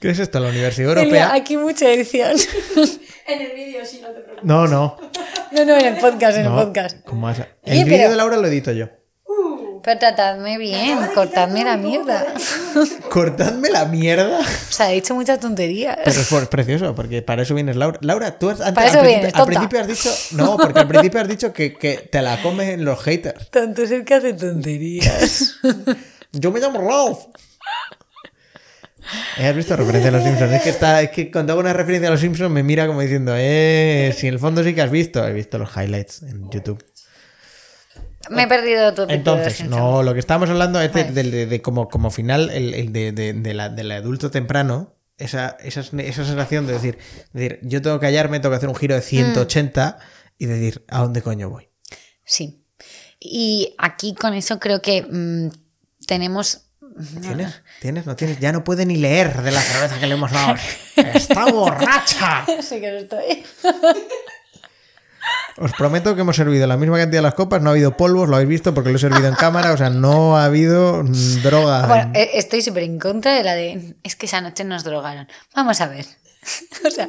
[0.00, 0.38] ¿Qué es esto?
[0.40, 1.34] ¿La Universidad Celia, Europea?
[1.34, 2.32] aquí mucha edición.
[3.28, 4.42] En el vídeo sí, no te preocupes.
[4.44, 4.96] No, no.
[5.52, 6.58] No, no, en el podcast, en no.
[6.58, 6.96] el podcast.
[7.04, 8.88] ¿Cómo Oye, El vídeo pero- de Laura lo edito yo.
[9.82, 12.26] Pero tratadme bien, cortadme la mierda.
[13.10, 14.40] Cortadme la mierda.
[14.40, 15.96] O sea, he dicho muchas tonterías.
[16.04, 17.98] Pero es por- precioso, porque para eso vienes Laura.
[18.02, 19.46] Laura, tú has, antes, al, vienes, principio, al tonta.
[19.68, 20.10] principio has dicho.
[20.36, 23.50] No, porque al principio has dicho que, que te la comen los haters.
[23.50, 25.54] Tonto es el que hace tonterías.
[26.32, 27.18] Yo me llamo Ralph.
[29.38, 30.52] ¿Has visto referencia a los Simpsons?
[30.52, 33.00] Es que, está, es que cuando hago una referencia a los Simpsons me mira como
[33.00, 35.26] diciendo, eh, si en el fondo sí que has visto.
[35.26, 36.84] He visto los highlights en YouTube.
[38.30, 41.22] Me he perdido tu Entonces, no, lo que estábamos hablando es de, Vale.
[41.22, 44.94] de- de- de como, como final el, el de, la, del adulto temprano.
[45.18, 46.96] Esa, esa, esa sensación de decir,
[47.32, 49.98] decir, yo tengo que callarme, tengo que hacer un giro de 180
[50.38, 51.68] y decir, ¿a dónde coño voy?
[52.24, 52.62] Sí.
[53.18, 55.48] Y aquí con eso creo que mm,
[56.06, 56.66] tenemos.
[57.20, 57.62] ¿Tienes?
[57.80, 58.06] ¿Tienes?
[58.06, 58.38] ¿No tienes?
[58.38, 60.54] Ya no puede ni leer de la cerveza que le hemos dado.
[60.96, 62.44] ¡Está borracha!
[62.62, 63.44] Sí que lo estoy.
[65.60, 68.28] Os prometo que hemos servido la misma cantidad de las copas, no ha habido polvos,
[68.28, 71.42] lo habéis visto porque lo he servido en cámara, o sea, no ha habido mm,
[71.42, 71.86] droga.
[71.86, 73.96] Bueno, eh, estoy súper en contra de la de.
[74.02, 75.26] Es que esa noche nos drogaron.
[75.54, 76.06] Vamos a ver.
[76.86, 77.08] o sea,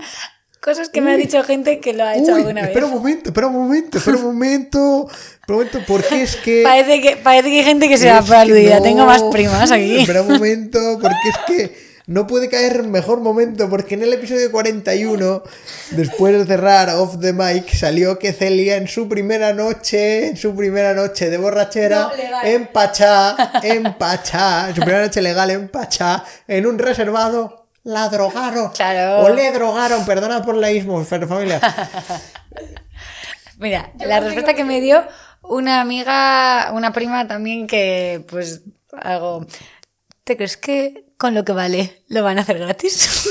[0.62, 2.70] cosas que me ha dicho gente que lo ha hecho Uy, alguna vez.
[2.70, 6.64] espera un momento, espera un momento, espera un momento, espera un momento, porque es que...
[6.64, 8.78] Parece que, parece que hay gente que se va por aludida.
[8.78, 9.06] que Tengo no.
[9.06, 10.00] más primas aquí.
[10.00, 14.51] Espera un momento, porque es que no puede caer mejor momento, porque en el episodio
[14.51, 15.43] 41,
[15.91, 20.55] después de cerrar Off the Mic, salió que Celia en su primera noche, en su
[20.55, 25.68] primera noche de borrachera, No, en Pachá, en Pachá, en su primera noche legal en
[25.70, 28.72] Pachá, en un reservado, la drogaron.
[28.72, 29.26] Claro.
[29.26, 31.62] O le drogaron, perdonad por la ismo, pero familia.
[33.60, 35.05] Mira, la respuesta que me dio
[35.43, 38.64] una amiga, una prima también que, pues,
[38.99, 39.45] algo.
[40.24, 43.30] ¿Te crees que con lo que vale lo van a hacer gratis?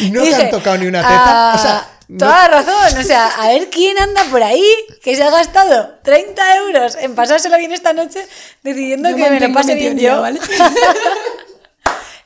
[0.00, 1.52] Y no te han tocado ni una teta.
[1.54, 4.64] O sea, "Ah, no- Toda la razón, o sea, a ver quién anda por ahí
[5.02, 8.26] que se ha gastado 30 euros en pasárselo bien esta noche
[8.62, 10.20] decidiendo Yo que me lo pase bien yo.
[10.20, 10.40] ¿vale?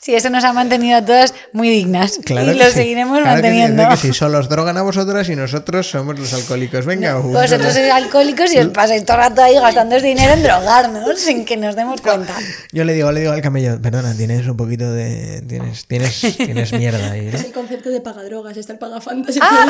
[0.01, 2.77] Sí, eso nos ha mantenido a todas muy dignas Claro y que lo sí.
[2.77, 3.83] seguiremos Claro que sí, manteniendo.
[3.83, 6.87] de que sí, solo os drogan a vosotras y nosotros somos los alcohólicos.
[6.87, 10.35] Venga, un Vosotros sois alcohólicos y os pasáis todo el rato ahí gastando ese dinero
[10.35, 12.33] en drogarnos sin que nos demos cuenta.
[12.73, 15.43] Yo le digo, le digo al camello, perdona, tienes un poquito de.
[15.49, 17.37] Tienes, tienes, tienes mierda ahí, ¿no?
[17.37, 19.37] Es el concepto de pagadrogas, está el pagafantas.
[19.41, 19.67] Ah,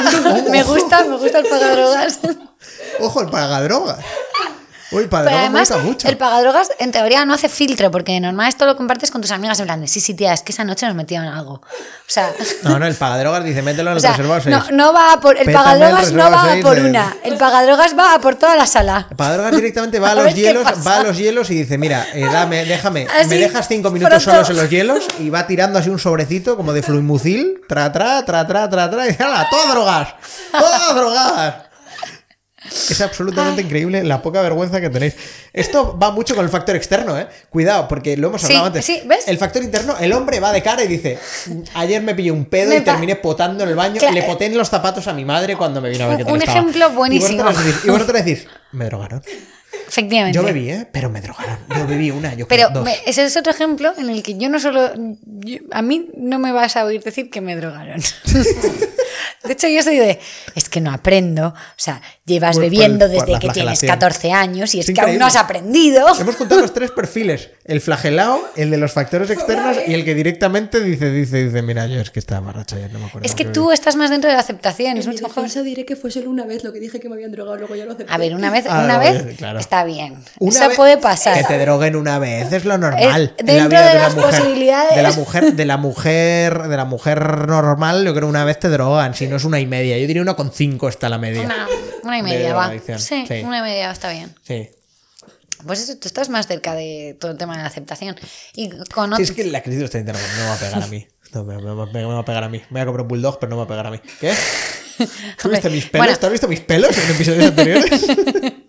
[0.51, 2.18] me gusta, me gusta el pagadrogas.
[3.01, 3.99] Ojo, el pagadrogas.
[4.91, 6.09] Uy, me además, gusta mucho.
[6.09, 9.59] el pagadrogas en teoría no hace filtro, porque normal esto lo compartes con tus amigas
[9.61, 11.55] en plan de sí, sí, tía, es que esa noche nos metieron algo.
[11.55, 11.62] O
[12.07, 12.32] sea,
[12.62, 14.57] No, no, el pagadrogas dice, mételo en o el sea reservado 6.
[14.57, 15.36] no, no va a por.
[15.36, 17.16] El Pétame el pagadrogas no va a por de- una.
[17.22, 19.07] El pagadrogas va a por toda la sala.
[19.11, 22.07] El pagadrogas directamente va a A los hielos, va a los hielos y dice, mira,
[22.14, 24.45] eh, dame, déjame, Así, me dejas cinco minutos pronto.
[24.45, 28.24] solos en los hielos y va tirando así un sobrecito como de fluimucil, tra, tra,
[28.24, 30.09] tra, tra, tra, tra, y dice, ¡hala, todas drogas!
[30.51, 31.55] ¡Todas drogadas!
[32.71, 35.14] Es absolutamente increíble la poca vergüenza que tenéis.
[35.53, 37.27] Esto va mucho con el factor externo, ¿eh?
[37.51, 38.85] Cuidado, porque lo hemos Sí, hablado antes.
[38.85, 39.27] sí, ¿ves?
[39.29, 41.19] El factor interno, el hombre va de cara y dice,
[41.75, 44.14] ayer me pillé un pedo Me y terminé potando en el baño, Claro.
[44.14, 46.41] le poté en los zapatos a mi madre cuando me vino a ver tal un
[46.41, 46.59] estaba".
[46.59, 47.41] ejemplo buenísimo.
[47.41, 49.23] Y vosotros decís, y vosotros decís, me drogaron.
[49.87, 50.37] Efectivamente.
[50.37, 50.87] Yo bebí, ¿eh?
[50.93, 51.59] Pero me drogaron.
[51.77, 52.85] Yo bebí una, yo Pero dos.
[52.85, 54.91] me- ese es otro ejemplo en el que yo no solo.
[55.25, 58.01] yo- a mí no me vas a oír decir que me drogaron.
[59.45, 60.18] De hecho, yo soy de.
[60.55, 61.49] Es que no aprendo.
[61.49, 63.89] O sea, llevas Por- por bebiendo el- por desde la que tienes flagelación.
[63.91, 66.07] 14 años y es, Es que aún no has aprendido.
[66.18, 70.14] Hemos contado los tres perfiles: el flagelado, el de los factores externos y el que
[70.14, 73.26] directamente dice, dice, dice, mira, yo es que estaba borracho ayer, no me acuerdo.
[73.26, 74.93] Es que tú estás más dentro de la aceptación.
[74.93, 75.49] En Es mucho mejor.
[75.64, 77.85] diré que fue solo una vez lo que dije que me habían drogado, luego ya
[77.85, 78.12] lo acepté.
[78.12, 79.59] A ver, una vez, Ah, una vez ya, claro.
[79.59, 80.16] está bien.
[80.39, 81.37] Una Eso vez- puede pasar.
[81.39, 83.35] Que te droguen una vez es lo normal.
[83.37, 84.31] Es la dentro vida de las mujer.
[84.31, 84.97] posibilidades.
[84.97, 88.68] De la mujer, de la mujer, de la mujer normal, yo creo una vez te
[88.68, 89.99] drogan, si no es una y media.
[89.99, 91.43] Yo diría una con cinco está la media.
[91.43, 91.66] Una,
[92.05, 92.73] una y media va.
[92.99, 93.41] Sí, sí.
[93.45, 94.35] una y media está bien.
[94.47, 94.71] Sí.
[95.66, 98.16] Pues eso, tú estás más cerca de todo el tema de la aceptación.
[98.55, 100.86] Y con Sí, es que la crisis está interna, no me va a pegar a
[100.86, 101.07] mí.
[101.35, 102.62] No, me, me- me- me va a pegar a mí.
[102.70, 104.01] Voy a comprar un bulldog, pero no me va a pegar a mí.
[104.20, 104.32] ¿Qué?
[105.43, 106.07] ¿Tú viste mis pelos?
[106.07, 106.19] Bueno.
[106.19, 108.07] ¿Tú has visto mis pelos en episodios anteriores?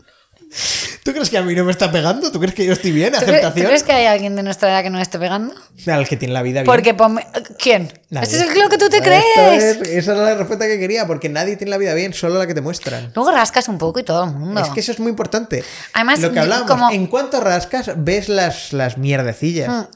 [1.10, 2.32] ¿Tú crees que a mí no me está pegando?
[2.32, 3.12] ¿Tú crees que yo estoy bien?
[3.14, 3.66] ¿Tú, cre- tú ¿Aceptación?
[3.66, 5.56] crees que hay alguien de nuestra edad que no le esté pegando?
[5.88, 6.66] Al que tiene la vida bien.
[6.68, 7.26] Porque ponme-
[7.58, 7.92] ¿Quién?
[8.12, 8.28] Nadie.
[8.28, 9.24] Este es lo que tú te crees.
[9.38, 12.46] es- esa es la respuesta que quería, porque nadie tiene la vida bien, solo la
[12.46, 13.12] que te muestran.
[13.16, 14.62] Luego rascas un poco y todo el mundo.
[14.62, 15.64] Es que eso es muy importante.
[15.94, 19.68] Además, lo que como- en cuanto rascas, ves las, las mierdecillas.
[19.68, 19.88] Mm.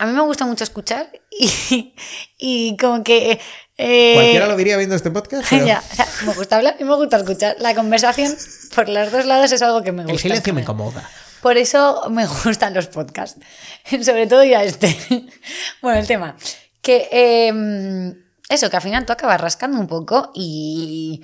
[0.00, 1.92] A mí me gusta mucho escuchar y,
[2.38, 3.38] y como que...
[3.78, 5.46] eh, Cualquiera lo diría viendo este podcast.
[5.50, 7.56] pero ya, o sea, me gusta hablar y me gusta escuchar.
[7.60, 8.36] La conversación
[8.74, 10.12] por los dos lados es algo que me gusta.
[10.12, 11.08] el silencio me incomoda.
[11.40, 13.40] Por eso me gustan los podcasts.
[14.02, 14.96] Sobre todo ya este.
[15.80, 16.36] Bueno, el tema.
[16.82, 18.14] Que eh,
[18.48, 21.22] eso, que al final tú acabas rascando un poco y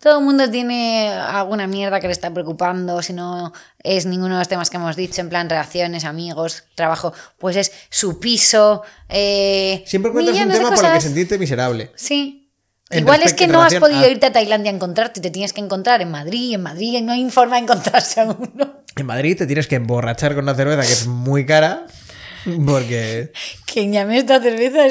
[0.00, 3.52] todo el mundo tiene alguna mierda que le está preocupando, si no
[3.82, 7.72] es ninguno de los temas que hemos dicho, en plan relaciones, amigos, trabajo, pues es
[7.90, 8.82] su piso.
[9.08, 11.90] Eh, Siempre encuentras un tema por el que sentirte miserable.
[11.94, 12.38] Sí.
[12.90, 15.52] En Igual es que no has podido a- irte a Tailandia a encontrarte, te tienes
[15.54, 18.82] que encontrar en Madrid, en Madrid no hay forma de encontrarse a uno.
[18.96, 21.86] En Madrid te tienes que emborrachar con una cerveza que es muy cara.
[22.66, 23.32] Porque.
[23.66, 24.84] Quien llame esta cerveza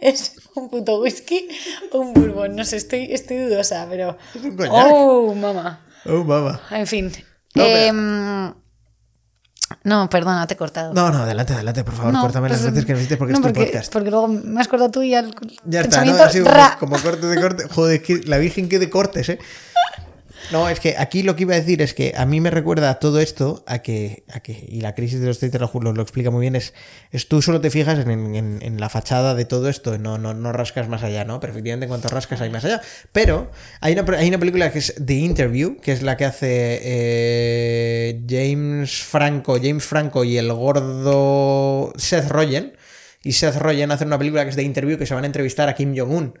[0.00, 1.48] es un puto whisky
[1.92, 4.16] o un bourbon, no sé, estoy, estoy dudosa, pero...
[4.34, 4.72] Es un coñac.
[4.92, 5.80] Oh, mamá.
[6.06, 6.60] Oh, mamá.
[6.70, 7.12] En fin.
[7.54, 8.54] No, Em,
[9.84, 10.92] no, perdona, te he cortado.
[10.94, 13.38] No, no, adelante, adelante, por favor, No, córtame las pues, veces que necesites porque no,
[13.38, 13.92] es tu porque, podcast.
[13.92, 15.34] porque luego me has cortado tú y ya el
[15.64, 16.28] Ya está, ¿no?
[16.30, 17.64] sido como, como corte de corte.
[17.68, 19.38] Joder, es que la Virgen que de cortes, ¿eh?
[20.48, 23.00] No, es que aquí lo que iba a decir es que a mí me recuerda
[23.00, 26.30] todo esto a que, a que y la crisis de los 30 lo, lo, explica
[26.30, 26.72] muy bien, es,
[27.10, 30.34] es tú solo te fijas en, en- en la fachada de todo esto, no, no,
[30.34, 31.40] no rascas más allá, ¿no?
[31.40, 32.80] Pero efectivamente en cuanto rascas hay más allá.
[33.10, 33.50] Pero
[33.80, 38.22] hay una, hay una película que es The Interview, que es la que hace eh,
[38.28, 42.76] James Franco, James Franco y el gordo Seth Rogen.
[43.24, 45.68] Y Seth Rogen hace una película que es The Interview, que se van a entrevistar
[45.68, 46.38] a Kim Jong-un.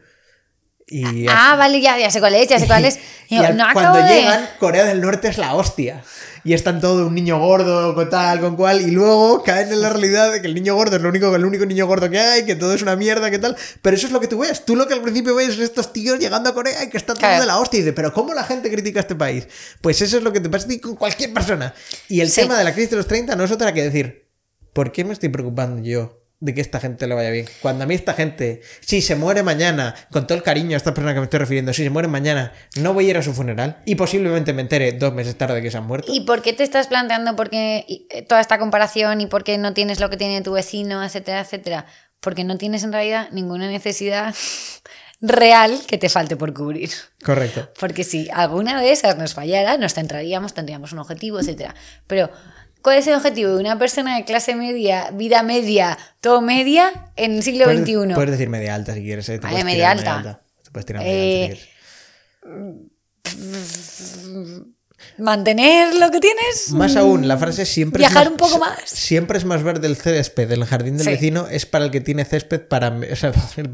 [0.88, 2.98] Y Ah, vale, ya, ya sé cuál es, ya sé cuál es.
[3.28, 4.08] y Digo, al- no cuando de...
[4.14, 6.04] llegan, Corea del Norte es la hostia.
[6.44, 9.88] Y están todo un niño gordo, con tal, con cual, y luego caen en la
[9.88, 12.44] realidad de que el niño gordo es lo único, el único niño gordo que hay,
[12.46, 13.56] que todo es una mierda, que tal.
[13.82, 14.64] Pero eso es lo que tú ves.
[14.64, 17.14] Tú lo que al principio ves es estos tíos llegando a Corea y que está
[17.14, 17.40] todo Claro.
[17.40, 17.78] de la hostia.
[17.78, 19.48] Y dices, pero ¿cómo la gente critica a este país?
[19.80, 21.74] Pues eso es lo que te pasa a ti con cualquier persona.
[22.08, 22.42] Y el Sí.
[22.42, 24.28] tema de la crisis de los 30 no es otra que decir,
[24.72, 26.22] ¿por qué me estoy preocupando yo?
[26.38, 27.46] De que esta gente le vaya bien.
[27.62, 30.92] Cuando a mí esta gente, si se muere mañana, con todo el cariño a esta
[30.92, 33.32] persona que me estoy refiriendo, si se muere mañana, no voy a ir a su
[33.32, 36.12] funeral y posiblemente me entere dos meses tarde que se han muerto.
[36.12, 39.44] ¿Y por qué te estás planteando por qué y- eh, toda esta comparación y por
[39.44, 41.86] qué no tienes lo que tiene tu vecino, etcétera, etcétera?
[42.20, 44.34] Porque no tienes en realidad ninguna necesidad
[45.20, 46.90] real que te falte por cubrir.
[47.24, 47.70] Correcto.
[47.80, 51.74] Porque si alguna de esas nos fallara, nos centraríamos, tendríamos un objetivo, etcétera.
[52.06, 52.30] Pero,
[52.86, 57.34] ¿cuál es el objetivo de una persona de clase media, vida media, todo media, en
[57.34, 58.14] el siglo Puedes, XXI?
[58.14, 59.40] puedes decir media alta si quieres, ¿eh?
[59.40, 60.40] Te Vale, media alta.
[60.62, 62.54] Te puedes tirar media Eh, alta si
[63.26, 64.66] quieres.
[65.18, 66.70] ¿Mantener lo que tienes?
[66.70, 68.78] Más aún, la frase siempre Viajar es un poco más.
[68.84, 71.10] Siempre es más verde el césped del jardín del Sí.
[71.10, 72.96] vecino, es para el que tiene césped para.
[73.12, 73.68] O sea, el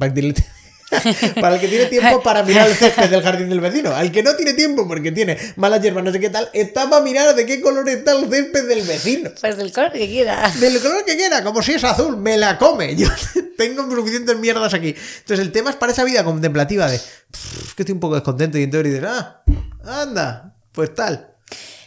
[1.41, 3.95] para el que tiene tiempo para mirar el césped del jardín del vecino.
[3.95, 7.03] Al que no tiene tiempo porque tiene malas hierbas, no sé qué tal, está para
[7.03, 9.31] mirar de qué color está el césped del vecino.
[9.41, 10.51] Pues del color que quiera.
[10.61, 12.95] Del color que quiera, como si es azul, me la come.
[12.97, 13.09] Yo
[13.57, 14.95] tengo suficientes mierdas aquí.
[15.19, 18.15] Entonces el tema es para esa vida contemplativa de "Pff, es que estoy un poco
[18.15, 19.43] descontento y entonces dices, ah,
[19.85, 21.29] anda, pues tal.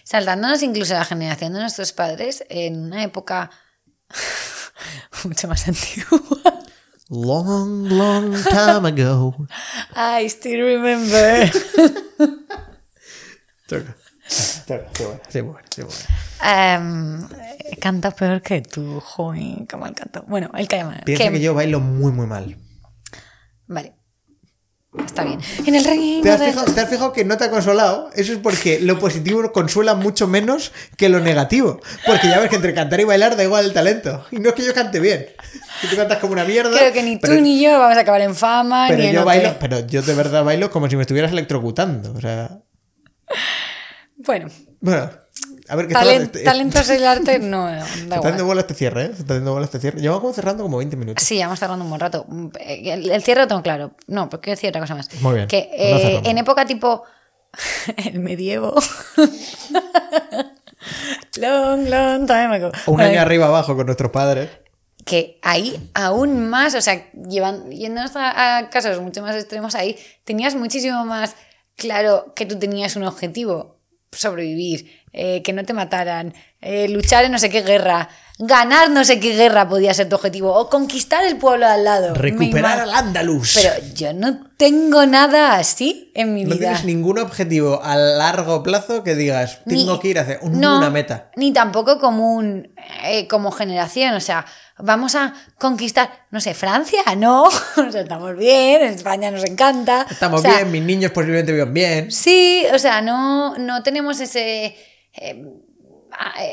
[0.03, 3.49] Saltándonos incluso a la generación de nuestros padres en una época
[5.23, 6.19] mucho más antigua.
[7.09, 9.35] Long, long time ago.
[9.95, 11.51] I still remember.
[13.67, 13.95] Toca.
[14.65, 14.89] Toca.
[14.95, 15.99] Sí, bueno, sí, bueno, sí, bueno.
[16.43, 17.27] Em,
[17.79, 20.23] canta peor que tú, joder, qué mal canto.
[20.27, 20.83] Bueno, el que.
[21.05, 22.57] Piensa que yo bailo muy, muy mal.
[23.67, 23.93] Vale.
[25.03, 25.39] Está bien.
[25.65, 28.09] En el reino ¿Te has, de- fijado, te has fijado que no te ha consolado?
[28.15, 31.79] Eso es porque lo positivo consuela mucho menos que lo negativo.
[32.05, 34.25] Porque ya ves que entre cantar y bailar da igual el talento.
[34.31, 35.25] Y no es que yo cante bien.
[35.81, 36.77] Que tú cantas como una mierda.
[36.77, 39.25] Creo que ni pero- tú ni yo vamos a acabar en fama Pero ni yo
[39.25, 42.13] bailo, pero yo de verdad bailo como si me estuvieras electrocutando.
[42.13, 42.59] O sea,
[44.17, 44.47] Bueno,
[44.79, 45.09] bueno,
[45.67, 46.43] a ver qué talen- tal.
[46.43, 49.11] talentos del arte no, da Se está dando bola este cierre, ¿eh?
[49.15, 49.99] Se está dando bola este cierre.
[49.99, 51.23] Llevamos como cerrando como 20 minutos.
[51.23, 52.25] Sí, ya vamos tardando un buen rato.
[52.59, 53.91] El, el cierre lo tengo claro.
[54.07, 55.09] No, porque decir otra cosa más.
[55.21, 55.47] Muy bien.
[55.47, 57.03] Que eh, en época tipo
[57.97, 58.75] el medievo.
[61.37, 62.71] long, long time ago.
[62.87, 64.49] Un año arriba abajo con nuestros padres.
[65.05, 69.97] que ahí aún más, o sea, llevan, yéndonos a, a casos mucho más extremos, ahí
[70.23, 71.35] tenías muchísimo más
[71.77, 73.74] claro que tú tenías un objetivo,
[74.15, 76.33] sobrevivir, eh, que no te mataran,
[76.65, 80.15] eh, luchar en no sé qué guerra, ganar no sé qué guerra podía ser tu
[80.15, 82.13] objetivo, o conquistar el pueblo de al lado.
[82.15, 83.53] Recuperar al Andalus.
[83.55, 86.59] Pero yo no tengo nada así en mi no vida.
[86.71, 90.59] tienes ningún objetivo a largo plazo que digas, tengo Ni- que ir a hacer un-
[90.59, 91.31] no, una meta.
[91.37, 92.73] Ni tampoco como un
[93.05, 94.45] eh, como generación, o sea,
[94.77, 97.43] vamos a conquistar, no sé, Francia, no,
[97.87, 100.05] o sea, estamos bien, España nos encanta.
[100.11, 102.11] Estamos o sea, bien, mis niños posiblemente vivan bien.
[102.11, 104.75] Sí, o sea, no, no tenemos ese
[105.13, 105.41] eh,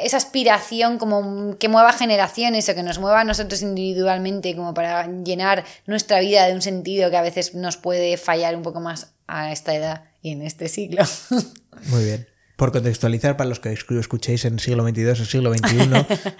[0.04, 5.06] esa aspiración como que mueva generaciones o que nos mueva a nosotros individualmente como para
[5.24, 9.14] llenar nuestra vida de un sentido que a veces nos puede fallar un poco más
[9.26, 11.02] a esta edad y en este siglo.
[11.88, 12.28] Muy bien.
[12.56, 15.88] por contextualizar para los que escu- escuchéis en siglo XXII o siglo XXI,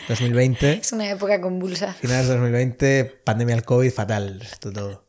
[0.09, 1.95] 2020, Es una época convulsa.
[1.95, 5.07] finales de 2020, pandemia del COVID, fatal, esto todo.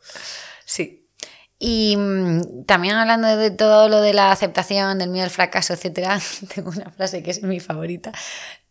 [1.66, 6.20] Y mm, también hablando de todo lo de la aceptación, del miedo al fracaso, etcétera,
[6.54, 8.12] tengo una frase que es mi favorita.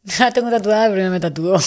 [0.05, 1.59] No la tengo tatuada, pero no me tatuó.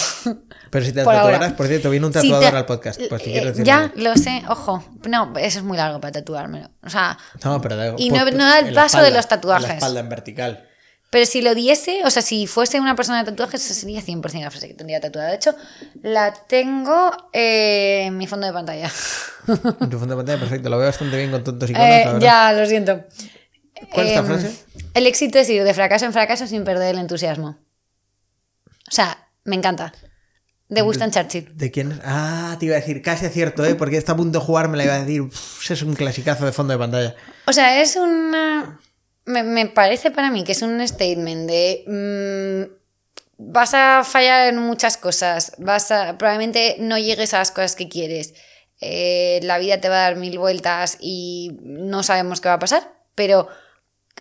[0.70, 1.32] Pero si te Por ahora.
[1.32, 3.00] tatuaras, por cierto, viene un tatuador te- al podcast.
[3.08, 4.84] Pues si eh, ya, lo sé, ojo.
[5.08, 6.70] No, eso es muy largo para tatuármelo.
[6.84, 9.66] O sea, No, pero Y por- no- no da el paso de los tatuajes.
[9.68, 10.68] La espalda en vertical.
[11.16, 14.38] Pero si lo diese, o sea, si fuese una persona de tatuajes, esa sería 100%
[14.42, 15.30] la frase que tendría tatuada.
[15.30, 15.54] De hecho,
[16.02, 18.90] la tengo eh, en mi fondo de pantalla.
[19.48, 20.68] En tu fondo de pantalla, perfecto.
[20.68, 21.88] Lo veo bastante bien con tontos iconos.
[21.88, 23.02] Eh, la ya, lo siento.
[23.94, 24.56] ¿Cuál es esta Em, frase?
[24.92, 27.56] El éxito es ir de fracaso en fracaso sin perder el entusiasmo.
[28.86, 29.94] O sea, me encanta.
[30.68, 31.56] De Winston Churchill.
[31.56, 31.98] ¿De quién?
[32.04, 33.74] Ah, te iba a decir, casi acierto, ¿eh?
[33.74, 35.22] Porque está a punto de jugar, me la iba a decir.
[35.22, 37.14] "Uf, es un clasicazo de fondo de pantalla.
[37.46, 38.78] O sea, es una...
[39.26, 41.84] Me, me parece para mí que es un statement de...
[41.86, 42.76] mm,
[43.38, 47.88] vas a fallar en muchas cosas, vas a, probablemente no llegues a las cosas que
[47.88, 48.34] quieres,
[48.80, 52.58] eh, la vida te va a dar mil vueltas y no sabemos qué va a
[52.58, 53.48] pasar, pero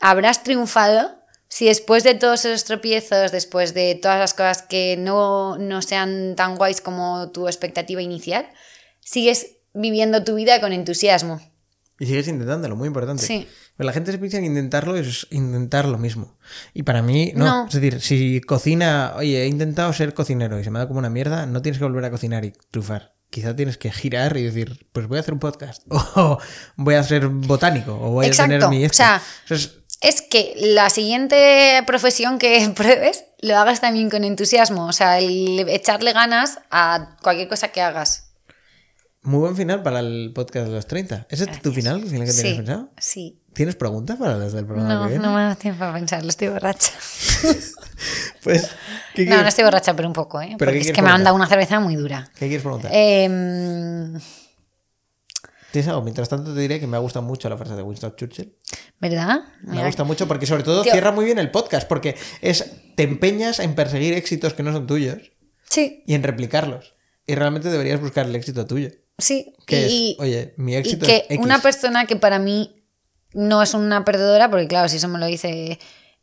[0.01, 1.11] habrás triunfado
[1.47, 6.35] si después de todos esos tropiezos, después de todas las cosas que no, no sean
[6.35, 8.47] tan guays como tu expectativa inicial,
[8.99, 11.39] sigues viviendo tu vida con entusiasmo.
[11.99, 13.25] Y sigues intentándolo, muy importante.
[13.25, 13.47] Sí.
[13.77, 16.37] Pero la gente se piensa que intentarlo es intentar lo mismo.
[16.73, 17.45] Y para mí, no.
[17.45, 17.67] No.
[17.67, 21.09] Es decir, si cocina, oye, he intentado ser cocinero y se me da como una
[21.09, 23.13] mierda, no tienes que volver a cocinar y trufar.
[23.29, 25.83] Quizá tienes que girar y decir, pues voy a hacer un podcast.
[26.15, 26.37] O
[26.77, 27.93] voy a ser botánico.
[28.01, 28.83] O voy a tener mi.
[28.83, 28.97] o esto.
[28.97, 34.93] sea, Entonces, es que la siguiente profesión que pruebes lo hagas también con entusiasmo, o
[34.93, 38.31] sea, el echarle ganas a cualquier cosa que hagas.
[39.21, 41.27] muy buen final para el podcast de los 30.
[41.29, 42.01] ¿Ese es tu final?
[42.03, 42.89] ¿El final que tienes Sí, pensado?
[42.97, 43.41] sí.
[43.55, 45.23] ¿Tienes preguntas para los del programa No, que viene?
[45.25, 46.91] no me da tiempo a pensarlo, estoy borracha.
[48.43, 48.69] Pues,
[49.15, 50.55] ¿qué No, quieres, no estoy borracha, pero un poco, ¿eh?
[50.59, 52.29] ¿Pero Porque es que me han dado una cerveza muy dura.
[52.35, 52.91] ¿qué quieres preguntar?
[52.93, 54.19] Em,
[55.71, 56.03] ¿Tienes algo?
[56.03, 58.55] Mientras tanto te diré que me ha gustado mucho la frase de Winston Churchill.
[58.99, 59.39] ¿Verdad?
[59.63, 60.91] Me Mira, gusta mucho porque sobre todo Tío.
[60.91, 62.65] cierra muy bien el podcast, porque es
[62.95, 65.31] te empeñas en perseguir éxitos que no son tuyos
[65.69, 66.93] Sí, y en replicarlos.
[67.25, 68.89] Y realmente deberías buscar el éxito tuyo.
[69.17, 69.53] sí.
[69.65, 70.19] ¿Qué y, es?
[70.19, 71.39] Oye, mi y éxito que es X.
[71.39, 72.84] una persona que para mí
[73.35, 75.77] no es una perdedora, porque claro, si eso me lo dice...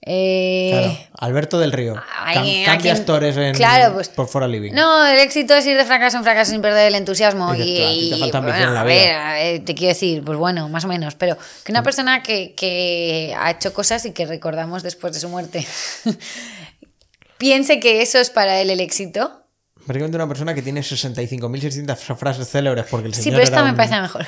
[0.05, 1.95] eh, Claro, Alberto del Río.
[2.25, 3.07] Ay, Cam- ¿a cambias quién?
[3.07, 4.73] tores en Claro, pues- por Fora Living.
[4.73, 7.53] No, el éxito es ir de fracaso en fracaso sin perder el entusiasmo.
[7.53, 8.95] Dices, y, te falta bueno, en la a vida.
[8.97, 11.15] ver, a ver, te quiero decir, pues bueno, más o menos.
[11.15, 15.29] Pero que una persona que, que ha hecho cosas y que recordamos después de su
[15.29, 15.65] muerte
[17.39, 19.39] piense que eso es para él el éxito.
[19.85, 23.65] Básicamente una persona que tiene 65.600 frases célebres porque el señor Sí, pero esta era
[23.65, 24.27] me un- parece mejor.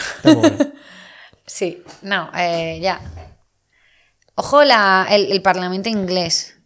[1.47, 3.01] Sí, no, eh, ya.
[4.37, 6.57] Ojo, la, el, el Parlamento inglés.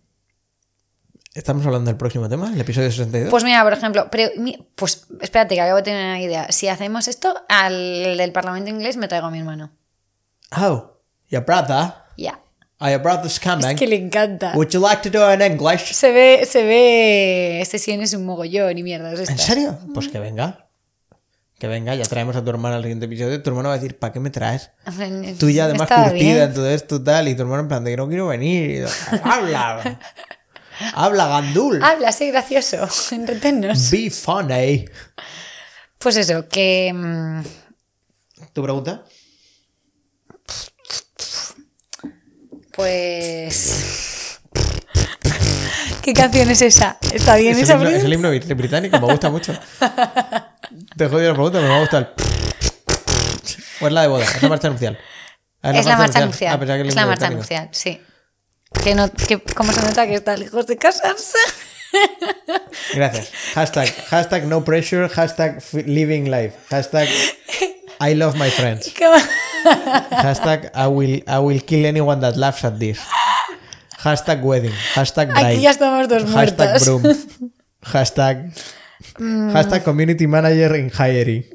[1.35, 3.31] Estamos hablando del próximo tema, el episodio 62.
[3.31, 4.31] Pues mira, por ejemplo, pero,
[4.75, 6.51] pues espérate que acabo de tener una idea.
[6.51, 9.71] Si hacemos esto, al del Parlamento inglés me traigo a mi hermano.
[10.57, 10.99] Oh,
[11.29, 11.93] your brother.
[12.17, 12.41] Ya.
[12.81, 13.67] Oh, your brother's coming.
[13.67, 14.53] Es que le encanta.
[14.55, 15.93] Would you like to do it in English?
[15.93, 19.19] Se ve, se ve sesiones un mogollón y mierdas.
[19.19, 19.79] de ¿En serio?
[19.93, 20.68] Pues que venga.
[21.59, 23.43] Que venga, ya traemos a tu hermana al siguiente episodio.
[23.43, 24.71] Tu hermano va a decir, ¿para qué me traes?
[25.41, 26.37] Tú ya además curtida bien.
[26.39, 28.87] en todo esto tal, y tu hermano en plan de que no quiero venir.
[29.25, 29.99] Habla.
[30.95, 31.83] Habla, gandul.
[31.83, 32.87] Habla, sé gracioso.
[33.11, 33.91] Entretennos.
[33.91, 34.85] Be funny.
[35.99, 36.93] Pues eso, que.
[36.95, 37.43] mm,
[38.53, 39.03] ¿Tu pregunta?
[42.73, 44.39] Pues.
[46.03, 46.99] ¿Qué canción es esa?
[47.13, 49.53] ¿Está bien Es el, esa himno, es el himno brit- británico, me gusta mucho.
[50.97, 52.09] Te jodido la pregunta, pero me gusta el.
[53.81, 54.99] O es la de boda, es la marcha nupcial.
[55.62, 56.62] Ah, Es la marcha Ah, nupcial.
[56.62, 58.01] el Es la marcha nupcial, sí.
[58.85, 61.39] Que no, que, ¿Cómo se nota que está lejos de casarse?
[62.95, 63.31] Gracias.
[63.55, 67.09] Hashtag, hashtag no pressure, hashtag living life, hashtag
[68.01, 68.93] I love my friends,
[70.11, 73.01] hashtag I will, I will kill anyone that laughs at this,
[74.03, 76.85] hashtag wedding, hashtag bride, Aquí ya estamos dos hashtag muertos.
[76.85, 77.51] broom,
[77.82, 78.53] hashtag,
[79.53, 81.45] hashtag community manager in hiring.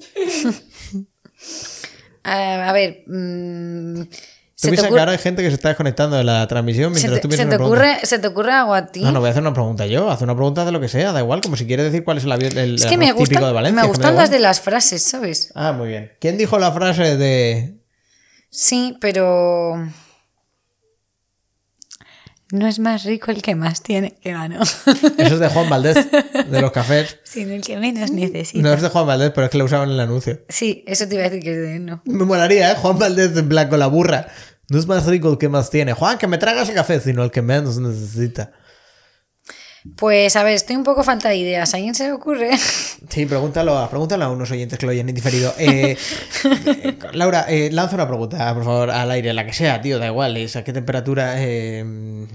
[2.25, 3.03] Eh, a ver.
[3.05, 4.07] mm, Tú
[4.55, 7.01] ¿se, te piensas que ahora hay gente que se está desconectando de la transmisión se
[7.01, 7.91] mientras te- tú piensas se te una pregunta.
[7.95, 9.01] ocurre, ¿Se te ocurre algo a ti?
[9.01, 10.09] No, no voy a hacer una pregunta yo.
[10.09, 11.41] Haz una pregunta de lo que sea, da igual.
[11.41, 13.51] Como si quieres decir cuál es el el, es el que me, arroz típico de
[13.51, 13.81] Valencia.
[13.81, 15.51] me gustan las de las frases, ¿sabes?
[15.53, 16.13] Ah, muy bien.
[16.21, 17.73] ¿Quién dijo la frase de.
[18.49, 19.85] Sí, pero.
[22.53, 26.07] No es más rico el que más tiene que gano, Eso es de Juan Valdés,
[26.51, 27.17] de los cafés.
[27.23, 28.61] sino el que menos necesita.
[28.61, 30.39] No es de Juan Valdés, pero es que lo usaban en el anuncio.
[30.49, 32.03] Sí, eso te iba a decir que es de él, no.
[32.05, 32.75] Me molaría, ¿eh?
[32.75, 34.27] Juan Valdés en plan con la burra.
[34.69, 35.93] No es más rico el que más tiene.
[35.93, 38.51] Juan, que me tragas el café, sino el que menos necesita.
[39.97, 41.73] Pues a ver, estoy un poco falta de ideas.
[41.73, 42.51] ¿A alguien se le ocurre?
[43.09, 45.53] Sí, pregúntalo a, pregúntalo a unos oyentes que lo oyen en diferido.
[45.59, 45.97] Eh,
[46.45, 50.07] eh, Laura, eh, lanza una pregunta, por favor, al aire, la que sea, tío, da
[50.07, 50.35] igual.
[50.37, 52.25] es ¿A qué temperatura eh,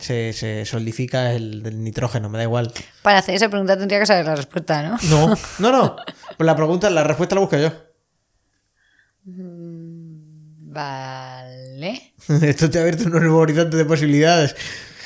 [0.00, 2.28] se, se solidifica el, el nitrógeno?
[2.30, 2.72] Me da igual.
[3.02, 4.96] Para hacer esa pregunta tendría que saber la respuesta, ¿no?
[5.08, 5.96] No, no, no.
[6.36, 7.70] Pues la pregunta, la respuesta la busco yo.
[10.70, 12.14] Vale.
[12.42, 14.56] Esto te ha abierto un nuevo horizonte de posibilidades.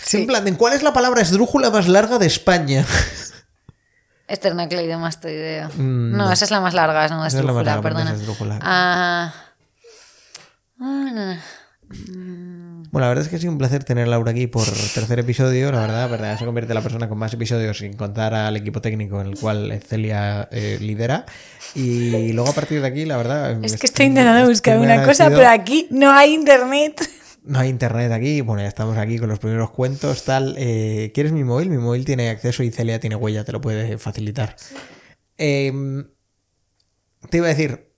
[0.05, 0.19] Sí.
[0.19, 2.85] En plan, ¿en ¿cuál es la palabra esdrújula más larga de España?
[4.29, 5.69] Esternocleidomastoideo.
[5.77, 6.33] Mm, no, no.
[6.33, 8.12] esa es la más larga, no, Esa es la más larga, perdona.
[8.12, 8.59] es esdrújula.
[8.62, 9.35] Ah.
[10.81, 11.37] Ah, no.
[12.91, 15.19] Bueno, la verdad es que ha sido un placer tener a Laura aquí por tercer
[15.19, 15.70] episodio.
[15.73, 18.81] La verdad, verdad, se convierte en la persona con más episodios sin contar al equipo
[18.81, 21.24] técnico en el cual Celia eh, lidera.
[21.74, 23.65] Y luego a partir de aquí, la verdad.
[23.65, 27.01] Es que estoy intentando buscar una cosa, pero aquí no hay internet.
[27.44, 28.40] No hay internet aquí.
[28.40, 30.55] Bueno, ya estamos aquí con los primeros cuentos, tal.
[30.59, 31.70] Eh, ¿Quieres mi móvil?
[31.70, 34.56] Mi móvil tiene acceso y Celia tiene huella, te lo puede facilitar.
[35.39, 35.73] Eh,
[37.31, 37.93] te iba a decir.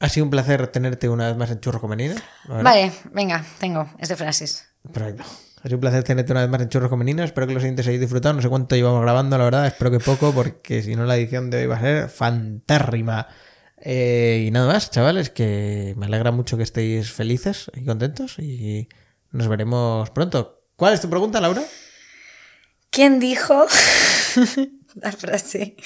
[0.00, 2.14] Ha sido un placer tenerte una vez más en Churro con Menina.
[2.46, 4.68] Vale, venga, tengo, es de frases.
[4.92, 5.24] Perfecto.
[5.24, 7.24] Ha sido un placer tenerte una vez más en Churros con Menina.
[7.24, 8.34] Espero que los siguientes hayáis disfrutado.
[8.34, 9.66] No sé cuánto llevamos grabando, la verdad.
[9.66, 13.26] Espero que poco, porque si no, la edición de hoy va a ser fantárrima.
[13.82, 18.38] Eh, y nada más, chavales, que me alegra mucho que estéis felices y contentos.
[18.38, 18.88] Y
[19.30, 20.64] nos veremos pronto.
[20.76, 21.62] ¿Cuál es tu pregunta, Laura?
[22.90, 23.66] ¿Quién dijo
[24.94, 25.76] la frase?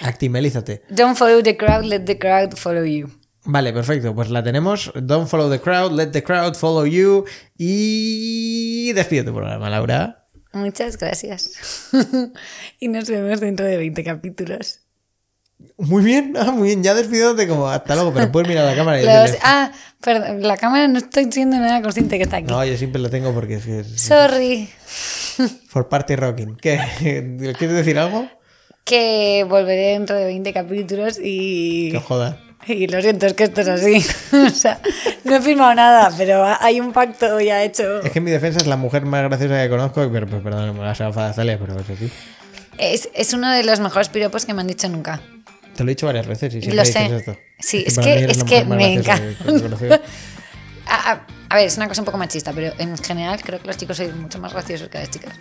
[0.00, 0.82] Actimelízate.
[0.88, 3.10] Don't follow the crowd, let the crowd follow you.
[3.44, 4.14] Vale, perfecto.
[4.14, 4.92] Pues la tenemos.
[4.94, 7.24] Don't follow the crowd, let the crowd follow you.
[7.56, 10.28] Y despido tu programa, Laura.
[10.52, 11.90] Muchas gracias.
[12.80, 14.79] y nos vemos dentro de 20 capítulos.
[15.78, 16.82] Muy bien, ah, muy bien.
[16.82, 20.56] Ya despidiéndote como hasta luego, pero puedes mirar la cámara y Los- ah, perdón, la
[20.56, 22.46] cámara no estoy siendo nada consciente que está aquí.
[22.46, 24.68] No, yo siempre lo tengo porque es que es Sorry.
[25.68, 26.56] for party rocking.
[26.56, 26.78] ¿Qué?
[27.58, 28.28] ¿Quieres decir algo?
[28.84, 31.92] Que volveré dentro de 20 capítulos y...
[31.92, 32.38] Que joda.
[32.66, 34.04] Y lo siento, es que esto es así.
[34.32, 34.80] o sea,
[35.24, 38.00] no he firmado nada, pero hay un pacto ya hecho.
[38.02, 40.74] Es que en mi defensa es la mujer más graciosa que conozco, pero pues, perdón,
[40.74, 42.10] me vas a pero es así.
[42.76, 45.20] Es, es uno de los mejores piropos que me han dicho nunca.
[45.80, 47.16] Te lo he dicho varias veces y siempre Lo dices sé.
[47.16, 47.38] esto.
[47.58, 49.78] Sí, es que- es que mujer más me encanta.
[49.78, 50.00] que.
[50.86, 53.66] A, a- a ver, es una cosa un poco machista, pero en general creo que
[53.66, 55.32] los chicos sois mucho más graciosos que las chicas.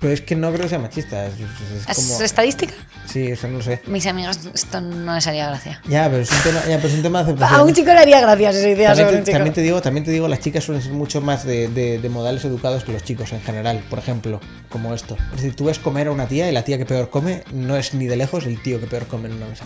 [0.00, 1.26] Pero es que no creo que sea machista.
[1.26, 2.20] Es, es- es ¿Es como...
[2.22, 2.74] estadística?
[3.06, 3.80] Sí, eso no lo sé.
[3.86, 5.80] Mis amigas, esto no les haría gracia.
[5.88, 7.60] Ya, pero es un tema, ya, pero es un tema de A aceptación.
[7.68, 9.36] un chico le haría gracia esa idea También sobre te, un chico.
[9.36, 12.08] también te digo, también te digo, las chicas suelen ser mucho más de, de- de
[12.08, 15.16] modales educados que los chicos en general, por ejemplo, como esto.
[15.30, 17.76] Es decir, tú ves comer a una tía y la tía que peor come no
[17.76, 19.64] es ni de lejos el tío que peor come en una mesa.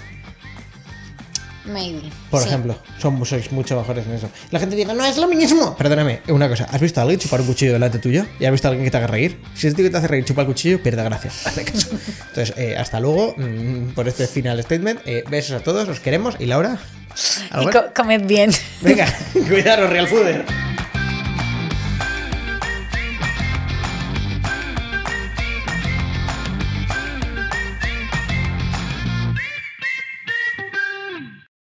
[1.68, 2.02] Maybe.
[2.30, 2.48] Por sí.
[2.48, 4.28] ejemplo, son, sois mucho mejores en eso.
[4.50, 5.76] La gente diga, no es lo mismo.
[5.76, 8.24] Perdóname, una cosa, ¿has visto a alguien chupar un cuchillo delante tuyo?
[8.40, 9.38] ¿Y has visto a alguien que te haga reír?
[9.54, 11.30] Si ese tío que te hace reír chupa el cuchillo, pierde gracia.
[11.56, 15.00] Entonces, eh, hasta luego mm, por este final statement.
[15.06, 16.36] Eh, besos a todos, os queremos.
[16.38, 16.78] Y Laura,
[17.60, 18.50] Y co- comed bien.
[18.80, 19.06] Venga,
[19.48, 20.44] cuidaros, Real Fooder.